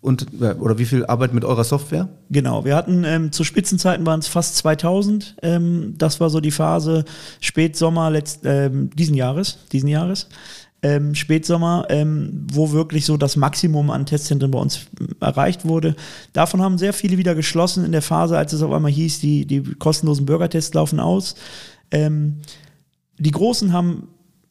und 0.00 0.26
oder 0.60 0.78
wie 0.78 0.84
viel 0.84 1.04
Arbeit 1.06 1.34
mit 1.34 1.44
eurer 1.44 1.64
Software? 1.64 2.08
Genau, 2.30 2.64
wir 2.64 2.76
hatten 2.76 3.04
ähm, 3.04 3.32
zu 3.32 3.42
Spitzenzeiten 3.42 4.06
waren 4.06 4.20
es 4.20 4.28
fast 4.28 4.56
2000. 4.56 5.36
Ähm, 5.42 5.94
das 5.98 6.20
war 6.20 6.30
so 6.30 6.40
die 6.40 6.52
Phase 6.52 7.04
Spätsommer 7.40 8.10
letzt, 8.10 8.40
ähm, 8.44 8.90
diesen 8.94 9.14
Jahres, 9.14 9.58
diesen 9.72 9.88
Jahres. 9.88 10.28
Ähm, 10.80 11.16
Spätsommer, 11.16 11.86
ähm, 11.88 12.46
wo 12.52 12.70
wirklich 12.70 13.04
so 13.04 13.16
das 13.16 13.34
Maximum 13.34 13.90
an 13.90 14.06
Testzentren 14.06 14.52
bei 14.52 14.60
uns 14.60 14.86
erreicht 15.20 15.64
wurde. 15.64 15.96
Davon 16.32 16.62
haben 16.62 16.78
sehr 16.78 16.92
viele 16.92 17.18
wieder 17.18 17.34
geschlossen 17.34 17.84
in 17.84 17.90
der 17.90 18.02
Phase, 18.02 18.38
als 18.38 18.52
es 18.52 18.62
auf 18.62 18.72
einmal 18.72 18.92
hieß, 18.92 19.18
die, 19.18 19.44
die 19.44 19.62
kostenlosen 19.74 20.24
Bürgertests 20.24 20.74
laufen 20.74 21.00
aus. 21.00 21.34
Ähm, 21.90 22.36
die 23.18 23.32
Großen 23.32 23.72
haben 23.72 24.06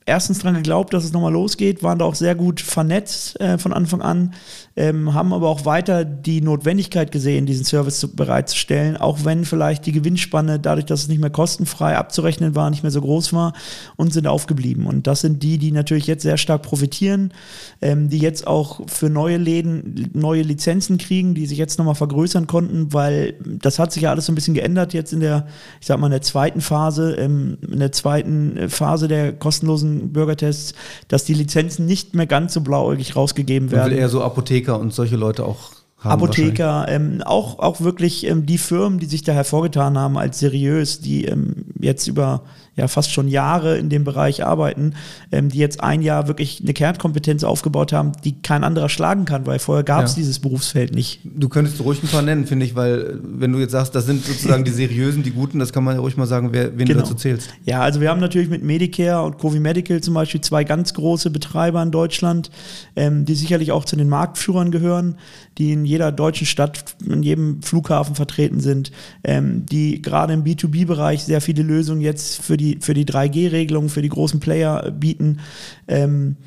erstens 0.07 0.39
daran 0.39 0.55
geglaubt, 0.55 0.93
dass 0.93 1.03
es 1.03 1.11
nochmal 1.11 1.33
losgeht, 1.33 1.83
waren 1.83 1.99
da 1.99 2.05
auch 2.05 2.15
sehr 2.15 2.33
gut 2.33 2.61
vernetzt 2.61 3.39
äh, 3.41 3.57
von 3.57 3.73
Anfang 3.73 4.01
an, 4.01 4.33
ähm, 4.77 5.13
haben 5.13 5.33
aber 5.33 5.49
auch 5.49 5.65
weiter 5.65 6.05
die 6.05 6.41
Notwendigkeit 6.41 7.11
gesehen, 7.11 7.45
diesen 7.45 7.65
Service 7.65 7.99
zu, 7.99 8.15
bereitzustellen, 8.15 8.95
auch 8.95 9.25
wenn 9.25 9.43
vielleicht 9.43 9.85
die 9.85 9.91
Gewinnspanne, 9.91 10.59
dadurch, 10.59 10.85
dass 10.85 11.01
es 11.01 11.07
nicht 11.09 11.19
mehr 11.19 11.29
kostenfrei 11.29 11.97
abzurechnen 11.97 12.55
war, 12.55 12.69
nicht 12.69 12.83
mehr 12.83 12.91
so 12.91 13.01
groß 13.01 13.33
war 13.33 13.53
und 13.97 14.13
sind 14.13 14.27
aufgeblieben. 14.27 14.85
Und 14.85 15.07
das 15.07 15.21
sind 15.21 15.43
die, 15.43 15.57
die 15.57 15.71
natürlich 15.71 16.07
jetzt 16.07 16.23
sehr 16.23 16.37
stark 16.37 16.61
profitieren, 16.61 17.33
ähm, 17.81 18.09
die 18.09 18.19
jetzt 18.19 18.47
auch 18.47 18.87
für 18.87 19.09
neue 19.09 19.37
Läden 19.37 20.09
neue 20.13 20.41
Lizenzen 20.41 20.97
kriegen, 20.97 21.35
die 21.35 21.47
sich 21.47 21.57
jetzt 21.57 21.77
nochmal 21.77 21.95
vergrößern 21.95 22.47
konnten, 22.47 22.93
weil 22.93 23.35
das 23.43 23.77
hat 23.77 23.91
sich 23.91 24.03
ja 24.03 24.11
alles 24.11 24.27
so 24.27 24.31
ein 24.31 24.35
bisschen 24.35 24.53
geändert 24.53 24.93
jetzt 24.93 25.11
in 25.11 25.19
der, 25.19 25.47
ich 25.81 25.87
sag 25.87 25.99
mal, 25.99 26.07
in 26.07 26.11
der 26.11 26.21
zweiten 26.21 26.61
Phase, 26.61 27.15
ähm, 27.15 27.57
in 27.69 27.79
der 27.79 27.91
zweiten 27.91 28.69
Phase 28.69 29.09
der 29.09 29.33
kostenlosen 29.33 29.96
Bürgertests, 30.13 30.73
dass 31.07 31.25
die 31.25 31.33
Lizenzen 31.33 31.85
nicht 31.85 32.15
mehr 32.15 32.27
ganz 32.27 32.53
so 32.53 32.61
blauäugig 32.61 33.15
rausgegeben 33.15 33.71
werden. 33.71 33.91
Man 33.91 33.99
eher 33.99 34.09
so 34.09 34.21
Apotheker 34.21 34.79
und 34.79 34.93
solche 34.93 35.15
Leute 35.15 35.45
auch 35.45 35.71
haben 35.99 36.21
Apotheker, 36.21 36.85
ähm, 36.89 37.23
auch, 37.25 37.57
auch 37.57 37.81
wirklich 37.81 38.25
ähm, 38.27 38.45
die 38.45 38.59
Firmen, 38.59 38.99
die 38.99 39.07
sich 39.07 39.23
da 39.23 39.31
hervorgetan 39.31 39.97
haben 39.97 40.17
als 40.17 40.37
seriös, 40.39 40.99
die 40.99 41.25
ähm, 41.25 41.65
jetzt 41.79 42.07
über 42.07 42.43
ja 42.77 42.87
fast 42.87 43.11
schon 43.11 43.27
Jahre 43.27 43.77
in 43.77 43.89
dem 43.89 44.03
Bereich 44.03 44.45
arbeiten, 44.45 44.93
ähm, 45.31 45.49
die 45.49 45.57
jetzt 45.57 45.81
ein 45.81 46.01
Jahr 46.01 46.27
wirklich 46.27 46.61
eine 46.61 46.73
Kernkompetenz 46.73 47.43
aufgebaut 47.43 47.91
haben, 47.91 48.13
die 48.23 48.41
kein 48.41 48.63
anderer 48.63 48.87
schlagen 48.87 49.25
kann, 49.25 49.45
weil 49.45 49.59
vorher 49.59 49.83
gab 49.83 50.05
es 50.05 50.11
ja. 50.11 50.17
dieses 50.17 50.39
Berufsfeld 50.39 50.93
nicht. 50.93 51.19
Du 51.23 51.49
könntest 51.49 51.81
ruhig 51.81 52.01
ein 52.03 52.07
paar 52.07 52.21
nennen, 52.21 52.45
finde 52.45 52.65
ich, 52.65 52.75
weil 52.75 53.19
wenn 53.23 53.51
du 53.51 53.59
jetzt 53.59 53.71
sagst, 53.71 53.95
das 53.95 54.05
sind 54.05 54.23
sozusagen 54.23 54.63
die 54.63 54.71
seriösen, 54.71 55.23
die 55.23 55.31
guten, 55.31 55.59
das 55.59 55.73
kann 55.73 55.83
man 55.83 55.95
ja 55.95 56.01
ruhig 56.01 56.15
mal 56.17 56.27
sagen, 56.27 56.49
wer, 56.51 56.77
wen 56.77 56.85
genau. 56.85 56.99
du 56.99 57.05
dazu 57.05 57.15
zählst. 57.15 57.49
Ja, 57.65 57.81
also 57.81 57.99
wir 57.99 58.09
haben 58.09 58.19
natürlich 58.21 58.49
mit 58.49 58.63
Medicare 58.63 59.25
und 59.25 59.39
Covi 59.39 59.59
Medical 59.59 59.99
zum 60.01 60.13
Beispiel 60.13 60.41
zwei 60.41 60.63
ganz 60.63 60.93
große 60.93 61.31
Betreiber 61.31 61.81
in 61.81 61.91
Deutschland, 61.91 62.51
ähm, 62.95 63.25
die 63.25 63.35
sicherlich 63.35 63.71
auch 63.71 63.85
zu 63.85 63.95
den 63.95 64.07
Marktführern 64.07 64.69
gehören, 64.69 65.15
die 65.57 65.71
in 65.71 65.85
jeder 65.85 66.11
deutschen 66.11 66.45
Stadt, 66.45 66.95
in 67.03 67.23
jedem 67.23 67.63
Flughafen 67.63 68.13
vertreten 68.13 68.59
sind, 68.59 68.91
ähm, 69.23 69.65
die 69.65 70.01
gerade 70.01 70.33
im 70.33 70.43
B2B-Bereich 70.43 71.23
sehr 71.23 71.41
viele 71.41 71.63
Lösungen 71.63 72.01
jetzt 72.01 72.41
für 72.41 72.57
die 72.57 72.66
die, 72.75 72.79
für 72.81 72.93
die 72.93 73.05
3G-Regelung, 73.05 73.89
für 73.89 74.01
die 74.01 74.09
großen 74.09 74.39
Player 74.39 74.91
bieten. 74.91 75.39
Ähm, 75.87 76.37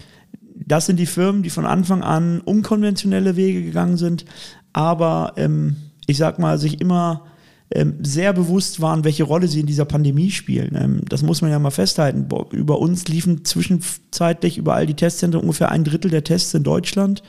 das 0.55 0.87
sind 0.87 0.99
die 0.99 1.07
Firmen, 1.07 1.43
die 1.43 1.51
von 1.51 1.67
Anfang 1.67 2.03
an 2.03 2.41
unkonventionelle 2.41 3.37
Wege 3.37 3.63
gegangen 3.63 3.97
sind, 3.97 4.25
aber 4.73 5.33
ähm, 5.37 5.77
ich 6.07 6.19
sag 6.19 6.39
mal, 6.39 6.59
sich 6.59 6.81
immer 6.81 7.25
ähm, 7.73 7.99
sehr 8.03 8.33
bewusst 8.33 8.81
waren, 8.81 9.05
welche 9.05 9.25
Rolle 9.25 9.49
sie 9.49 9.61
in 9.61 9.67
dieser 9.67 9.85
Pandemie 9.85 10.31
spielen. 10.31 10.77
Ähm, 10.77 11.03
das 11.09 11.23
muss 11.23 11.41
man 11.41 11.51
ja 11.51 11.59
mal 11.59 11.71
festhalten. 11.71 12.27
Über 12.53 12.79
uns 12.79 13.07
liefen 13.09 13.45
zwischenzeitlich 13.45 14.59
über 14.59 14.75
all 14.75 14.87
die 14.87 14.95
Testzentren 14.95 15.43
ungefähr 15.43 15.71
ein 15.71 15.85
Drittel 15.85 16.11
der 16.11 16.25
Tests 16.25 16.53
in 16.55 16.65
Deutschland. 16.65 17.23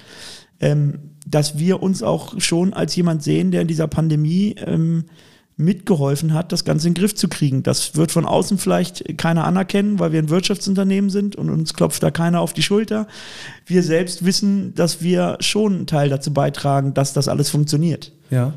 Ähm, 0.59 0.99
dass 1.27 1.59
wir 1.59 1.83
uns 1.83 2.01
auch 2.01 2.39
schon 2.39 2.73
als 2.73 2.95
jemand 2.95 3.21
sehen, 3.21 3.51
der 3.51 3.61
in 3.61 3.67
dieser 3.67 3.87
Pandemie 3.87 4.55
mitgeholfen 5.61 6.33
hat, 6.33 6.51
das 6.51 6.65
Ganze 6.65 6.87
in 6.87 6.93
den 6.93 7.01
Griff 7.01 7.15
zu 7.15 7.27
kriegen. 7.27 7.63
Das 7.63 7.95
wird 7.95 8.11
von 8.11 8.25
außen 8.25 8.57
vielleicht 8.57 9.17
keiner 9.17 9.45
anerkennen, 9.45 9.99
weil 9.99 10.11
wir 10.11 10.19
ein 10.19 10.29
Wirtschaftsunternehmen 10.29 11.09
sind 11.09 11.35
und 11.35 11.49
uns 11.49 11.73
klopft 11.73 12.03
da 12.03 12.11
keiner 12.11 12.41
auf 12.41 12.53
die 12.53 12.63
Schulter. 12.63 13.07
Wir 13.65 13.83
selbst 13.83 14.25
wissen, 14.25 14.75
dass 14.75 15.01
wir 15.01 15.37
schon 15.39 15.73
einen 15.73 15.87
Teil 15.87 16.09
dazu 16.09 16.33
beitragen, 16.33 16.93
dass 16.93 17.13
das 17.13 17.27
alles 17.27 17.49
funktioniert. 17.49 18.11
Ja, 18.29 18.53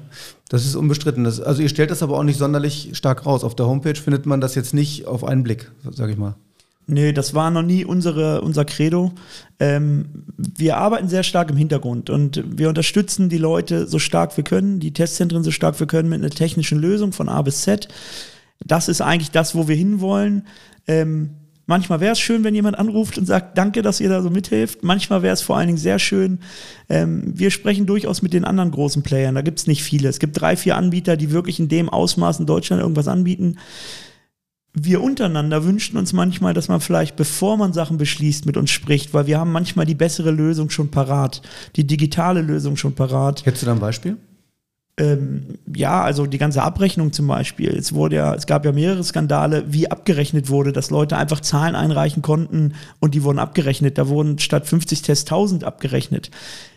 das 0.49 0.65
ist 0.65 0.77
unbestritten. 0.77 1.25
Das, 1.25 1.41
also 1.41 1.63
ihr 1.63 1.69
stellt 1.69 1.91
das 1.91 2.03
aber 2.03 2.19
auch 2.19 2.23
nicht 2.23 2.39
sonderlich 2.39 2.91
stark 2.95 3.27
raus. 3.27 3.45
Auf 3.45 3.57
der 3.57 3.67
Homepage 3.67 3.95
findet 3.95 4.27
man 4.27 4.41
das 4.41 4.55
jetzt 4.55 4.75
nicht 4.75 5.07
auf 5.07 5.25
einen 5.25 5.43
Blick, 5.43 5.71
sage 5.91 6.13
ich 6.13 6.19
mal. 6.19 6.37
Nee, 6.87 7.13
das 7.13 7.33
war 7.33 7.51
noch 7.51 7.63
nie 7.63 7.85
unsere, 7.85 8.43
unser 8.43 8.65
Credo. 8.65 9.13
Ähm, 9.59 10.27
wir 10.37 10.77
arbeiten 10.77 11.09
sehr 11.09 11.23
stark 11.23 11.51
im 11.51 11.57
Hintergrund 11.57 12.11
und 12.11 12.45
wir 12.47 12.69
unterstützen 12.69 13.31
die 13.31 13.39
Leute 13.39 13.87
so 13.87 13.99
stark 13.99 14.37
wir 14.37 14.45
können, 14.45 14.81
die 14.81 14.93
Testzentren 14.93 15.45
so 15.45 15.51
stark 15.51 15.81
wir 15.81 15.87
können 15.87 16.11
mit 16.11 16.21
einer 16.21 16.31
technischen 16.31 16.79
Lösung 16.79 17.13
von 17.13 17.31
A 17.31 17.41
bis 17.41 17.63
Z. 17.63 17.89
Das 18.65 18.89
ist 18.89 19.01
eigentlich 19.01 19.31
das, 19.31 19.55
wo 19.55 19.67
wir 19.67 19.77
hinwollen. 19.77 20.47
Ähm, 20.87 21.31
manchmal 21.65 22.01
wäre 22.01 22.13
es 22.13 22.21
schön, 22.21 22.45
wenn 22.45 22.55
jemand 22.55 22.79
anruft 22.79 23.17
und 23.17 23.25
sagt, 23.25 23.57
danke, 23.57 23.81
dass 23.81 24.01
ihr 24.01 24.11
da 24.11 24.21
so 24.21 24.29
mithilft. 24.29 24.85
Manchmal 24.85 25.23
wäre 25.23 25.33
es 25.33 25.41
vor 25.41 25.57
allen 25.57 25.69
Dingen 25.69 25.79
sehr 25.79 25.99
schön. 25.99 26.41
Ähm, 26.91 27.33
wir 27.35 27.51
sprechen 27.51 27.87
durchaus 27.87 28.21
mit 28.21 28.35
den 28.35 28.45
anderen 28.45 28.71
großen 28.71 29.03
Playern. 29.03 29.35
Da 29.35 29.41
gibt 29.41 29.59
es 29.59 29.67
nicht 29.67 29.83
viele. 29.83 30.11
Es 30.11 30.19
gibt 30.19 30.39
drei, 30.39 30.55
vier 30.55 30.77
Anbieter, 30.77 31.17
die 31.17 31.31
wirklich 31.31 31.59
in 31.59 31.69
dem 31.69 31.89
Ausmaß 31.89 32.41
in 32.41 32.47
Deutschland 32.47 32.83
irgendwas 32.83 33.09
anbieten 33.09 33.57
wir 34.75 35.01
untereinander 35.03 35.65
wünschen 35.65 35.97
uns 35.97 36.13
manchmal, 36.13 36.53
dass 36.53 36.69
man 36.69 36.81
vielleicht, 36.81 37.15
bevor 37.15 37.57
man 37.57 37.73
Sachen 37.73 37.97
beschließt, 37.97 38.45
mit 38.45 38.57
uns 38.57 38.71
spricht, 38.71 39.15
weil 39.15 39.29
wir 39.29 39.39
haben 39.39 39.53
manchmal 39.53 39.87
die 39.87 39.95
bessere 39.95 40.33
Lösung 40.33 40.69
schon 40.69 40.91
parat, 40.91 41.43
die 41.77 41.87
digitale 41.87 42.43
Lösung 42.43 42.77
schon 42.77 42.95
parat. 42.95 43.47
Hättest 43.47 43.63
du 43.63 43.67
da 43.67 43.73
ein 43.73 43.81
Beispiel? 43.81 44.17
Ähm, 44.97 45.59
ja, 45.75 46.03
also 46.03 46.25
die 46.27 46.39
ganze 46.39 46.63
Abrechnung 46.63 47.13
zum 47.13 47.27
Beispiel. 47.27 47.71
Es 47.71 47.95
wurde 47.95 48.17
ja, 48.17 48.35
es 48.35 48.47
gab 48.47 48.65
ja 48.65 48.71
mehrere 48.71 49.03
Skandale, 49.03 49.65
wie 49.67 49.91
abgerechnet 49.91 50.49
wurde, 50.51 50.73
dass 50.73 50.91
Leute 50.91 51.17
einfach 51.17 51.41
Zahlen 51.41 51.75
einreichen 51.75 52.23
konnten 52.23 52.75
und 53.01 53.15
die 53.15 53.25
wurden 53.25 53.41
abgerechnet. 53.41 53.99
Da 53.99 54.09
wurden 54.09 54.39
statt 54.39 54.69
50 54.69 55.03
Tests 55.03 55.25
1000 55.25 55.65
abgerechnet. 55.65 56.31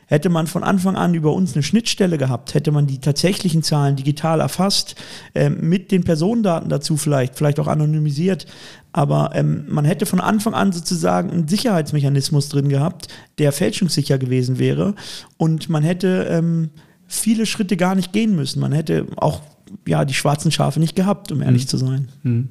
Hätte 0.07 0.29
man 0.29 0.47
von 0.47 0.63
Anfang 0.63 0.95
an 0.95 1.13
über 1.13 1.33
uns 1.33 1.53
eine 1.53 1.63
Schnittstelle 1.63 2.17
gehabt, 2.17 2.53
hätte 2.53 2.71
man 2.71 2.87
die 2.87 2.99
tatsächlichen 2.99 3.61
Zahlen 3.61 3.97
digital 3.97 4.39
erfasst, 4.39 4.95
äh, 5.35 5.49
mit 5.49 5.91
den 5.91 6.05
Personendaten 6.05 6.69
dazu 6.69 6.95
vielleicht, 6.95 7.35
vielleicht 7.35 7.59
auch 7.59 7.67
anonymisiert, 7.67 8.47
aber 8.93 9.31
ähm, 9.33 9.65
man 9.67 9.83
hätte 9.83 10.05
von 10.05 10.21
Anfang 10.21 10.53
an 10.53 10.71
sozusagen 10.71 11.29
einen 11.29 11.49
Sicherheitsmechanismus 11.49 12.47
drin 12.47 12.69
gehabt, 12.69 13.09
der 13.37 13.51
fälschungssicher 13.51 14.17
gewesen 14.17 14.59
wäre 14.59 14.95
und 15.35 15.69
man 15.69 15.83
hätte 15.83 16.25
ähm, 16.31 16.69
viele 17.07 17.45
Schritte 17.45 17.77
gar 17.77 17.95
nicht 17.95 18.13
gehen 18.13 18.35
müssen. 18.35 18.59
Man 18.59 18.71
hätte 18.71 19.07
auch 19.17 19.41
ja 19.87 20.05
die 20.05 20.13
schwarzen 20.13 20.51
Schafe 20.51 20.79
nicht 20.79 20.95
gehabt, 20.95 21.31
um 21.31 21.41
ehrlich 21.41 21.63
mhm. 21.63 21.67
zu 21.67 21.77
sein. 21.77 22.07
Mhm. 22.23 22.49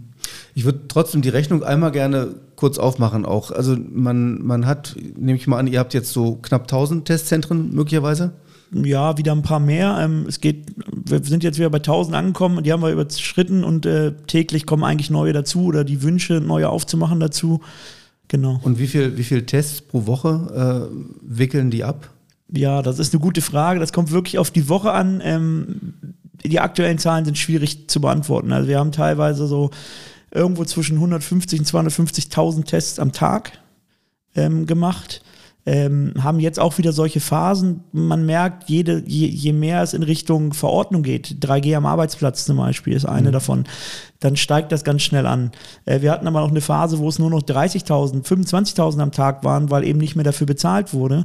Ich 0.55 0.65
würde 0.65 0.81
trotzdem 0.89 1.23
die 1.23 1.29
Rechnung 1.29 1.63
einmal 1.63 1.93
gerne 1.93 2.35
kurz 2.57 2.79
aufmachen 2.79 3.25
auch. 3.25 3.51
Also 3.51 3.77
man, 3.77 4.43
man 4.43 4.67
hat, 4.67 4.97
nehme 5.17 5.39
ich 5.39 5.47
mal 5.47 5.59
an, 5.59 5.67
ihr 5.67 5.79
habt 5.79 5.95
jetzt 5.95 6.13
so 6.13 6.37
knapp 6.37 6.63
1000 6.63 7.05
Testzentren 7.05 7.75
möglicherweise? 7.75 8.33
Ja, 8.73 9.17
wieder 9.17 9.33
ein 9.33 9.43
paar 9.43 9.61
mehr. 9.61 9.99
Ähm, 10.01 10.25
es 10.27 10.41
geht, 10.41 10.67
wir 10.77 11.23
sind 11.23 11.45
jetzt 11.45 11.59
wieder 11.59 11.71
bei 11.71 11.79
1000 11.79 12.17
angekommen 12.17 12.59
und 12.59 12.67
die 12.67 12.73
haben 12.73 12.83
wir 12.83 12.91
überschritten 12.91 13.63
und 13.63 13.87
äh, 13.87 14.13
täglich 14.27 14.67
kommen 14.67 14.83
eigentlich 14.83 15.11
neue 15.11 15.33
dazu 15.33 15.67
oder 15.67 15.85
die 15.85 16.03
Wünsche, 16.03 16.41
neue 16.41 16.69
aufzumachen 16.69 17.21
dazu. 17.21 17.61
Genau. 18.29 18.59
Und 18.65 18.81
wie 18.81 18.89
viel, 18.89 19.17
wie 19.17 19.23
viel 19.23 19.47
Tests 19.47 19.81
pro 19.83 20.07
Woche 20.07 20.89
äh, 20.91 20.97
wickeln 21.23 21.71
die 21.71 21.85
ab? 21.85 22.11
Ja, 22.53 22.83
das 22.83 22.99
ist 22.99 23.13
eine 23.13 23.21
gute 23.21 23.43
Frage. 23.43 23.81
Das 23.81 23.93
kommt 23.93 24.11
wirklich 24.11 24.39
auf 24.39 24.51
die 24.51 24.69
Woche 24.69 24.93
an. 24.93 25.21
Ähm, 25.25 25.93
die 26.45 26.61
aktuellen 26.61 26.99
Zahlen 26.99 27.25
sind 27.25 27.39
schwierig 27.39 27.89
zu 27.89 28.01
beantworten. 28.01 28.53
Also 28.53 28.69
wir 28.69 28.79
haben 28.79 28.93
teilweise 28.93 29.47
so 29.47 29.71
irgendwo 30.33 30.65
zwischen 30.65 30.97
150 30.97 31.61
und 31.61 31.67
250.000 31.67 32.65
Tests 32.65 32.99
am 32.99 33.13
Tag 33.13 33.53
ähm, 34.35 34.67
gemacht. 34.67 35.23
Ähm, 35.69 36.15
haben 36.23 36.39
jetzt 36.39 36.61
auch 36.61 36.79
wieder 36.79 36.93
solche 36.93 37.19
Phasen. 37.19 37.83
Man 37.91 38.25
merkt, 38.25 38.69
jede, 38.69 39.03
je, 39.05 39.27
je 39.27 39.53
mehr 39.53 39.83
es 39.83 39.95
in 39.95 40.05
Richtung 40.05 40.53
Verordnung 40.53 41.03
geht, 41.03 41.39
3G 41.41 41.77
am 41.77 41.87
Arbeitsplatz 41.87 42.45
zum 42.45 42.59
Beispiel 42.59 42.93
ist 42.93 43.05
eine 43.05 43.29
mhm. 43.29 43.33
davon, 43.33 43.65
dann 44.21 44.37
steigt 44.37 44.73
das 44.73 44.85
ganz 44.85 45.03
schnell 45.03 45.27
an. 45.27 45.53
Äh, 45.85 46.01
wir 46.01 46.11
hatten 46.11 46.27
aber 46.27 46.41
noch 46.41 46.51
eine 46.51 46.61
Phase, 46.61 46.99
wo 46.99 47.09
es 47.09 47.19
nur 47.19 47.31
noch 47.31 47.43
30.000, 47.43 48.25
25.000 48.25 49.01
am 49.01 49.13
Tag 49.13 49.45
waren, 49.45 49.71
weil 49.71 49.85
eben 49.85 49.99
nicht 49.99 50.17
mehr 50.17 50.25
dafür 50.25 50.47
bezahlt 50.47 50.95
wurde. 50.95 51.25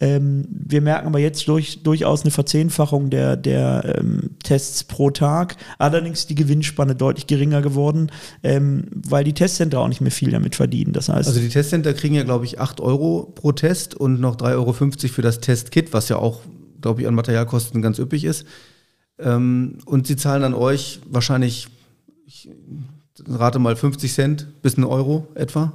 Ähm, 0.00 0.46
wir 0.50 0.80
merken 0.80 1.06
aber 1.06 1.20
jetzt 1.20 1.46
durch, 1.46 1.82
durchaus 1.82 2.22
eine 2.22 2.32
Verzehnfachung 2.32 3.10
der, 3.10 3.36
der 3.36 3.98
ähm, 3.98 4.30
Tests 4.42 4.84
pro 4.84 5.10
Tag. 5.10 5.56
Allerdings 5.78 6.20
ist 6.20 6.30
die 6.30 6.34
Gewinnspanne 6.34 6.96
deutlich 6.96 7.26
geringer 7.26 7.62
geworden, 7.62 8.10
ähm, 8.42 8.86
weil 8.92 9.22
die 9.22 9.34
Testcenter 9.34 9.80
auch 9.80 9.88
nicht 9.88 10.00
mehr 10.00 10.10
viel 10.10 10.32
damit 10.32 10.56
verdienen. 10.56 10.92
Das 10.92 11.08
heißt, 11.08 11.28
also 11.28 11.40
die 11.40 11.48
Testcenter 11.48 11.94
kriegen 11.94 12.14
ja, 12.16 12.24
glaube 12.24 12.44
ich, 12.44 12.60
8 12.60 12.80
Euro 12.80 13.32
pro 13.34 13.52
Test 13.52 13.94
und 13.94 14.20
noch 14.20 14.36
3,50 14.36 14.54
Euro 14.54 14.72
für 14.72 15.22
das 15.22 15.40
Testkit, 15.40 15.92
was 15.92 16.08
ja 16.08 16.16
auch, 16.16 16.40
glaube 16.80 17.02
ich, 17.02 17.06
an 17.06 17.14
Materialkosten 17.14 17.80
ganz 17.80 17.98
üppig 17.98 18.24
ist. 18.24 18.44
Ähm, 19.18 19.78
und 19.86 20.06
sie 20.08 20.16
zahlen 20.16 20.42
an 20.42 20.54
euch 20.54 21.00
wahrscheinlich, 21.08 21.68
ich 22.26 22.48
rate 23.28 23.58
mal 23.58 23.76
50 23.76 24.12
Cent 24.12 24.62
bis 24.62 24.76
einen 24.76 24.84
Euro 24.84 25.28
etwa 25.34 25.72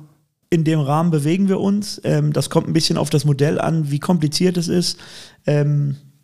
in 0.50 0.64
dem 0.64 0.80
Rahmen 0.80 1.12
bewegen 1.12 1.48
wir 1.48 1.60
uns. 1.60 2.02
Ähm, 2.04 2.34
das 2.34 2.50
kommt 2.50 2.68
ein 2.68 2.74
bisschen 2.74 2.98
auf 2.98 3.10
das 3.10 3.26
Modell 3.26 3.60
an, 3.60 3.92
wie 3.92 4.00
kompliziert 4.00 4.58
es 4.58 4.68
ist. 4.68 5.00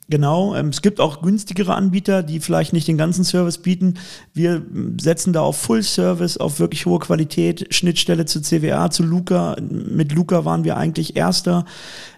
Genau, 0.08 0.54
ähm, 0.54 0.70
es 0.70 0.84
gibt 0.84 1.00
auch 1.00 1.24
günstigere 1.24 1.74
Anbieter, 1.74 2.22
die 2.22 2.40
vielleicht 2.40 2.74
nicht 2.74 2.88
den 2.88 2.98
ganzen 2.98 3.24
Service 3.24 3.58
bieten. 3.58 3.96
Wir 4.36 4.62
setzen 5.02 5.34
da 5.34 5.42
auf 5.42 5.58
Full 5.58 5.82
Service, 5.82 6.38
auf 6.38 6.60
wirklich 6.60 6.86
hohe 6.86 7.00
Qualität, 7.00 7.74
Schnittstelle 7.74 8.26
zu 8.26 8.40
CWA, 8.40 8.92
zu 8.92 9.02
Luca. 9.02 9.56
Mit 9.60 10.12
Luca 10.12 10.46
waren 10.46 10.64
wir 10.64 10.78
eigentlich 10.78 11.16
Erster, 11.16 11.66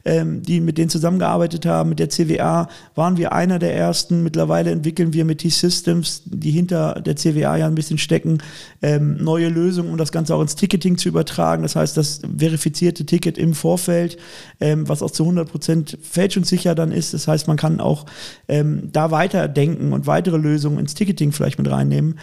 ähm, 0.04 0.42
die 0.42 0.60
mit 0.60 0.78
denen 0.78 0.90
zusammengearbeitet 0.90 1.66
haben. 1.66 1.88
Mit 1.88 2.00
der 2.00 2.10
CWA 2.10 2.68
waren 2.96 3.16
wir 3.16 3.32
einer 3.32 3.58
der 3.58 3.74
Ersten. 3.74 4.22
Mittlerweile 4.22 4.72
entwickeln 4.72 5.14
wir 5.14 5.24
mit 5.24 5.40
T-Systems, 5.40 6.24
die 6.26 6.52
hinter 6.52 6.96
der 6.96 7.16
CWA 7.16 7.56
ja 7.56 7.68
ein 7.68 7.76
bisschen 7.76 8.00
stecken, 8.00 8.40
ähm, 8.82 9.16
neue 9.24 9.48
Lösungen, 9.48 9.92
um 9.92 9.98
das 9.98 10.12
Ganze 10.12 10.36
auch 10.36 10.42
ins 10.42 10.56
Ticketing 10.56 10.98
zu 10.98 11.08
übertragen. 11.08 11.64
Das 11.64 11.78
heißt, 11.78 11.96
das 11.96 12.20
verifizierte 12.38 13.06
Ticket 13.06 13.38
im 13.38 13.54
Vorfeld, 13.54 14.18
ähm, 14.60 14.90
was 14.90 15.02
auch 15.02 15.12
zu 15.12 15.24
100 15.24 15.50
Prozent 15.50 15.98
fälschungssicher 16.02 16.76
dann 16.76 16.92
ist. 16.92 17.14
Das 17.14 17.30
heißt, 17.30 17.48
man 17.48 17.56
kann 17.56 17.77
auch 17.80 18.06
ähm, 18.48 18.90
da 18.92 19.12
weiterdenken 19.12 19.94
und 19.94 20.08
weitere 20.08 20.38
Lösungen 20.38 20.80
ins 20.80 20.94
Ticketing 20.94 21.32
vielleicht 21.32 21.58
mit 21.58 21.70
reinnehmen. 21.70 22.20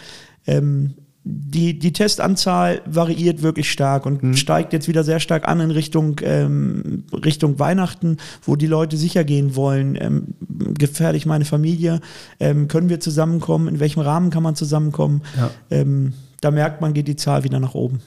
Ähm, 0.47 0.95
die, 1.27 1.79
die 1.79 1.91
Testanzahl 1.91 2.81
variiert 2.85 3.41
wirklich 3.41 3.71
stark 3.71 4.05
und 4.05 4.21
mhm. 4.21 4.35
steigt 4.35 4.73
jetzt 4.73 4.87
wieder 4.87 5.03
sehr 5.03 5.19
stark 5.19 5.47
an 5.47 5.59
in 5.59 5.71
Richtung, 5.71 6.21
ähm, 6.23 7.05
Richtung 7.11 7.57
Weihnachten, 7.57 8.17
wo 8.43 8.55
die 8.55 8.67
Leute 8.67 8.95
sicher 8.95 9.23
gehen 9.23 9.55
wollen. 9.55 9.97
Ähm, 9.99 10.35
gefährde 10.77 11.17
ich 11.17 11.25
meine 11.25 11.45
Familie? 11.45 11.99
Ähm, 12.39 12.67
können 12.67 12.89
wir 12.89 12.99
zusammenkommen? 12.99 13.67
In 13.67 13.79
welchem 13.79 14.01
Rahmen 14.01 14.29
kann 14.29 14.43
man 14.43 14.55
zusammenkommen? 14.55 15.23
Ja. 15.35 15.49
Ähm, 15.71 16.13
da 16.41 16.51
merkt 16.51 16.81
man, 16.81 16.93
geht 16.93 17.07
die 17.07 17.15
Zahl 17.15 17.43
wieder 17.43 17.59
nach 17.59 17.73
oben. 17.73 18.01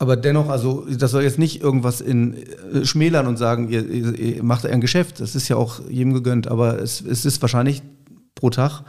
Aber 0.00 0.16
dennoch, 0.16 0.48
also 0.48 0.86
das 0.90 1.10
soll 1.10 1.24
jetzt 1.24 1.38
nicht 1.38 1.60
irgendwas 1.60 2.00
in 2.00 2.34
äh, 2.72 2.86
schmälern 2.86 3.26
und 3.26 3.36
sagen, 3.36 3.68
ihr, 3.68 3.86
ihr, 3.86 4.18
ihr, 4.18 4.42
macht 4.42 4.64
ein 4.64 4.80
Geschäft. 4.80 5.20
Das 5.20 5.34
ist 5.34 5.48
ja 5.48 5.56
auch 5.56 5.80
jedem 5.90 6.14
gegönnt, 6.14 6.48
aber 6.48 6.80
es, 6.80 7.02
es 7.02 7.26
ist 7.26 7.42
wahrscheinlich 7.42 7.82
pro 8.34 8.48
Tag 8.48 8.82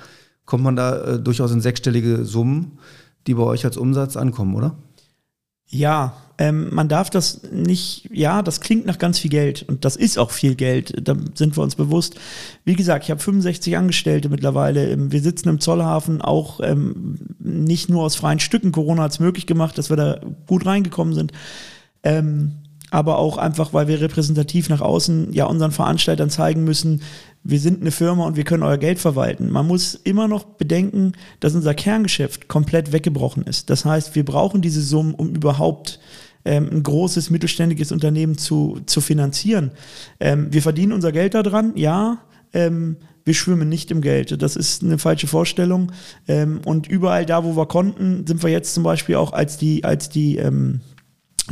kommt 0.45 0.64
man 0.64 0.78
da 0.78 1.03
äh, 1.03 1.20
durchaus 1.20 1.51
in 1.51 1.59
sechsstellige 1.59 2.24
Summen, 2.24 2.80
die 3.28 3.34
bei 3.34 3.43
euch 3.43 3.66
als 3.66 3.76
Umsatz 3.76 4.16
ankommen, 4.16 4.55
oder? 4.55 4.78
Ja, 5.72 6.13
ähm, 6.38 6.74
man 6.74 6.89
darf 6.89 7.09
das 7.09 7.43
nicht, 7.51 8.09
ja, 8.11 8.41
das 8.41 8.59
klingt 8.59 8.86
nach 8.86 8.97
ganz 8.97 9.19
viel 9.19 9.30
Geld 9.30 9.63
und 9.67 9.86
das 9.86 9.95
ist 9.95 10.17
auch 10.17 10.32
viel 10.32 10.55
Geld, 10.55 11.07
da 11.07 11.15
sind 11.34 11.55
wir 11.55 11.63
uns 11.63 11.76
bewusst. 11.76 12.15
Wie 12.65 12.76
gesagt, 12.76 13.05
ich 13.05 13.11
habe 13.11 13.22
65 13.22 13.78
Angestellte 13.78 14.28
mittlerweile. 14.28 14.89
Ähm, 14.89 15.11
wir 15.11 15.22
sitzen 15.22 15.47
im 15.47 15.59
Zollhafen 15.61 16.22
auch 16.22 16.59
ähm, 16.61 17.19
nicht 17.39 17.89
nur 17.89 18.03
aus 18.03 18.15
freien 18.15 18.39
Stücken. 18.39 18.74
Corona 18.74 19.03
hat 19.03 19.11
es 19.11 19.19
möglich 19.19 19.47
gemacht, 19.47 19.78
dass 19.78 19.89
wir 19.89 19.97
da 19.97 20.19
gut 20.45 20.65
reingekommen 20.65 21.13
sind. 21.13 21.32
Ähm, 22.03 22.53
aber 22.91 23.17
auch 23.17 23.37
einfach, 23.37 23.73
weil 23.73 23.87
wir 23.87 24.01
repräsentativ 24.01 24.69
nach 24.69 24.81
außen 24.81 25.33
ja 25.33 25.45
unseren 25.45 25.71
Veranstaltern 25.71 26.29
zeigen 26.29 26.63
müssen, 26.63 27.01
wir 27.43 27.59
sind 27.59 27.81
eine 27.81 27.89
Firma 27.89 28.25
und 28.25 28.35
wir 28.35 28.43
können 28.43 28.61
euer 28.61 28.77
Geld 28.77 28.99
verwalten. 28.99 29.49
Man 29.49 29.65
muss 29.65 29.95
immer 29.95 30.27
noch 30.27 30.43
bedenken, 30.43 31.13
dass 31.39 31.55
unser 31.55 31.73
Kerngeschäft 31.73 32.47
komplett 32.47 32.91
weggebrochen 32.91 33.43
ist. 33.43 33.71
Das 33.71 33.85
heißt, 33.85 34.13
wir 34.13 34.25
brauchen 34.25 34.61
diese 34.61 34.81
Summen, 34.81 35.15
um 35.15 35.29
überhaupt 35.29 35.99
ähm, 36.45 36.69
ein 36.71 36.83
großes 36.83 37.29
mittelständiges 37.29 37.91
Unternehmen 37.91 38.37
zu, 38.37 38.81
zu 38.85 39.01
finanzieren. 39.01 39.71
Ähm, 40.19 40.47
wir 40.51 40.61
verdienen 40.61 40.91
unser 40.91 41.11
Geld 41.11 41.33
daran, 41.33 41.73
ja. 41.75 42.19
Ähm, 42.53 42.97
wir 43.23 43.33
schwimmen 43.35 43.69
nicht 43.69 43.91
im 43.91 44.01
Geld. 44.01 44.41
Das 44.41 44.55
ist 44.55 44.83
eine 44.83 44.97
falsche 44.97 45.27
Vorstellung. 45.27 45.91
Ähm, 46.27 46.61
und 46.65 46.87
überall 46.87 47.25
da, 47.25 47.43
wo 47.43 47.55
wir 47.55 47.67
konnten, 47.67 48.25
sind 48.27 48.43
wir 48.43 48.49
jetzt 48.49 48.73
zum 48.73 48.83
Beispiel 48.83 49.15
auch 49.15 49.31
als 49.31 49.57
die, 49.57 49.83
als 49.83 50.09
die 50.09 50.37
ähm, 50.37 50.81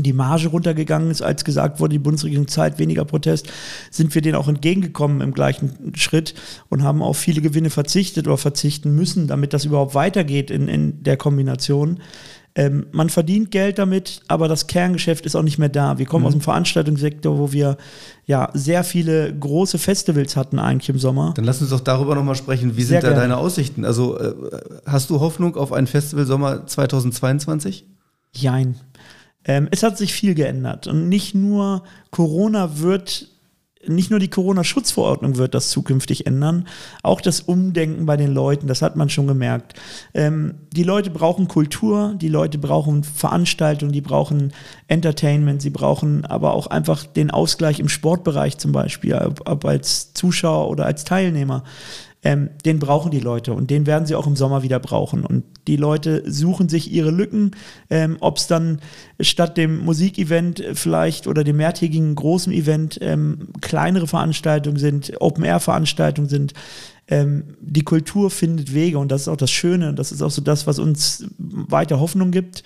die 0.03 0.13
Marge 0.13 0.47
runtergegangen 0.47 1.11
ist, 1.11 1.21
als 1.21 1.43
gesagt 1.43 1.79
wurde, 1.79 1.93
die 1.93 1.99
Bundesregierung 1.99 2.47
zahlt 2.47 2.79
weniger 2.79 3.05
Protest, 3.05 3.47
sind 3.91 4.13
wir 4.15 4.21
denen 4.21 4.35
auch 4.35 4.47
entgegengekommen 4.47 5.21
im 5.21 5.33
gleichen 5.33 5.93
Schritt 5.95 6.33
und 6.69 6.83
haben 6.83 7.01
auf 7.01 7.17
viele 7.17 7.41
Gewinne 7.41 7.69
verzichtet 7.69 8.27
oder 8.27 8.37
verzichten 8.37 8.95
müssen, 8.95 9.27
damit 9.27 9.53
das 9.53 9.65
überhaupt 9.65 9.95
weitergeht 9.95 10.51
in, 10.51 10.67
in 10.67 11.03
der 11.03 11.17
Kombination. 11.17 11.99
Ähm, 12.55 12.87
man 12.91 13.09
verdient 13.09 13.51
Geld 13.51 13.77
damit, 13.77 14.21
aber 14.27 14.47
das 14.47 14.67
Kerngeschäft 14.67 15.25
ist 15.25 15.35
auch 15.35 15.43
nicht 15.43 15.59
mehr 15.59 15.69
da. 15.69 15.97
Wir 15.97 16.05
kommen 16.05 16.23
mhm. 16.23 16.27
aus 16.27 16.33
dem 16.33 16.41
Veranstaltungssektor, 16.41 17.37
wo 17.37 17.51
wir 17.51 17.77
ja 18.25 18.49
sehr 18.53 18.83
viele 18.83 19.33
große 19.33 19.77
Festivals 19.77 20.35
hatten 20.35 20.57
eigentlich 20.57 20.89
im 20.89 20.97
Sommer. 20.97 21.33
Dann 21.35 21.45
lass 21.45 21.61
uns 21.61 21.69
doch 21.69 21.79
darüber 21.79 22.15
nochmal 22.15 22.35
sprechen. 22.35 22.75
Wie 22.75 22.83
sehr 22.83 23.01
sind 23.01 23.03
da 23.03 23.09
gerne. 23.09 23.21
deine 23.21 23.37
Aussichten? 23.37 23.85
Also 23.85 24.17
äh, 24.19 24.33
hast 24.85 25.09
du 25.09 25.19
Hoffnung 25.19 25.55
auf 25.55 25.71
einen 25.71 25.87
Festivalsommer 25.87 26.65
2022? 26.65 27.85
Jein. 28.33 28.75
Ähm, 29.45 29.67
es 29.71 29.83
hat 29.83 29.97
sich 29.97 30.13
viel 30.13 30.35
geändert 30.35 30.87
und 30.87 31.09
nicht 31.09 31.35
nur 31.35 31.83
Corona 32.11 32.79
wird 32.79 33.29
nicht 33.87 34.11
nur 34.11 34.19
die 34.19 34.29
Corona-Schutzverordnung 34.29 35.37
wird 35.37 35.53
das 35.53 35.69
zukünftig 35.69 36.27
ändern, 36.27 36.67
auch 37.01 37.21
das 37.21 37.39
Umdenken 37.39 38.05
bei 38.05 38.17
den 38.17 38.33
Leuten, 38.33 38.67
das 38.67 38.81
hat 38.81 38.95
man 38.95 39.09
schon 39.09 39.27
gemerkt. 39.27 39.73
Ähm, 40.13 40.55
die 40.73 40.83
Leute 40.83 41.09
brauchen 41.09 41.47
Kultur, 41.47 42.13
die 42.19 42.27
Leute 42.27 42.57
brauchen 42.57 43.03
Veranstaltungen, 43.03 43.93
die 43.93 44.01
brauchen 44.01 44.51
Entertainment, 44.87 45.61
sie 45.61 45.69
brauchen 45.69 46.25
aber 46.25 46.53
auch 46.53 46.67
einfach 46.67 47.05
den 47.05 47.31
Ausgleich 47.31 47.79
im 47.79 47.87
Sportbereich 47.89 48.57
zum 48.57 48.73
Beispiel, 48.73 49.15
ob, 49.15 49.49
ob 49.49 49.65
als 49.65 50.13
Zuschauer 50.13 50.69
oder 50.69 50.85
als 50.85 51.05
Teilnehmer 51.05 51.63
ähm, 52.21 52.49
den 52.65 52.79
brauchen 52.79 53.11
die 53.11 53.19
Leute 53.19 53.53
und 53.53 53.69
den 53.69 53.85
werden 53.85 54.05
sie 54.05 54.15
auch 54.15 54.27
im 54.27 54.35
Sommer 54.35 54.61
wieder 54.61 54.79
brauchen. 54.79 55.25
Und 55.25 55.45
die 55.67 55.77
Leute 55.77 56.23
suchen 56.29 56.67
sich 56.67 56.91
ihre 56.91 57.11
Lücken, 57.11 57.51
ähm, 57.89 58.17
ob 58.19 58.37
es 58.37 58.47
dann 58.47 58.81
statt 59.21 59.55
dem 59.55 59.85
Musikevent 59.85 60.63
vielleicht 60.73 61.27
oder 61.27 61.43
dem 61.45 61.57
mehrtägigen 61.57 62.13
großen 62.15 62.51
Event 62.51 62.99
ähm, 63.01 63.49
kleinere 63.61 64.07
Veranstaltungen 64.07 64.77
sind, 64.77 65.13
Open-Air-Veranstaltungen 65.21 66.27
sind. 66.27 66.53
Ähm, 67.07 67.55
die 67.61 67.83
Kultur 67.83 68.29
findet 68.29 68.73
Wege 68.73 68.99
und 68.99 69.11
das 69.11 69.21
ist 69.21 69.27
auch 69.29 69.37
das 69.37 69.49
Schöne 69.49 69.89
und 69.89 69.97
das 69.97 70.11
ist 70.11 70.21
auch 70.21 70.29
so 70.29 70.41
das, 70.41 70.67
was 70.67 70.77
uns 70.77 71.25
weiter 71.37 72.01
Hoffnung 72.01 72.31
gibt. 72.31 72.63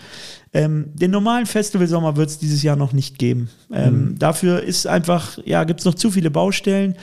Ähm, 0.51 0.89
den 0.95 1.11
normalen 1.11 1.45
Festivalsommer 1.45 2.17
wird 2.17 2.29
es 2.29 2.39
dieses 2.39 2.63
Jahr 2.63 2.75
noch 2.75 2.91
nicht 2.91 3.19
geben. 3.19 3.49
Ähm, 3.71 3.93
mhm. 3.93 4.19
Dafür 4.19 4.63
ist 4.63 4.87
einfach, 4.87 5.37
ja, 5.45 5.63
gibt 5.63 5.79
es 5.79 5.85
noch 5.85 5.95
zu 5.95 6.09
viele 6.11 6.31
Baustellen. 6.31 6.95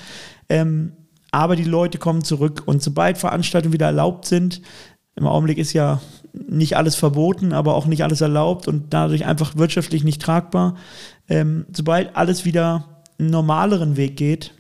Ähm, 0.49 0.93
aber 1.31 1.57
die 1.57 1.65
Leute 1.65 1.99
kommen 1.99 2.25
zurück 2.25 2.63
und 2.67 2.83
sobald 2.83 3.19
Veranstaltungen 3.19 3.73
wieder 3.73 3.87
erlaubt 3.87 4.27
sind, 4.27 4.61
im 5.17 5.27
Augenblick 5.27 5.59
ist 5.59 5.73
ja 5.73 6.01
nicht 6.33 6.77
alles 6.77 6.95
verboten, 6.95 7.53
aber 7.53 7.75
auch 7.75 7.87
nicht 7.87 8.03
alles 8.03 8.21
erlaubt 8.21 8.69
und 8.69 8.93
dadurch 8.95 9.27
einfach 9.27 9.57
wirtschaftlich 9.57 10.05
nicht 10.05 10.23
tragbar. 10.23 10.77
Ähm, 11.29 11.67
sobald 11.73 12.17
alles 12.17 12.45
wieder 12.45 12.85
einen 13.19 13.31
normaleren 13.31 13.97
Weg 13.97 14.17
geht, 14.17 14.53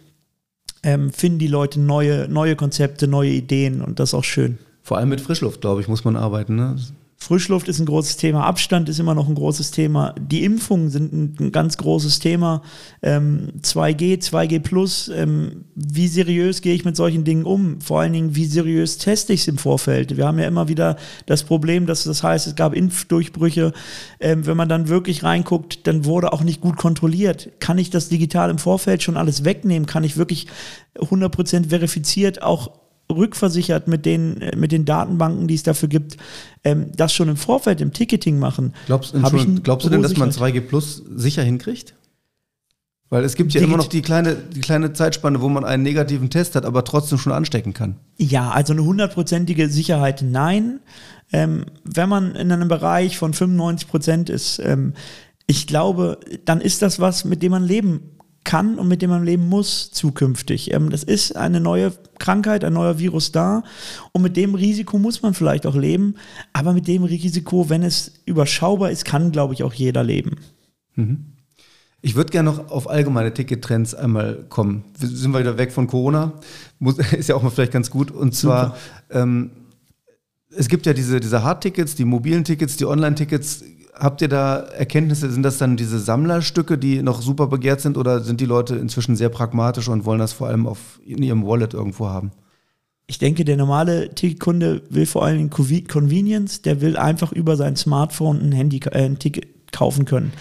ähm, 0.82 1.12
finden 1.12 1.38
die 1.38 1.46
Leute 1.46 1.80
neue, 1.80 2.28
neue 2.28 2.56
Konzepte, 2.56 3.06
neue 3.06 3.30
Ideen 3.30 3.80
und 3.82 4.00
das 4.00 4.10
ist 4.10 4.14
auch 4.14 4.24
schön. 4.24 4.58
Vor 4.82 4.98
allem 4.98 5.10
mit 5.10 5.20
Frischluft, 5.20 5.60
glaube 5.60 5.80
ich, 5.80 5.88
muss 5.88 6.04
man 6.04 6.16
arbeiten. 6.16 6.56
Ne? 6.56 6.76
Frischluft 7.22 7.68
ist 7.68 7.78
ein 7.78 7.86
großes 7.86 8.16
Thema, 8.16 8.44
Abstand 8.46 8.88
ist 8.88 8.98
immer 8.98 9.14
noch 9.14 9.28
ein 9.28 9.34
großes 9.34 9.72
Thema. 9.72 10.14
Die 10.18 10.42
Impfungen 10.42 10.88
sind 10.88 11.12
ein, 11.12 11.36
ein 11.38 11.52
ganz 11.52 11.76
großes 11.76 12.18
Thema. 12.18 12.62
Ähm, 13.02 13.52
2G, 13.60 14.22
2G 14.22 14.58
Plus, 14.60 15.08
ähm, 15.14 15.66
wie 15.74 16.08
seriös 16.08 16.62
gehe 16.62 16.74
ich 16.74 16.86
mit 16.86 16.96
solchen 16.96 17.24
Dingen 17.24 17.44
um? 17.44 17.82
Vor 17.82 18.00
allen 18.00 18.14
Dingen, 18.14 18.34
wie 18.36 18.46
seriös 18.46 18.96
teste 18.96 19.34
ich 19.34 19.42
es 19.42 19.48
im 19.48 19.58
Vorfeld? 19.58 20.16
Wir 20.16 20.26
haben 20.26 20.38
ja 20.38 20.48
immer 20.48 20.68
wieder 20.68 20.96
das 21.26 21.44
Problem, 21.44 21.84
dass 21.84 22.04
das 22.04 22.22
heißt, 22.22 22.46
es 22.46 22.56
gab 22.56 22.74
Impfdurchbrüche. 22.74 23.74
Ähm, 24.18 24.46
wenn 24.46 24.56
man 24.56 24.70
dann 24.70 24.88
wirklich 24.88 25.22
reinguckt, 25.22 25.86
dann 25.86 26.06
wurde 26.06 26.32
auch 26.32 26.42
nicht 26.42 26.62
gut 26.62 26.78
kontrolliert. 26.78 27.50
Kann 27.60 27.76
ich 27.76 27.90
das 27.90 28.08
digital 28.08 28.48
im 28.48 28.58
Vorfeld 28.58 29.02
schon 29.02 29.18
alles 29.18 29.44
wegnehmen? 29.44 29.86
Kann 29.86 30.04
ich 30.04 30.16
wirklich 30.16 30.46
100% 30.96 31.68
verifiziert 31.68 32.42
auch 32.42 32.70
rückversichert 33.10 33.88
mit 33.88 34.06
den, 34.06 34.40
äh, 34.40 34.56
mit 34.56 34.72
den 34.72 34.84
Datenbanken, 34.84 35.48
die 35.48 35.54
es 35.54 35.62
dafür 35.62 35.88
gibt, 35.88 36.16
ähm, 36.64 36.92
das 36.96 37.12
schon 37.12 37.28
im 37.28 37.36
Vorfeld 37.36 37.80
im 37.80 37.92
Ticketing 37.92 38.38
machen. 38.38 38.74
Glaubst, 38.86 39.14
glaubst 39.62 39.86
du 39.86 39.90
denn, 39.90 40.02
dass 40.02 40.16
man 40.16 40.30
2G 40.30 40.60
Plus 40.60 41.02
sicher 41.14 41.42
hinkriegt? 41.42 41.94
Weil 43.10 43.24
es 43.24 43.34
gibt 43.34 43.52
ja 43.52 43.60
immer 43.60 43.76
noch 43.76 43.88
die 43.88 44.02
kleine, 44.02 44.36
die 44.36 44.60
kleine 44.60 44.92
Zeitspanne, 44.92 45.40
wo 45.40 45.48
man 45.48 45.64
einen 45.64 45.82
negativen 45.82 46.30
Test 46.30 46.54
hat, 46.54 46.64
aber 46.64 46.84
trotzdem 46.84 47.18
schon 47.18 47.32
anstecken 47.32 47.74
kann. 47.74 47.96
Ja, 48.18 48.50
also 48.50 48.72
eine 48.72 48.84
hundertprozentige 48.84 49.68
Sicherheit 49.68 50.22
nein. 50.22 50.78
Ähm, 51.32 51.66
wenn 51.82 52.08
man 52.08 52.36
in 52.36 52.52
einem 52.52 52.68
Bereich 52.68 53.18
von 53.18 53.34
95 53.34 53.88
Prozent 53.88 54.30
ist, 54.30 54.60
ähm, 54.60 54.94
ich 55.48 55.66
glaube, 55.66 56.20
dann 56.44 56.60
ist 56.60 56.82
das 56.82 57.00
was, 57.00 57.24
mit 57.24 57.42
dem 57.42 57.50
man 57.50 57.64
leben 57.64 58.19
kann 58.44 58.78
und 58.78 58.88
mit 58.88 59.02
dem 59.02 59.10
man 59.10 59.24
leben 59.24 59.48
muss 59.48 59.90
zukünftig. 59.90 60.72
Ähm, 60.72 60.90
das 60.90 61.02
ist 61.02 61.36
eine 61.36 61.60
neue 61.60 61.92
Krankheit, 62.18 62.64
ein 62.64 62.72
neuer 62.72 62.98
Virus 62.98 63.32
da 63.32 63.62
und 64.12 64.22
mit 64.22 64.36
dem 64.36 64.54
Risiko 64.54 64.98
muss 64.98 65.22
man 65.22 65.34
vielleicht 65.34 65.66
auch 65.66 65.76
leben, 65.76 66.14
aber 66.52 66.72
mit 66.72 66.88
dem 66.88 67.04
Risiko, 67.04 67.68
wenn 67.68 67.82
es 67.82 68.12
überschaubar 68.26 68.90
ist, 68.90 69.04
kann, 69.04 69.32
glaube 69.32 69.54
ich, 69.54 69.62
auch 69.62 69.74
jeder 69.74 70.02
leben. 70.02 70.36
Mhm. 70.96 71.26
Ich 72.02 72.14
würde 72.14 72.30
gerne 72.30 72.50
noch 72.50 72.70
auf 72.70 72.88
allgemeine 72.88 73.34
Tickettrends 73.34 73.94
einmal 73.94 74.46
kommen. 74.48 74.84
Wir 74.98 75.08
sind 75.08 75.32
wir 75.32 75.40
wieder 75.40 75.58
weg 75.58 75.70
von 75.70 75.86
Corona. 75.86 76.32
Muss, 76.78 76.98
ist 77.12 77.28
ja 77.28 77.34
auch 77.34 77.42
mal 77.42 77.50
vielleicht 77.50 77.72
ganz 77.72 77.90
gut. 77.90 78.10
Und 78.10 78.34
zwar, 78.34 78.76
ähm, 79.10 79.50
es 80.48 80.68
gibt 80.68 80.86
ja 80.86 80.94
diese, 80.94 81.20
diese 81.20 81.42
Hardtickets, 81.42 81.94
die 81.94 82.06
mobilen 82.06 82.44
Tickets, 82.44 82.76
die 82.76 82.86
Online-Tickets 82.86 83.64
habt 84.00 84.22
ihr 84.22 84.28
da 84.28 84.58
Erkenntnisse? 84.58 85.30
Sind 85.30 85.42
das 85.42 85.58
dann 85.58 85.76
diese 85.76 85.98
Sammlerstücke, 85.98 86.78
die 86.78 87.02
noch 87.02 87.22
super 87.22 87.46
begehrt 87.46 87.80
sind 87.80 87.96
oder 87.96 88.20
sind 88.20 88.40
die 88.40 88.46
Leute 88.46 88.76
inzwischen 88.76 89.14
sehr 89.14 89.28
pragmatisch 89.28 89.88
und 89.88 90.04
wollen 90.04 90.18
das 90.18 90.32
vor 90.32 90.48
allem 90.48 90.66
auf, 90.66 91.00
in 91.04 91.22
ihrem 91.22 91.46
Wallet 91.46 91.74
irgendwo 91.74 92.08
haben? 92.08 92.32
Ich 93.06 93.18
denke, 93.18 93.44
der 93.44 93.56
normale 93.56 94.14
Ticketkunde 94.14 94.82
will 94.88 95.04
vor 95.04 95.24
allem 95.24 95.50
Convenience, 95.50 96.62
der 96.62 96.80
will 96.80 96.96
einfach 96.96 97.32
über 97.32 97.56
sein 97.56 97.76
Smartphone 97.76 98.40
ein, 98.40 98.52
Handy, 98.52 98.80
äh, 98.90 99.04
ein 99.04 99.18
Ticket 99.18 99.72
kaufen 99.72 100.04
können. 100.04 100.32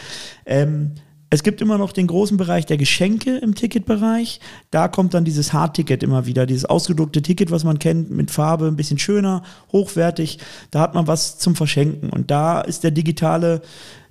Ähm, 0.46 0.92
es 1.30 1.44
gibt 1.44 1.62
immer 1.62 1.78
noch 1.78 1.92
den 1.92 2.08
großen 2.08 2.38
Bereich 2.38 2.66
der 2.66 2.78
Geschenke 2.78 3.38
im 3.38 3.54
Ticketbereich. 3.54 4.40
Da 4.72 4.88
kommt 4.88 5.14
dann 5.14 5.26
dieses 5.26 5.54
Hardticket 5.54 6.02
immer 6.02 6.26
wieder, 6.26 6.46
dieses 6.46 6.66
ausgedruckte 6.66 7.22
Ticket, 7.22 7.52
was 7.52 7.64
man 7.64 7.78
kennt, 7.78 8.10
mit 8.10 8.32
Farbe, 8.32 8.68
ein 8.68 8.76
bisschen 8.76 8.98
schöner, 8.98 9.44
hochwertig. 9.72 10.40
Da 10.72 10.80
hat 10.80 10.96
man 10.96 11.08
was 11.08 11.38
zum 11.38 11.56
Verschenken. 11.56 12.10
Und 12.10 12.32
da 12.32 12.62
ist 12.62 12.84
der 12.84 12.92
digitale, 12.92 13.62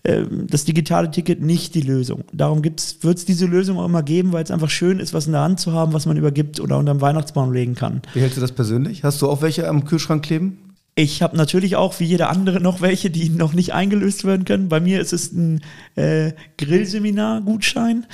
äh, 0.05 0.23
das 0.31 0.65
digitale 0.65 1.11
Ticket 1.11 1.43
nicht 1.43 1.75
die 1.75 1.81
Lösung. 1.81 2.25
Darum 2.33 2.63
wird 2.63 2.81
es 2.81 3.25
diese 3.25 3.47
Lösung 3.47 3.79
auch 3.79 3.87
immer 3.87 4.05
geben, 4.05 4.33
weil 4.33 4.45
es 4.45 4.53
einfach 4.53 4.71
schön 4.71 5.01
ist, 5.01 5.13
was 5.13 5.27
in 5.27 5.33
der 5.33 5.43
Hand 5.43 5.59
zu 5.59 5.73
haben, 5.73 5.93
was 5.93 6.07
man 6.07 6.17
übergibt 6.17 6.61
oder 6.61 6.79
unter 6.79 6.95
dem 6.95 7.01
Weihnachtsbaum 7.01 7.53
legen 7.53 7.75
kann. 7.75 8.03
Wie 8.15 8.21
hältst 8.21 8.37
du 8.37 8.41
das 8.41 8.53
persönlich? 8.53 9.03
Hast 9.03 9.21
du 9.23 9.29
auch 9.29 9.43
welche 9.43 9.69
am 9.69 9.85
Kühlschrank 9.85 10.25
kleben? 10.25 10.68
Ich 10.99 11.23
habe 11.23 11.37
natürlich 11.37 11.77
auch 11.77 12.01
wie 12.01 12.07
jeder 12.07 12.29
andere 12.29 12.61
noch 12.61 12.81
welche, 12.81 13.09
die 13.09 13.29
noch 13.29 13.53
nicht 13.53 13.73
eingelöst 13.73 14.25
werden 14.25 14.45
können. 14.45 14.69
Bei 14.69 14.81
mir 14.81 15.01
ist 15.01 15.13
es 15.13 15.31
ein 15.33 15.61
äh, 15.95 16.33
Grillseminar-Gutschein. 16.57 18.05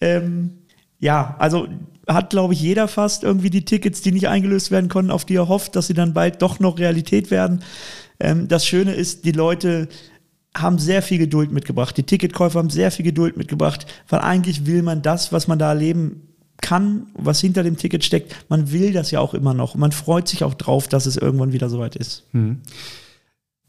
Ähm, 0.00 0.52
ja, 0.98 1.36
also 1.38 1.68
hat, 2.08 2.30
glaube 2.30 2.54
ich, 2.54 2.62
jeder 2.62 2.88
fast 2.88 3.22
irgendwie 3.22 3.50
die 3.50 3.66
Tickets, 3.66 4.00
die 4.00 4.12
nicht 4.12 4.28
eingelöst 4.28 4.70
werden 4.70 4.88
konnten, 4.88 5.10
auf 5.10 5.26
die 5.26 5.34
er 5.34 5.48
hofft, 5.48 5.76
dass 5.76 5.88
sie 5.88 5.94
dann 5.94 6.14
bald 6.14 6.40
doch 6.40 6.58
noch 6.58 6.78
Realität 6.78 7.30
werden. 7.30 7.62
Ähm, 8.18 8.48
das 8.48 8.64
Schöne 8.64 8.94
ist, 8.94 9.26
die 9.26 9.32
Leute 9.32 9.88
haben 10.56 10.78
sehr 10.78 11.02
viel 11.02 11.18
Geduld 11.18 11.52
mitgebracht. 11.52 11.98
Die 11.98 12.04
Ticketkäufer 12.04 12.60
haben 12.60 12.70
sehr 12.70 12.90
viel 12.90 13.04
Geduld 13.04 13.36
mitgebracht, 13.36 13.84
weil 14.08 14.20
eigentlich 14.20 14.64
will 14.64 14.80
man 14.80 15.02
das, 15.02 15.34
was 15.34 15.48
man 15.48 15.58
da 15.58 15.68
erleben 15.68 16.31
kann, 16.62 17.08
was 17.12 17.40
hinter 17.40 17.62
dem 17.62 17.76
Ticket 17.76 18.04
steckt. 18.04 18.34
Man 18.48 18.72
will 18.72 18.92
das 18.92 19.10
ja 19.10 19.20
auch 19.20 19.34
immer 19.34 19.52
noch. 19.52 19.74
Man 19.74 19.92
freut 19.92 20.28
sich 20.28 20.44
auch 20.44 20.54
drauf, 20.54 20.88
dass 20.88 21.04
es 21.04 21.18
irgendwann 21.18 21.52
wieder 21.52 21.68
soweit 21.68 21.96
ist. 21.96 22.24
Hm. 22.32 22.62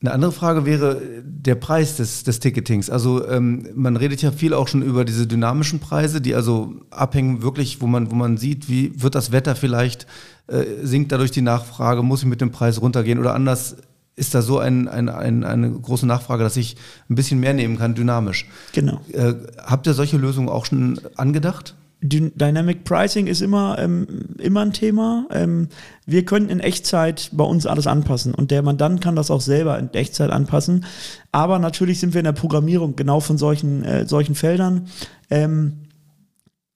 Eine 0.02 0.12
andere 0.12 0.32
Frage 0.34 0.66
wäre 0.66 1.02
der 1.24 1.56
Preis 1.56 1.96
des, 1.96 2.24
des 2.26 2.40
Ticketings. 2.40 2.90
Also 2.90 3.26
ähm, 3.28 3.68
man 3.74 3.96
redet 3.96 4.22
ja 4.22 4.34
viel 4.34 4.54
auch 4.54 4.68
schon 4.68 4.82
über 4.82 5.06
diese 5.06 5.28
dynamischen 5.28 5.80
Preise, 5.80 6.20
die 6.20 6.36
also 6.36 6.74
abhängen 6.90 7.42
wirklich, 7.42 7.82
wo 7.82 7.88
man, 7.88 8.12
wo 8.12 8.16
man 8.16 8.38
sieht, 8.38 8.68
wie 8.68 9.02
wird 9.02 9.16
das 9.16 9.32
Wetter 9.32 9.56
vielleicht, 9.56 10.06
äh, 10.48 10.66
sinkt 10.82 11.14
dadurch 11.14 11.32
die 11.32 11.42
Nachfrage, 11.42 12.04
muss 12.04 12.22
ich 12.22 12.28
mit 12.28 12.42
dem 12.42 12.52
Preis 12.52 12.82
runtergehen 12.82 13.18
oder 13.18 13.34
anders 13.34 13.78
ist 14.16 14.36
da 14.36 14.42
so 14.42 14.60
ein, 14.60 14.90
ein, 14.90 15.08
ein, 15.10 15.44
eine 15.46 15.72
große 15.72 16.06
Nachfrage, 16.06 16.44
dass 16.44 16.58
ich 16.58 16.76
ein 17.10 17.16
bisschen 17.16 17.40
mehr 17.40 17.54
nehmen 17.54 17.78
kann, 17.78 17.96
dynamisch. 17.96 18.48
Genau. 18.74 19.00
Äh, 19.12 19.34
habt 19.58 19.88
ihr 19.88 19.94
solche 19.94 20.18
Lösungen 20.18 20.50
auch 20.50 20.66
schon 20.66 21.00
angedacht? 21.16 21.76
Dynamic 22.04 22.84
Pricing 22.84 23.28
ist 23.28 23.42
immer, 23.42 23.78
ähm, 23.80 24.36
immer 24.38 24.62
ein 24.62 24.74
Thema. 24.74 25.26
Ähm, 25.32 25.70
wir 26.06 26.26
können 26.26 26.50
in 26.50 26.60
Echtzeit 26.60 27.30
bei 27.32 27.46
uns 27.46 27.66
alles 27.66 27.88
anpassen 27.88 28.34
und 28.34 28.52
der 28.52 28.62
Mandant 28.62 29.00
kann 29.00 29.16
das 29.16 29.32
auch 29.32 29.42
selber 29.42 29.80
in 29.80 29.94
Echtzeit 29.94 30.30
anpassen. 30.30 30.86
Aber 31.32 31.60
natürlich 31.60 32.00
sind 32.00 32.14
wir 32.14 32.20
in 32.20 32.26
der 32.26 32.34
Programmierung 32.34 32.96
genau 32.98 33.22
von 33.22 33.38
solchen, 33.38 33.84
äh, 33.84 34.06
solchen 34.06 34.36
Feldern. 34.36 34.88
Ähm, 35.30 35.83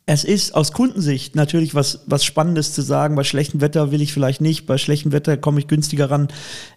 es 0.10 0.24
ist 0.24 0.56
aus 0.56 0.72
Kundensicht 0.72 1.36
natürlich 1.36 1.76
was, 1.76 2.00
was 2.06 2.24
Spannendes 2.24 2.72
zu 2.72 2.82
sagen. 2.82 3.16
Bei 3.16 3.26
schlechtem 3.26 3.60
Wetter 3.60 3.92
will 3.92 4.02
ich 4.02 4.14
vielleicht 4.14 4.40
nicht, 4.40 4.66
bei 4.66 4.78
schlechtem 4.78 5.12
Wetter 5.12 5.36
komme 5.36 5.60
ich 5.60 5.68
günstiger 5.68 6.10
ran. 6.10 6.30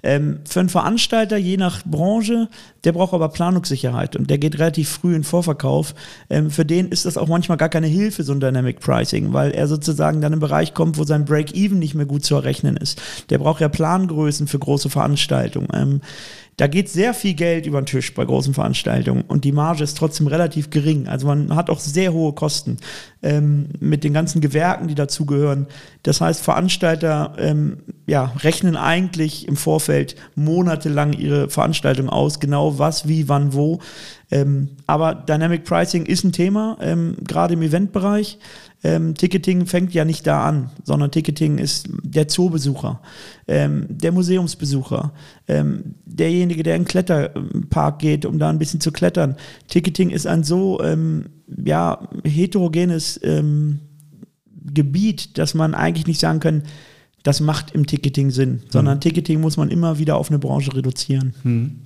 Ähm, 0.02 0.40
für 0.48 0.58
einen 0.58 0.68
Veranstalter, 0.68 1.36
je 1.36 1.56
nach 1.56 1.84
Branche, 1.84 2.48
der 2.82 2.90
braucht 2.90 3.14
aber 3.14 3.28
Planungssicherheit 3.28 4.16
und 4.16 4.30
der 4.30 4.38
geht 4.38 4.58
relativ 4.58 4.88
früh 4.88 5.14
in 5.14 5.22
Vorverkauf. 5.22 5.94
Ähm, 6.28 6.50
für 6.50 6.64
den 6.64 6.88
ist 6.88 7.06
das 7.06 7.16
auch 7.16 7.28
manchmal 7.28 7.56
gar 7.56 7.68
keine 7.68 7.86
Hilfe, 7.86 8.24
so 8.24 8.32
ein 8.32 8.40
Dynamic 8.40 8.80
Pricing, 8.80 9.32
weil 9.32 9.52
er 9.52 9.68
sozusagen 9.68 10.20
dann 10.20 10.32
im 10.32 10.40
Bereich 10.40 10.74
kommt, 10.74 10.98
wo 10.98 11.04
sein 11.04 11.24
Break-Even 11.24 11.78
nicht 11.78 11.94
mehr 11.94 12.06
gut 12.06 12.24
zu 12.24 12.34
errechnen 12.34 12.76
ist. 12.76 13.00
Der 13.30 13.38
braucht 13.38 13.60
ja 13.60 13.68
Plangrößen 13.68 14.48
für 14.48 14.58
große 14.58 14.90
Veranstaltungen. 14.90 15.68
Ähm, 15.72 16.00
da 16.60 16.66
geht 16.66 16.90
sehr 16.90 17.14
viel 17.14 17.32
Geld 17.32 17.64
über 17.64 17.80
den 17.80 17.86
Tisch 17.86 18.12
bei 18.12 18.22
großen 18.22 18.52
Veranstaltungen 18.52 19.22
und 19.22 19.44
die 19.44 19.52
Marge 19.52 19.82
ist 19.82 19.96
trotzdem 19.96 20.26
relativ 20.26 20.68
gering. 20.68 21.08
Also 21.08 21.26
man 21.26 21.56
hat 21.56 21.70
auch 21.70 21.80
sehr 21.80 22.12
hohe 22.12 22.34
Kosten 22.34 22.76
ähm, 23.22 23.68
mit 23.80 24.04
den 24.04 24.12
ganzen 24.12 24.40
Gewerken, 24.40 24.88
die 24.88 24.94
dazugehören. 24.94 25.66
Das 26.02 26.20
heißt, 26.20 26.42
Veranstalter 26.42 27.34
ähm, 27.38 27.78
ja, 28.06 28.32
rechnen 28.42 28.76
eigentlich 28.76 29.46
im 29.46 29.56
Vorfeld 29.56 30.16
monatelang 30.34 31.12
ihre 31.12 31.50
Veranstaltung 31.50 32.08
aus, 32.08 32.40
genau 32.40 32.78
was, 32.78 33.06
wie, 33.06 33.28
wann, 33.28 33.52
wo. 33.52 33.80
Ähm, 34.30 34.70
aber 34.86 35.14
Dynamic 35.14 35.64
Pricing 35.64 36.06
ist 36.06 36.24
ein 36.24 36.32
Thema, 36.32 36.78
ähm, 36.80 37.16
gerade 37.26 37.54
im 37.54 37.62
Eventbereich. 37.62 38.38
Ähm, 38.82 39.14
Ticketing 39.14 39.66
fängt 39.66 39.92
ja 39.92 40.06
nicht 40.06 40.26
da 40.26 40.44
an, 40.44 40.70
sondern 40.84 41.10
Ticketing 41.10 41.58
ist 41.58 41.88
der 42.02 42.28
Zoobesucher, 42.28 43.00
ähm, 43.46 43.84
der 43.88 44.12
Museumsbesucher, 44.12 45.12
derjenige, 46.06 46.62
der 46.62 46.76
in 46.76 46.82
den 46.82 46.88
Kletterpark 46.88 47.98
geht, 47.98 48.24
um 48.24 48.38
da 48.38 48.48
ein 48.48 48.60
bisschen 48.60 48.80
zu 48.80 48.92
klettern. 48.92 49.34
Ticketing 49.66 50.10
ist 50.10 50.28
ein 50.28 50.44
so 50.44 50.80
ähm, 50.80 51.24
ja, 51.64 52.08
heterogenes 52.24 53.20
ähm, 53.22 53.80
Gebiet, 54.72 55.38
dass 55.38 55.54
man 55.54 55.74
eigentlich 55.74 56.06
nicht 56.06 56.20
sagen 56.20 56.40
kann, 56.40 56.62
das 57.22 57.40
macht 57.40 57.72
im 57.72 57.86
Ticketing 57.86 58.30
Sinn, 58.30 58.62
sondern 58.70 58.96
mhm. 58.96 59.00
Ticketing 59.00 59.40
muss 59.40 59.56
man 59.56 59.70
immer 59.70 59.98
wieder 59.98 60.16
auf 60.16 60.30
eine 60.30 60.38
Branche 60.38 60.74
reduzieren. 60.74 61.34
Mhm. 61.42 61.80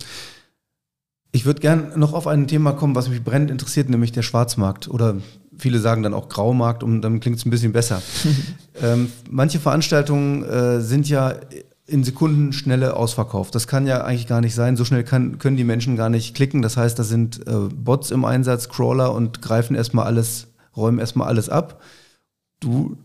Ich 1.33 1.45
würde 1.45 1.61
gern 1.61 1.99
noch 1.99 2.13
auf 2.13 2.29
ein 2.29 2.47
Thema 2.47 2.73
kommen, 2.73 2.95
was 2.95 3.09
mich 3.09 3.25
brennend 3.25 3.51
interessiert, 3.51 3.91
nämlich 3.91 4.13
der 4.13 4.23
Schwarzmarkt 4.23 4.89
oder 4.89 5.17
viele 5.59 5.81
sagen 5.81 6.05
dann 6.05 6.15
auch 6.15 6.29
Graumarkt 6.29 6.85
und 6.85 7.03
dann 7.03 7.19
klingt 7.19 7.39
es 7.39 7.45
ein 7.45 7.51
bisschen 7.51 7.73
besser. 7.73 8.01
ähm, 8.83 9.11
manche 9.29 9.59
Veranstaltungen 9.59 10.45
äh, 10.45 10.81
sind 10.81 11.09
ja 11.09 11.35
in 11.87 12.03
Sekundenschnelle 12.03 12.97
ausverkauft. 12.97 13.55
Das 13.55 13.67
kann 13.67 13.87
ja 13.87 14.05
eigentlich 14.05 14.27
gar 14.27 14.41
nicht 14.41 14.55
sein. 14.55 14.77
So 14.77 14.85
schnell 14.85 15.05
kann, 15.05 15.39
können 15.39 15.57
die 15.57 15.65
Menschen 15.65 15.97
gar 15.97 16.09
nicht 16.09 16.35
klicken. 16.35 16.63
Das 16.63 16.77
heißt, 16.77 16.99
da 16.99 17.03
sind 17.03 17.47
äh, 17.47 17.69
Bots 17.75 18.11
im 18.11 18.25
Einsatz, 18.25 18.69
Crawler 18.69 19.13
und 19.15 19.43
greifen 19.43 19.77
erstmal 19.77 20.07
alles, 20.07 20.49
räumen 20.77 20.99
erstmal 20.99 21.29
alles 21.29 21.51
ab. 21.51 21.83
Du 22.61 22.97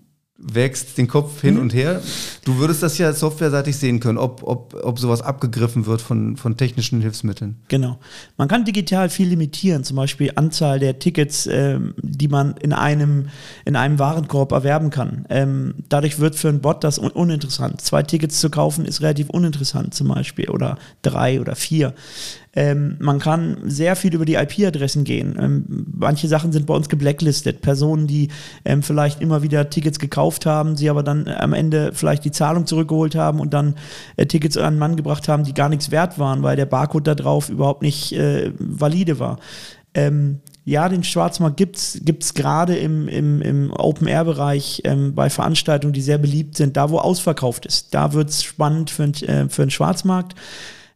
wägst 0.41 0.97
den 0.97 1.07
Kopf 1.07 1.41
hin 1.41 1.55
mhm. 1.55 1.61
und 1.61 1.73
her. 1.73 2.01
Du 2.45 2.57
würdest 2.57 2.81
das 2.81 2.97
ja 2.97 3.11
softwareseitig 3.13 3.75
sehen 3.77 3.99
können, 3.99 4.17
ob, 4.17 4.43
ob, 4.43 4.75
ob 4.83 4.99
sowas 4.99 5.21
abgegriffen 5.21 5.85
wird 5.85 6.01
von, 6.01 6.37
von 6.37 6.55
technischen 6.55 7.01
Hilfsmitteln. 7.01 7.57
Genau. 7.67 7.99
Man 8.37 8.47
kann 8.47 8.65
digital 8.65 9.09
viel 9.09 9.27
limitieren, 9.27 9.83
zum 9.83 9.97
Beispiel 9.97 10.31
Anzahl 10.35 10.79
der 10.79 10.99
Tickets, 10.99 11.47
ähm, 11.51 11.93
die 12.01 12.27
man 12.27 12.55
in 12.57 12.73
einem, 12.73 13.29
in 13.65 13.75
einem 13.75 13.99
Warenkorb 13.99 14.51
erwerben 14.51 14.89
kann. 14.89 15.25
Ähm, 15.29 15.75
dadurch 15.89 16.19
wird 16.19 16.35
für 16.35 16.49
einen 16.49 16.61
Bot 16.61 16.83
das 16.83 16.97
un 16.97 17.11
uninteressant. 17.11 17.81
Zwei 17.81 18.03
Tickets 18.03 18.39
zu 18.39 18.49
kaufen 18.49 18.85
ist 18.85 19.01
relativ 19.01 19.29
uninteressant 19.29 19.93
zum 19.93 20.07
Beispiel 20.07 20.49
oder 20.49 20.77
drei 21.01 21.41
oder 21.41 21.55
vier. 21.55 21.93
Ähm, 22.55 22.97
man 22.99 23.19
kann 23.19 23.57
sehr 23.65 23.95
viel 23.95 24.13
über 24.13 24.25
die 24.25 24.33
IP-Adressen 24.33 25.03
gehen. 25.03 25.37
Ähm, 25.39 25.85
manche 25.95 26.27
Sachen 26.27 26.51
sind 26.51 26.65
bei 26.65 26.73
uns 26.73 26.89
geblacklistet. 26.89 27.61
Personen, 27.61 28.07
die 28.07 28.29
ähm, 28.65 28.81
vielleicht 28.81 29.21
immer 29.21 29.43
wieder 29.43 29.69
Tickets 29.69 29.99
gekauft 29.99 30.45
haben, 30.45 30.75
sie 30.75 30.89
aber 30.89 31.03
dann 31.03 31.27
am 31.27 31.53
Ende 31.53 31.91
vielleicht 31.93 32.25
die 32.25 32.31
Zahlung 32.31 32.65
zurückgeholt 32.65 33.15
haben 33.15 33.39
und 33.39 33.53
dann 33.53 33.75
äh, 34.15 34.25
Tickets 34.25 34.57
an 34.57 34.65
einen 34.65 34.79
Mann 34.79 34.95
gebracht 34.95 35.27
haben, 35.27 35.43
die 35.43 35.53
gar 35.53 35.69
nichts 35.69 35.91
wert 35.91 36.17
waren, 36.17 36.41
weil 36.41 36.55
der 36.55 36.65
Barcode 36.65 37.07
da 37.07 37.15
drauf 37.15 37.49
überhaupt 37.49 37.83
nicht 37.83 38.13
äh, 38.13 38.51
valide 38.57 39.19
war. 39.19 39.37
Ähm, 39.93 40.39
ja, 40.65 40.87
den 40.87 41.03
Schwarzmarkt 41.03 41.57
gibt 41.57 41.77
es 41.77 42.33
gerade 42.35 42.75
im, 42.77 43.07
im, 43.07 43.41
im 43.41 43.71
Open-Air-Bereich 43.71 44.81
ähm, 44.85 45.15
bei 45.15 45.29
Veranstaltungen, 45.29 45.93
die 45.93 46.01
sehr 46.01 46.19
beliebt 46.19 46.57
sind, 46.57 46.77
da 46.77 46.89
wo 46.89 46.99
ausverkauft 46.99 47.65
ist. 47.65 47.93
Da 47.93 48.13
wird 48.13 48.29
es 48.29 48.43
spannend 48.43 48.89
für, 48.91 49.05
äh, 49.05 49.49
für 49.49 49.63
den 49.63 49.71
Schwarzmarkt. 49.71 50.35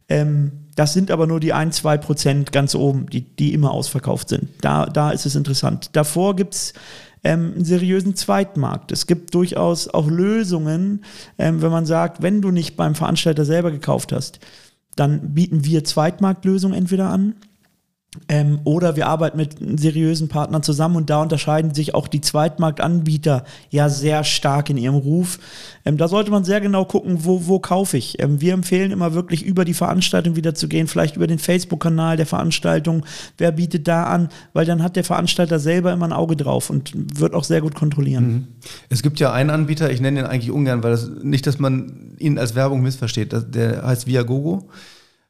Ähm, 0.08 0.63
das 0.76 0.92
sind 0.92 1.10
aber 1.10 1.26
nur 1.26 1.40
die 1.40 1.52
ein, 1.52 1.72
zwei 1.72 1.96
Prozent 1.96 2.52
ganz 2.52 2.74
oben, 2.74 3.06
die, 3.08 3.22
die 3.22 3.52
immer 3.52 3.70
ausverkauft 3.70 4.28
sind. 4.28 4.48
Da, 4.60 4.86
da 4.86 5.10
ist 5.10 5.26
es 5.26 5.36
interessant. 5.36 5.90
Davor 5.92 6.36
gibt 6.36 6.54
es 6.54 6.72
ähm, 7.22 7.52
einen 7.54 7.64
seriösen 7.64 8.16
Zweitmarkt. 8.16 8.92
Es 8.92 9.06
gibt 9.06 9.34
durchaus 9.34 9.88
auch 9.88 10.08
Lösungen, 10.08 11.04
ähm, 11.38 11.62
wenn 11.62 11.70
man 11.70 11.86
sagt, 11.86 12.22
wenn 12.22 12.42
du 12.42 12.50
nicht 12.50 12.76
beim 12.76 12.94
Veranstalter 12.94 13.44
selber 13.44 13.70
gekauft 13.70 14.12
hast, 14.12 14.40
dann 14.96 15.34
bieten 15.34 15.64
wir 15.64 15.84
Zweitmarktlösungen 15.84 16.76
entweder 16.76 17.08
an 17.08 17.34
ähm, 18.28 18.60
oder 18.64 18.96
wir 18.96 19.08
arbeiten 19.08 19.36
mit 19.36 19.56
seriösen 19.80 20.28
Partnern 20.28 20.62
zusammen 20.62 20.96
und 20.96 21.10
da 21.10 21.20
unterscheiden 21.22 21.74
sich 21.74 21.94
auch 21.94 22.08
die 22.08 22.20
Zweitmarktanbieter 22.20 23.44
ja 23.70 23.88
sehr 23.88 24.24
stark 24.24 24.70
in 24.70 24.76
ihrem 24.76 24.94
Ruf. 24.94 25.38
Ähm, 25.84 25.96
da 25.96 26.08
sollte 26.08 26.30
man 26.30 26.44
sehr 26.44 26.60
genau 26.60 26.84
gucken, 26.84 27.24
wo, 27.24 27.46
wo 27.46 27.58
kaufe 27.58 27.96
ich. 27.96 28.20
Ähm, 28.22 28.40
wir 28.40 28.54
empfehlen 28.54 28.92
immer 28.92 29.14
wirklich 29.14 29.44
über 29.44 29.64
die 29.64 29.74
Veranstaltung 29.74 30.36
wieder 30.36 30.54
zu 30.54 30.68
gehen, 30.68 30.86
vielleicht 30.86 31.16
über 31.16 31.26
den 31.26 31.38
Facebook-Kanal 31.38 32.16
der 32.16 32.26
Veranstaltung. 32.26 33.04
Wer 33.36 33.52
bietet 33.52 33.88
da 33.88 34.04
an? 34.04 34.28
Weil 34.52 34.64
dann 34.64 34.82
hat 34.82 34.96
der 34.96 35.04
Veranstalter 35.04 35.58
selber 35.58 35.92
immer 35.92 36.06
ein 36.06 36.12
Auge 36.12 36.36
drauf 36.36 36.70
und 36.70 36.92
wird 36.94 37.34
auch 37.34 37.44
sehr 37.44 37.60
gut 37.60 37.74
kontrollieren. 37.74 38.26
Mhm. 38.26 38.48
Es 38.88 39.02
gibt 39.02 39.20
ja 39.20 39.32
einen 39.32 39.50
Anbieter, 39.50 39.90
ich 39.90 40.00
nenne 40.00 40.20
ihn 40.20 40.26
eigentlich 40.26 40.50
ungern, 40.50 40.82
weil 40.82 40.92
das 40.92 41.10
nicht, 41.22 41.46
dass 41.46 41.58
man 41.58 42.14
ihn 42.18 42.38
als 42.38 42.54
Werbung 42.54 42.82
missversteht. 42.82 43.34
Der 43.54 43.84
heißt 43.84 44.06
Viagogo. 44.06 44.68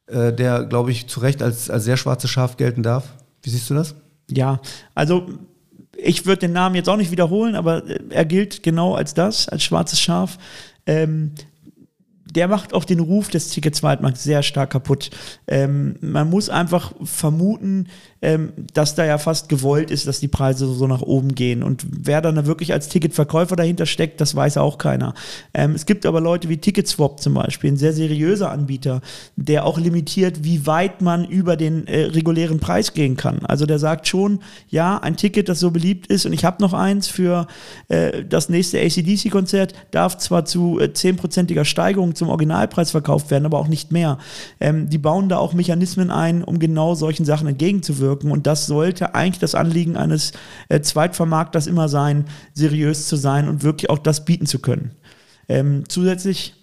Äh, 0.06 0.32
der, 0.32 0.64
glaube 0.64 0.90
ich, 0.90 1.06
zu 1.06 1.20
Recht 1.20 1.42
als, 1.42 1.70
als 1.70 1.84
sehr 1.84 1.96
schwarzes 1.96 2.30
Schaf 2.30 2.56
gelten 2.56 2.82
darf. 2.82 3.14
Wie 3.42 3.50
siehst 3.50 3.68
du 3.70 3.74
das? 3.74 3.94
Ja, 4.30 4.60
also 4.94 5.26
ich 5.96 6.26
würde 6.26 6.40
den 6.40 6.52
Namen 6.52 6.74
jetzt 6.74 6.88
auch 6.88 6.96
nicht 6.96 7.10
wiederholen, 7.10 7.54
aber 7.54 7.86
äh, 7.88 8.00
er 8.10 8.24
gilt 8.24 8.62
genau 8.62 8.94
als 8.94 9.14
das, 9.14 9.48
als 9.48 9.62
schwarzes 9.62 10.00
Schaf. 10.00 10.38
Ähm, 10.86 11.32
der 12.34 12.48
macht 12.48 12.74
auch 12.74 12.84
den 12.84 13.00
Ruf 13.00 13.28
des 13.28 13.50
Ticket-Zweitmarkts 13.50 14.24
sehr 14.24 14.42
stark 14.42 14.70
kaputt. 14.70 15.10
Ähm, 15.46 15.96
man 16.00 16.28
muss 16.28 16.48
einfach 16.48 16.92
vermuten, 17.02 17.86
dass 18.72 18.94
da 18.94 19.04
ja 19.04 19.18
fast 19.18 19.48
gewollt 19.48 19.90
ist, 19.90 20.06
dass 20.06 20.20
die 20.20 20.28
Preise 20.28 20.66
so 20.66 20.86
nach 20.86 21.02
oben 21.02 21.34
gehen. 21.34 21.62
Und 21.62 21.84
wer 21.88 22.20
dann 22.20 22.46
wirklich 22.46 22.72
als 22.72 22.88
Ticketverkäufer 22.88 23.54
dahinter 23.54 23.86
steckt, 23.86 24.20
das 24.20 24.34
weiß 24.34 24.56
auch 24.56 24.78
keiner. 24.78 25.14
Ähm, 25.52 25.72
es 25.72 25.84
gibt 25.84 26.06
aber 26.06 26.20
Leute 26.20 26.48
wie 26.48 26.56
Ticketswap 26.56 27.20
zum 27.20 27.34
Beispiel, 27.34 27.72
ein 27.72 27.76
sehr 27.76 27.92
seriöser 27.92 28.50
Anbieter, 28.50 29.02
der 29.36 29.66
auch 29.66 29.78
limitiert, 29.78 30.42
wie 30.42 30.66
weit 30.66 31.02
man 31.02 31.24
über 31.26 31.56
den 31.56 31.86
äh, 31.86 32.04
regulären 32.06 32.60
Preis 32.60 32.94
gehen 32.94 33.16
kann. 33.16 33.44
Also 33.44 33.66
der 33.66 33.78
sagt 33.78 34.08
schon, 34.08 34.40
ja, 34.68 34.98
ein 34.98 35.16
Ticket, 35.16 35.48
das 35.48 35.60
so 35.60 35.70
beliebt 35.70 36.06
ist, 36.06 36.24
und 36.24 36.32
ich 36.32 36.44
habe 36.44 36.62
noch 36.62 36.72
eins 36.72 37.08
für 37.08 37.46
äh, 37.88 38.24
das 38.24 38.48
nächste 38.48 38.80
ACDC-Konzert, 38.80 39.74
darf 39.90 40.16
zwar 40.18 40.44
zu 40.44 40.80
äh, 40.80 40.84
10%iger 40.84 41.64
Steigerung 41.64 42.14
zum 42.14 42.30
Originalpreis 42.30 42.90
verkauft 42.90 43.30
werden, 43.30 43.44
aber 43.44 43.58
auch 43.58 43.68
nicht 43.68 43.92
mehr. 43.92 44.18
Ähm, 44.60 44.88
die 44.88 44.98
bauen 44.98 45.28
da 45.28 45.36
auch 45.38 45.52
Mechanismen 45.52 46.10
ein, 46.10 46.42
um 46.42 46.58
genau 46.58 46.94
solchen 46.94 47.24
Sachen 47.24 47.48
entgegenzuwirken 47.48 48.13
wirken. 48.14 48.30
Und 48.30 48.46
das 48.46 48.66
sollte 48.66 49.14
eigentlich 49.14 49.40
das 49.40 49.54
Anliegen 49.54 49.96
eines 49.96 50.32
äh, 50.68 50.80
Zweitvermarkters 50.80 51.66
immer 51.66 51.88
sein, 51.88 52.26
seriös 52.54 53.08
zu 53.08 53.16
sein 53.16 53.48
und 53.48 53.62
wirklich 53.62 53.90
auch 53.90 53.98
das 53.98 54.24
bieten 54.24 54.46
zu 54.46 54.60
können. 54.60 54.92
Ähm, 55.48 55.84
zusätzlich 55.88 56.54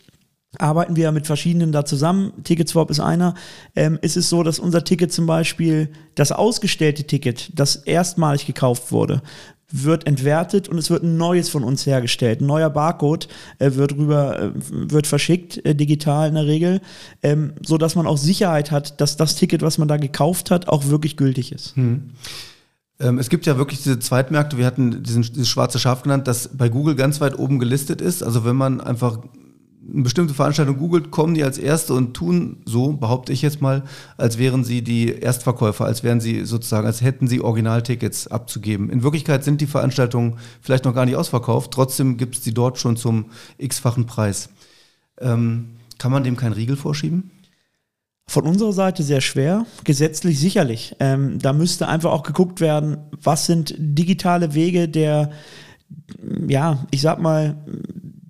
arbeiten 0.58 0.96
wir 0.96 1.12
mit 1.12 1.28
verschiedenen 1.28 1.72
da 1.72 1.86
zusammen. 1.86 2.34
Ticketswap 2.44 2.90
ist 2.90 3.00
einer. 3.00 3.36
Ähm, 3.76 4.00
ist 4.02 4.18
es 4.18 4.30
so, 4.30 4.44
dass 4.44 4.60
unser 4.60 4.84
Ticket 4.84 5.12
zum 5.12 5.26
Beispiel, 5.26 5.90
das 6.16 6.32
ausgestellte 6.32 7.06
Ticket, 7.06 7.52
das 7.58 7.76
erstmalig 7.76 8.46
gekauft 8.46 8.92
wurde, 8.92 9.22
wird 9.72 10.08
entwertet 10.08 10.70
und 10.70 10.78
es 10.78 10.90
wird 10.90 11.04
ein 11.04 11.18
neues 11.18 11.50
von 11.50 11.64
uns 11.64 11.86
hergestellt. 11.86 12.42
Ein 12.42 12.48
neuer 12.48 12.70
Barcode 12.70 13.28
äh, 13.60 13.72
wird 13.76 13.96
rüber, 13.96 14.40
äh, 14.40 14.52
wird 14.56 15.08
verschickt, 15.08 15.66
äh, 15.66 15.76
digital 15.76 16.30
in 16.30 16.36
der 16.36 16.46
Regel, 16.46 16.82
ähm, 17.24 17.54
so 17.66 17.78
dass 17.78 17.96
man 17.96 18.08
auch 18.08 18.18
Sicherheit 18.18 18.72
hat, 18.72 19.02
dass 19.02 19.18
das 19.18 19.36
Ticket, 19.36 19.62
was 19.62 19.78
man 19.78 19.88
da 19.88 19.98
gekauft 19.98 20.52
hat, 20.52 20.68
auch 20.68 20.88
wirklich 20.88 21.18
gültig 21.18 21.52
ist. 21.52 21.76
Hm. 21.76 22.12
Ähm, 23.00 23.18
es 23.18 23.30
gibt 23.30 23.46
ja 23.46 23.58
wirklich 23.58 23.82
diese 23.82 24.00
Zweitmärkte, 24.00 24.58
wir 24.58 24.66
hatten 24.66 25.04
diesen, 25.04 25.24
dieses 25.24 25.50
schwarze 25.50 25.80
Schaf 25.80 26.04
genannt, 26.04 26.28
das 26.28 26.50
bei 26.50 26.70
Google 26.70 26.96
ganz 26.96 27.20
weit 27.20 27.38
oben 27.38 27.60
gelistet 27.60 28.02
ist. 28.02 28.24
Also 28.24 28.46
wenn 28.46 28.56
man 28.56 28.80
einfach 28.80 29.20
eine 29.94 30.04
bestimmte 30.04 30.34
Veranstaltung 30.34 30.78
googelt, 30.78 31.12
kommen 31.12 31.34
die 31.34 31.44
als 31.44 31.58
Erste 31.58 31.94
und 31.94 32.14
tun 32.14 32.58
so, 32.66 32.94
behaupte 32.94 33.34
ich 33.34 33.42
jetzt 33.42 33.62
mal, 33.62 33.84
als 34.18 34.38
wären 34.38 34.64
sie 34.64 34.84
die 34.84 35.10
Erstverkäufer, 35.10 35.86
als 35.86 36.04
wären 36.04 36.22
sie 36.22 36.46
sozusagen, 36.46 36.88
als 36.88 37.02
hätten 37.02 37.28
sie 37.28 37.42
Originaltickets 37.42 38.28
abzugeben. 38.28 38.90
In 38.90 39.04
Wirklichkeit 39.04 39.44
sind 39.44 39.62
die 39.62 39.68
Veranstaltungen 39.68 40.38
vielleicht 40.62 40.86
noch 40.86 40.96
gar 40.96 41.06
nicht 41.06 41.16
ausverkauft, 41.16 41.72
trotzdem 41.72 42.18
gibt 42.18 42.36
es 42.36 42.42
die 42.42 42.54
dort 42.54 42.80
schon 42.80 42.96
zum 42.96 43.26
x-fachen 43.58 44.06
Preis. 44.06 44.50
Ähm, 45.20 45.72
kann 45.98 46.12
man 46.12 46.24
dem 46.24 46.38
keinen 46.38 46.54
Riegel 46.54 46.78
vorschieben? 46.78 47.32
Von 48.28 48.48
unserer 48.48 48.72
Seite 48.72 49.04
sehr 49.04 49.20
schwer, 49.20 49.66
gesetzlich 49.84 50.40
sicherlich. 50.40 50.96
Ähm, 51.00 51.38
da 51.40 51.52
müsste 51.52 51.90
einfach 51.90 52.12
auch 52.12 52.24
geguckt 52.24 52.62
werden, 52.62 52.98
was 53.22 53.46
sind 53.46 53.76
digitale 53.78 54.54
Wege 54.54 54.88
der, 54.88 55.32
ja, 56.48 56.86
ich 56.92 57.02
sag 57.02 57.22
mal, 57.22 57.58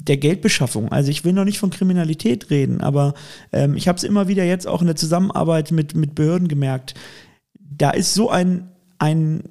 der 0.07 0.17
Geldbeschaffung. 0.17 0.91
Also 0.91 1.11
ich 1.11 1.23
will 1.23 1.33
noch 1.33 1.45
nicht 1.45 1.59
von 1.59 1.69
Kriminalität 1.69 2.49
reden, 2.49 2.81
aber 2.81 3.13
ähm, 3.51 3.75
ich 3.75 3.87
habe 3.87 3.97
es 3.97 4.03
immer 4.03 4.27
wieder 4.27 4.43
jetzt 4.43 4.67
auch 4.67 4.81
in 4.81 4.87
der 4.87 4.95
Zusammenarbeit 4.95 5.71
mit, 5.71 5.95
mit 5.95 6.15
Behörden 6.15 6.47
gemerkt. 6.47 6.93
Da 7.59 7.91
ist 7.91 8.13
so 8.13 8.29
ein, 8.29 8.69
ein, 8.99 9.43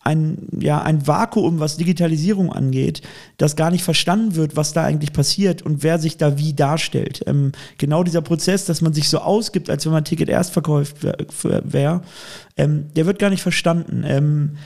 ein, 0.00 0.48
ja, 0.58 0.82
ein 0.82 1.06
Vakuum, 1.06 1.60
was 1.60 1.76
Digitalisierung 1.76 2.52
angeht, 2.52 3.02
dass 3.36 3.56
gar 3.56 3.70
nicht 3.70 3.84
verstanden 3.84 4.34
wird, 4.34 4.56
was 4.56 4.72
da 4.72 4.84
eigentlich 4.84 5.12
passiert 5.12 5.62
und 5.62 5.82
wer 5.82 5.98
sich 5.98 6.16
da 6.16 6.38
wie 6.38 6.54
darstellt. 6.54 7.22
Ähm, 7.26 7.52
genau 7.78 8.02
dieser 8.02 8.22
Prozess, 8.22 8.64
dass 8.64 8.80
man 8.80 8.92
sich 8.92 9.08
so 9.08 9.18
ausgibt, 9.18 9.70
als 9.70 9.84
wenn 9.84 9.92
man 9.92 10.02
ein 10.02 10.06
Ticket 10.06 10.28
erst 10.28 10.52
verkauft 10.52 10.96
wäre, 11.02 12.02
ähm, 12.56 12.86
der 12.94 13.06
wird 13.06 13.18
gar 13.18 13.30
nicht 13.30 13.42
verstanden. 13.42 14.02
Ähm, 14.06 14.56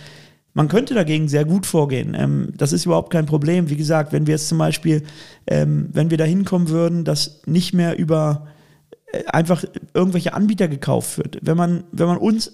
man 0.57 0.69
könnte 0.69 0.95
dagegen 0.95 1.29
sehr 1.29 1.45
gut 1.45 1.67
vorgehen. 1.67 2.17
Ähm, 2.19 2.49
das 2.57 2.73
ist 2.73 2.87
überhaupt 2.87 3.13
kein 3.13 3.27
Problem. 3.27 3.69
Wie 3.69 3.77
gesagt, 3.77 4.15
wenn 4.15 4.27
wir 4.27 4.33
jetzt 4.33 4.49
zum 4.49 4.57
Beispiel, 4.57 5.03
ähm, 5.47 5.91
wenn 5.93 6.09
wir 6.09 6.17
da 6.17 6.25
hinkommen 6.25 6.71
würden, 6.71 7.05
dass 7.05 7.43
nicht 7.45 7.75
mehr 7.75 7.99
über 7.99 8.47
äh, 9.13 9.27
einfach 9.27 9.67
irgendwelche 9.93 10.33
Anbieter 10.33 10.67
gekauft 10.67 11.19
wird. 11.19 11.41
Wenn 11.43 11.59
man, 11.59 11.85
wenn 11.93 12.07
man 12.07 12.17
uns 12.17 12.53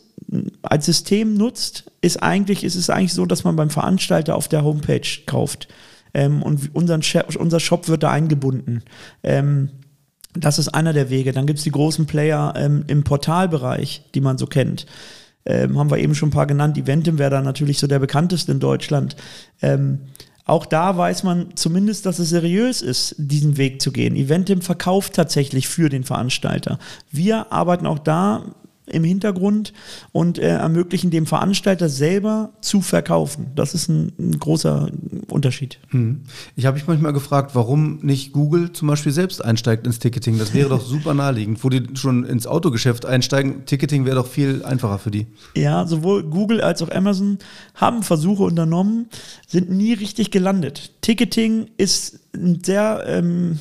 als 0.63 0.87
System 0.87 1.35
nutzt, 1.35 1.93
ist 2.01 2.21
eigentlich, 2.25 2.65
ist 2.65 2.75
es 2.75 2.91
eigentlich 2.91 3.15
so, 3.15 3.25
dass 3.25 3.45
man 3.45 3.55
beim 3.55 3.71
Veranstalter 3.71 4.35
auf 4.35 4.49
der 4.49 4.65
Homepage 4.65 5.09
kauft. 5.27 5.69
Ähm, 6.13 6.43
und 6.43 6.75
unseren 6.75 7.03
unser 7.39 7.61
Shop 7.61 7.87
wird 7.87 8.03
da 8.03 8.11
eingebunden. 8.11 8.83
Ähm, 9.23 9.69
das 10.35 10.59
ist 10.59 10.71
einer 10.71 10.93
der 10.93 11.09
Wege. 11.09 11.31
Dann 11.31 11.47
gibt 11.47 11.61
es 11.61 11.65
die 11.65 11.71
großen 11.71 12.07
Player 12.07 12.53
ähm, 12.57 12.83
im 12.89 13.05
Portalbereich, 13.05 14.11
die 14.13 14.21
man 14.21 14.39
so 14.39 14.47
kennt 14.47 14.87
ähm, 15.45 15.79
haben 15.79 15.91
wir 15.91 15.99
eben 15.99 16.15
schon 16.15 16.29
ein 16.29 16.33
paar 16.33 16.47
genannt. 16.47 16.79
Eventim 16.79 17.19
wäre 17.19 17.31
da 17.31 17.43
natürlich 17.43 17.79
so 17.79 17.87
der 17.87 17.99
bekannteste 17.99 18.53
in 18.53 18.61
Deutschland. 18.61 19.17
Ähm, 19.61 20.01
auch 20.45 20.67
da 20.67 20.97
weiß 20.97 21.23
man 21.23 21.55
zumindest, 21.55 22.05
dass 22.05 22.19
es 22.19 22.31
seriös 22.31 22.83
ist, 22.83 23.15
diesen 23.19 23.57
Weg 23.57 23.81
zu 23.81 23.93
gehen. 23.93 24.17
Eventim 24.17 24.61
verkauft 24.61 25.15
tatsächlich 25.15 25.69
für 25.69 25.89
den 25.89 26.03
Veranstalter. 26.03 26.79
Wir 27.11 27.53
arbeiten 27.53 27.87
auch 27.87 28.01
da 28.01 28.55
im 28.87 29.05
Hintergrund 29.05 29.73
und 30.11 30.39
äh, 30.39 30.49
ermöglichen 30.49 31.11
dem 31.11 31.27
Veranstalter 31.27 31.89
selber 31.89 32.53
zu 32.61 32.81
verkaufen. 32.81 33.53
Das 33.55 33.75
ist 33.75 33.89
ein, 33.89 34.13
ein 34.19 34.39
großer 34.39 34.91
Unterschied. 35.29 35.79
Hm. 35.91 36.23
Ich 36.57 36.67
habe 36.67 36.77
mich 36.77 36.87
manchmal 36.87 37.13
gefragt, 37.13 37.55
warum 37.55 38.01
nicht 38.03 38.33
Google 38.33 38.73
zum 38.73 38.89
Beispiel 38.89 39.13
selbst 39.13 39.45
einsteigt 39.45 39.87
ins 39.87 40.01
Ticketing. 40.01 40.39
Das 40.39 40.53
wäre 40.53 40.69
doch 40.69 40.85
super 40.85 41.15
naheliegend, 41.15 41.63
wo 41.63 41.69
die 41.69 41.83
schon 41.95 42.25
ins 42.25 42.47
Autogeschäft 42.47 43.07
einsteigen. 43.07 43.67
Ticketing 43.67 44.05
wäre 44.05 44.17
doch 44.17 44.27
viel 44.27 44.65
einfacher 44.65 44.99
für 44.99 45.11
die. 45.11 45.27
Ja, 45.55 45.87
sowohl 45.87 46.25
Google 46.25 46.61
als 46.61 46.83
auch 46.83 46.91
Amazon 46.91 47.39
haben 47.75 48.03
Versuche 48.03 48.43
unternommen, 48.43 49.09
sind 49.47 49.71
nie 49.71 49.93
richtig 49.93 50.33
gelandet. 50.33 50.93
Ticketing 51.03 51.69
ist 51.77 52.21
ein 52.35 52.63
sehr 52.65 53.05
ähm, 53.07 53.59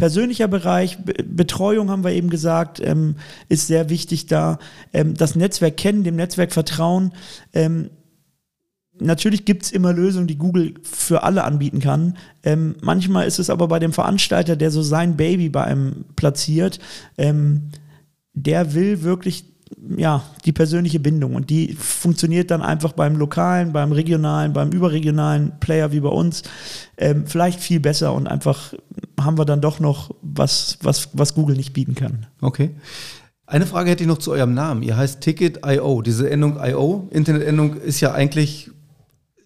persönlicher 0.00 0.48
Bereich, 0.48 0.96
Betreuung 1.26 1.90
haben 1.90 2.04
wir 2.04 2.12
eben 2.12 2.30
gesagt, 2.30 2.80
ähm, 2.82 3.16
ist 3.50 3.66
sehr 3.66 3.90
wichtig 3.90 4.24
da. 4.24 4.58
Ähm, 4.94 5.12
das 5.12 5.36
Netzwerk 5.36 5.76
kennen, 5.76 6.04
dem 6.04 6.16
Netzwerk 6.16 6.52
vertrauen. 6.52 7.12
Ähm, 7.52 7.90
natürlich 8.98 9.44
gibt 9.44 9.64
es 9.64 9.72
immer 9.72 9.92
Lösungen, 9.92 10.26
die 10.26 10.38
Google 10.38 10.72
für 10.82 11.22
alle 11.22 11.44
anbieten 11.44 11.80
kann. 11.80 12.16
Ähm, 12.42 12.76
manchmal 12.80 13.26
ist 13.26 13.38
es 13.38 13.50
aber 13.50 13.68
bei 13.68 13.78
dem 13.78 13.92
Veranstalter, 13.92 14.56
der 14.56 14.70
so 14.70 14.80
sein 14.80 15.18
Baby 15.18 15.50
bei 15.50 15.64
einem 15.64 16.06
platziert, 16.16 16.78
ähm, 17.18 17.68
der 18.32 18.72
will 18.72 19.02
wirklich 19.02 19.44
ja, 19.96 20.24
die 20.44 20.52
persönliche 20.52 20.98
Bindung. 20.98 21.34
Und 21.34 21.50
die 21.50 21.74
funktioniert 21.74 22.50
dann 22.50 22.62
einfach 22.62 22.92
beim 22.92 23.16
lokalen, 23.16 23.72
beim 23.72 23.92
regionalen, 23.92 24.54
beim 24.54 24.70
überregionalen 24.70 25.52
Player 25.60 25.92
wie 25.92 26.00
bei 26.00 26.08
uns 26.08 26.42
ähm, 26.96 27.26
vielleicht 27.26 27.60
viel 27.60 27.80
besser 27.80 28.14
und 28.14 28.26
einfach 28.26 28.72
haben 29.24 29.38
wir 29.38 29.44
dann 29.44 29.60
doch 29.60 29.80
noch 29.80 30.14
was, 30.22 30.78
was, 30.82 31.10
was 31.12 31.34
Google 31.34 31.56
nicht 31.56 31.72
bieten 31.72 31.94
kann. 31.94 32.26
Okay. 32.40 32.70
Eine 33.46 33.66
Frage 33.66 33.90
hätte 33.90 34.04
ich 34.04 34.08
noch 34.08 34.18
zu 34.18 34.30
eurem 34.30 34.54
Namen. 34.54 34.82
Ihr 34.82 34.96
heißt 34.96 35.20
Ticket.io. 35.20 36.02
Diese 36.02 36.30
Endung 36.30 36.58
IO, 36.62 37.08
Internetendung, 37.10 37.76
ist 37.76 38.00
ja 38.00 38.12
eigentlich 38.12 38.70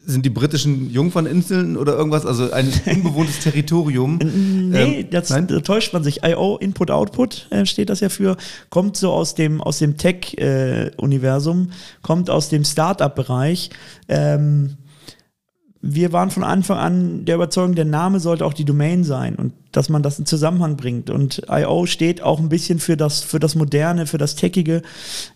sind 0.07 0.27
die 0.27 0.31
britischen 0.31 0.91
Jungferninseln 0.91 1.77
oder 1.77 1.97
irgendwas, 1.97 2.27
also 2.27 2.51
ein 2.53 2.71
unbewohntes 2.87 3.41
Territorium? 3.41 4.19
Nee, 4.19 5.01
ähm, 5.01 5.11
das, 5.11 5.29
da 5.29 5.41
täuscht 5.41 5.93
man 5.93 6.05
sich. 6.05 6.23
IO, 6.23 6.59
Input, 6.59 6.91
Output 6.91 7.49
äh, 7.51 7.67
steht 7.67 7.91
das 7.91 8.01
ja 8.01 8.09
für, 8.09 8.37
kommt 8.69 8.97
so 8.97 9.13
aus 9.13 9.35
dem, 9.35 9.61
aus 9.61 9.79
dem 9.79 9.97
Tech-Universum, 9.97 11.69
äh, 11.71 12.03
kommt 12.03 12.31
aus 12.31 12.49
dem 12.49 12.65
Startup-Bereich. 12.65 13.71
Ähm, 14.09 14.77
wir 15.87 16.13
waren 16.13 16.31
von 16.31 16.45
Anfang 16.45 16.79
an 16.79 17.25
der 17.27 17.35
Überzeugung, 17.35 17.75
der 17.75 17.85
Name 17.85 18.19
sollte 18.19 18.47
auch 18.47 18.55
die 18.55 18.65
Domain 18.65 19.05
sein 19.05 19.35
und 19.35 19.53
dass 19.71 19.91
man 19.91 20.03
das 20.03 20.19
in 20.19 20.25
Zusammenhang 20.25 20.77
bringt. 20.77 21.11
Und 21.11 21.43
IO 21.49 21.85
steht 21.85 22.23
auch 22.23 22.39
ein 22.39 22.49
bisschen 22.49 22.79
für 22.79 22.97
das, 22.97 23.21
für 23.21 23.39
das 23.39 23.55
Moderne, 23.55 24.07
für 24.07 24.19
das 24.19 24.35
Techige. 24.35 24.83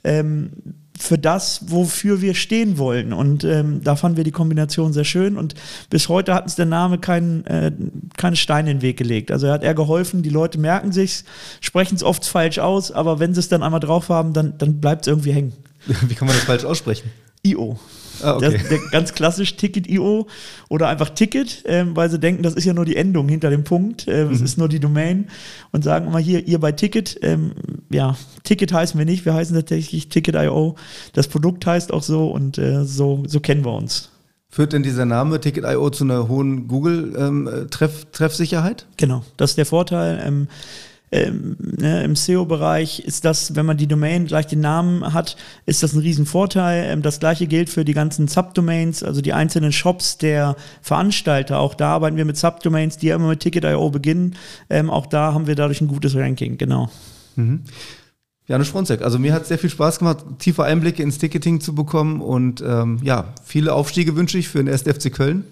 Ähm, 0.04 0.50
für 0.98 1.16
das, 1.16 1.60
wofür 1.68 2.22
wir 2.22 2.34
stehen 2.34 2.76
wollen. 2.76 3.12
Und 3.12 3.44
ähm, 3.44 3.82
da 3.84 3.94
fanden 3.94 4.16
wir 4.16 4.24
die 4.24 4.32
Kombination 4.32 4.92
sehr 4.92 5.04
schön. 5.04 5.36
Und 5.36 5.54
bis 5.90 6.08
heute 6.08 6.34
hat 6.34 6.42
uns 6.44 6.56
der 6.56 6.66
Name 6.66 6.98
keinen 6.98 7.46
äh, 7.46 7.70
keine 8.16 8.34
Steine 8.34 8.72
in 8.72 8.78
den 8.78 8.82
Weg 8.82 8.96
gelegt. 8.96 9.30
Also 9.30 9.46
er 9.46 9.52
hat 9.52 9.62
eher 9.62 9.74
geholfen, 9.74 10.22
die 10.22 10.30
Leute 10.30 10.58
merken 10.58 10.90
sich's, 10.90 11.24
sprechen 11.60 11.94
es 11.94 12.02
oft 12.02 12.26
falsch 12.26 12.58
aus, 12.58 12.90
aber 12.90 13.20
wenn 13.20 13.32
sie 13.32 13.38
es 13.38 13.48
dann 13.48 13.62
einmal 13.62 13.78
drauf 13.78 14.08
haben, 14.08 14.32
dann, 14.32 14.58
dann 14.58 14.80
bleibt 14.80 15.02
es 15.02 15.06
irgendwie 15.06 15.32
hängen. 15.32 15.52
Wie 15.86 16.14
kann 16.14 16.26
man 16.26 16.36
das 16.36 16.46
falsch 16.46 16.64
aussprechen? 16.64 17.10
IO. 17.44 17.78
Ah, 18.22 18.36
okay. 18.36 18.50
der, 18.50 18.58
der, 18.58 18.78
ganz 18.90 19.14
klassisch 19.14 19.56
Ticket.io 19.56 20.26
oder 20.68 20.88
einfach 20.88 21.10
Ticket, 21.10 21.62
ähm, 21.66 21.96
weil 21.96 22.10
sie 22.10 22.18
denken, 22.18 22.42
das 22.42 22.54
ist 22.54 22.64
ja 22.64 22.74
nur 22.74 22.84
die 22.84 22.96
Endung 22.96 23.28
hinter 23.28 23.50
dem 23.50 23.64
Punkt, 23.64 24.08
äh, 24.08 24.24
es 24.24 24.40
mhm. 24.40 24.44
ist 24.44 24.58
nur 24.58 24.68
die 24.68 24.80
Domain 24.80 25.28
und 25.72 25.84
sagen 25.84 26.06
immer 26.06 26.18
hier, 26.18 26.46
ihr 26.46 26.58
bei 26.58 26.72
Ticket, 26.72 27.18
ähm, 27.22 27.52
ja, 27.90 28.16
Ticket 28.44 28.72
heißen 28.72 28.98
wir 28.98 29.04
nicht, 29.04 29.24
wir 29.24 29.34
heißen 29.34 29.54
tatsächlich 29.54 30.08
Ticket.io. 30.08 30.76
Das 31.12 31.28
Produkt 31.28 31.66
heißt 31.66 31.92
auch 31.92 32.02
so 32.02 32.30
und 32.30 32.58
äh, 32.58 32.84
so, 32.84 33.22
so 33.26 33.40
kennen 33.40 33.64
wir 33.64 33.74
uns. 33.74 34.10
Führt 34.50 34.72
denn 34.72 34.82
dieser 34.82 35.04
Name 35.04 35.40
Ticket.io 35.40 35.90
zu 35.90 36.04
einer 36.04 36.28
hohen 36.28 36.68
Google-Treffsicherheit? 36.68 38.86
Ähm, 38.88 38.94
genau, 38.96 39.22
das 39.36 39.50
ist 39.50 39.58
der 39.58 39.66
Vorteil. 39.66 40.22
Ähm, 40.24 40.48
ähm, 41.10 41.56
ne, 41.58 42.04
im 42.04 42.16
SEO-Bereich 42.16 43.00
ist 43.00 43.24
das, 43.24 43.56
wenn 43.56 43.66
man 43.66 43.76
die 43.76 43.86
Domain 43.86 44.26
gleich 44.26 44.46
den 44.46 44.60
Namen 44.60 45.12
hat, 45.12 45.36
ist 45.66 45.82
das 45.82 45.94
ein 45.94 46.00
Riesenvorteil. 46.00 46.92
Ähm, 46.92 47.02
das 47.02 47.20
gleiche 47.20 47.46
gilt 47.46 47.70
für 47.70 47.84
die 47.84 47.94
ganzen 47.94 48.28
Subdomains, 48.28 49.02
also 49.02 49.20
die 49.20 49.32
einzelnen 49.32 49.72
Shops 49.72 50.18
der 50.18 50.56
Veranstalter. 50.82 51.58
Auch 51.60 51.74
da 51.74 51.94
arbeiten 51.94 52.16
wir 52.16 52.24
mit 52.24 52.36
Subdomains, 52.36 52.98
die 52.98 53.08
ja 53.08 53.16
immer 53.16 53.28
mit 53.28 53.40
Ticket.io 53.40 53.90
beginnen. 53.90 54.36
Ähm, 54.68 54.90
auch 54.90 55.06
da 55.06 55.32
haben 55.32 55.46
wir 55.46 55.54
dadurch 55.54 55.80
ein 55.80 55.88
gutes 55.88 56.14
Ranking, 56.14 56.58
genau. 56.58 56.90
Mhm. 57.36 57.64
Janusz 58.46 58.68
Fronzek, 58.68 59.02
also 59.02 59.18
mir 59.18 59.34
hat 59.34 59.42
es 59.42 59.48
sehr 59.48 59.58
viel 59.58 59.68
Spaß 59.68 59.98
gemacht, 59.98 60.24
tiefe 60.38 60.64
Einblicke 60.64 61.02
ins 61.02 61.18
Ticketing 61.18 61.60
zu 61.60 61.74
bekommen 61.74 62.22
und 62.22 62.62
ähm, 62.66 62.98
ja, 63.02 63.34
viele 63.44 63.74
Aufstiege 63.74 64.16
wünsche 64.16 64.38
ich 64.38 64.48
für 64.48 64.56
den 64.56 64.72
1. 64.72 64.84
FC 64.84 65.12
Köln 65.12 65.44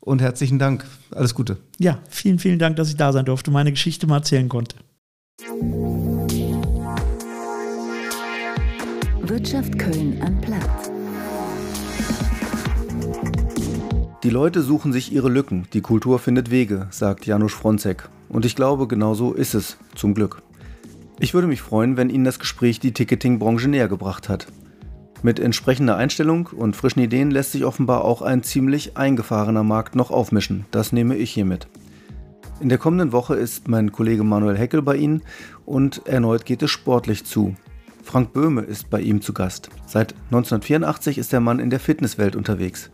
und 0.00 0.20
herzlichen 0.20 0.58
Dank. 0.58 0.84
Alles 1.10 1.34
Gute. 1.34 1.56
Ja, 1.78 1.98
vielen, 2.10 2.38
vielen 2.38 2.58
Dank, 2.58 2.76
dass 2.76 2.90
ich 2.90 2.96
da 2.96 3.12
sein 3.12 3.24
durfte 3.24 3.50
und 3.50 3.54
meine 3.54 3.70
Geschichte 3.70 4.06
mal 4.06 4.18
erzählen 4.18 4.50
konnte. 4.50 4.76
Wirtschaft 9.28 9.78
Köln 9.78 10.20
am 10.20 10.38
Platz. 10.40 10.90
Die 14.22 14.30
Leute 14.30 14.62
suchen 14.62 14.92
sich 14.92 15.12
ihre 15.12 15.28
Lücken, 15.28 15.66
die 15.72 15.80
Kultur 15.80 16.18
findet 16.18 16.50
Wege, 16.50 16.88
sagt 16.90 17.24
Janusz 17.24 17.54
Fronzek. 17.54 18.08
Und 18.28 18.44
ich 18.44 18.54
glaube, 18.54 18.86
genau 18.86 19.14
so 19.14 19.32
ist 19.32 19.54
es, 19.54 19.78
zum 19.94 20.14
Glück. 20.14 20.42
Ich 21.20 21.32
würde 21.32 21.46
mich 21.46 21.62
freuen, 21.62 21.96
wenn 21.96 22.10
Ihnen 22.10 22.24
das 22.24 22.38
Gespräch 22.38 22.80
die 22.80 22.92
Ticketing-Branche 22.92 23.68
näher 23.68 23.88
gebracht 23.88 24.28
hat. 24.28 24.46
Mit 25.22 25.38
entsprechender 25.38 25.96
Einstellung 25.96 26.48
und 26.48 26.76
frischen 26.76 27.00
Ideen 27.00 27.30
lässt 27.30 27.52
sich 27.52 27.64
offenbar 27.64 28.04
auch 28.04 28.20
ein 28.20 28.42
ziemlich 28.42 28.96
eingefahrener 28.96 29.64
Markt 29.64 29.94
noch 29.94 30.10
aufmischen. 30.10 30.66
Das 30.70 30.92
nehme 30.92 31.16
ich 31.16 31.30
hiermit. 31.30 31.66
In 32.60 32.68
der 32.68 32.78
kommenden 32.78 33.12
Woche 33.12 33.36
ist 33.36 33.68
mein 33.68 33.90
Kollege 33.90 34.22
Manuel 34.22 34.58
Heckel 34.58 34.82
bei 34.82 34.96
Ihnen 34.96 35.22
und 35.64 36.06
erneut 36.06 36.44
geht 36.44 36.62
es 36.62 36.70
sportlich 36.70 37.24
zu. 37.24 37.56
Frank 38.04 38.32
Böhme 38.32 38.60
ist 38.60 38.90
bei 38.90 39.00
ihm 39.00 39.22
zu 39.22 39.32
Gast. 39.32 39.70
Seit 39.86 40.14
1984 40.26 41.18
ist 41.18 41.32
der 41.32 41.40
Mann 41.40 41.58
in 41.58 41.70
der 41.70 41.80
Fitnesswelt 41.80 42.36
unterwegs. 42.36 42.90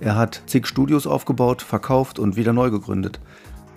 Er 0.00 0.16
hat 0.16 0.42
zig 0.46 0.66
Studios 0.66 1.06
aufgebaut, 1.06 1.62
verkauft 1.62 2.18
und 2.18 2.36
wieder 2.36 2.52
neu 2.52 2.70
gegründet. 2.70 3.20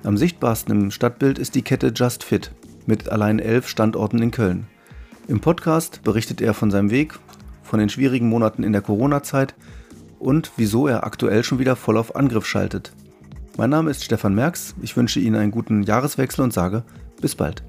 Am 0.03 0.17
sichtbarsten 0.17 0.73
im 0.73 0.91
Stadtbild 0.91 1.39
ist 1.39 1.55
die 1.55 1.61
Kette 1.61 1.93
Just 1.95 2.23
Fit 2.23 2.51
mit 2.85 3.07
allein 3.07 3.39
elf 3.39 3.69
Standorten 3.69 4.21
in 4.21 4.31
Köln. 4.31 4.67
Im 5.27 5.39
Podcast 5.39 6.01
berichtet 6.03 6.41
er 6.41 6.53
von 6.53 6.71
seinem 6.71 6.91
Weg, 6.91 7.17
von 7.61 7.79
den 7.79 7.89
schwierigen 7.89 8.27
Monaten 8.27 8.63
in 8.63 8.73
der 8.73 8.81
Corona-Zeit 8.81 9.55
und 10.19 10.51
wieso 10.57 10.87
er 10.87 11.05
aktuell 11.05 11.43
schon 11.43 11.59
wieder 11.59 11.75
voll 11.75 11.97
auf 11.97 12.15
Angriff 12.15 12.45
schaltet. 12.45 12.91
Mein 13.57 13.69
Name 13.69 13.91
ist 13.91 14.03
Stefan 14.03 14.35
Merks, 14.35 14.75
ich 14.81 14.97
wünsche 14.97 15.19
Ihnen 15.19 15.35
einen 15.35 15.51
guten 15.51 15.83
Jahreswechsel 15.83 16.43
und 16.43 16.51
sage 16.51 16.83
bis 17.21 17.35
bald. 17.35 17.63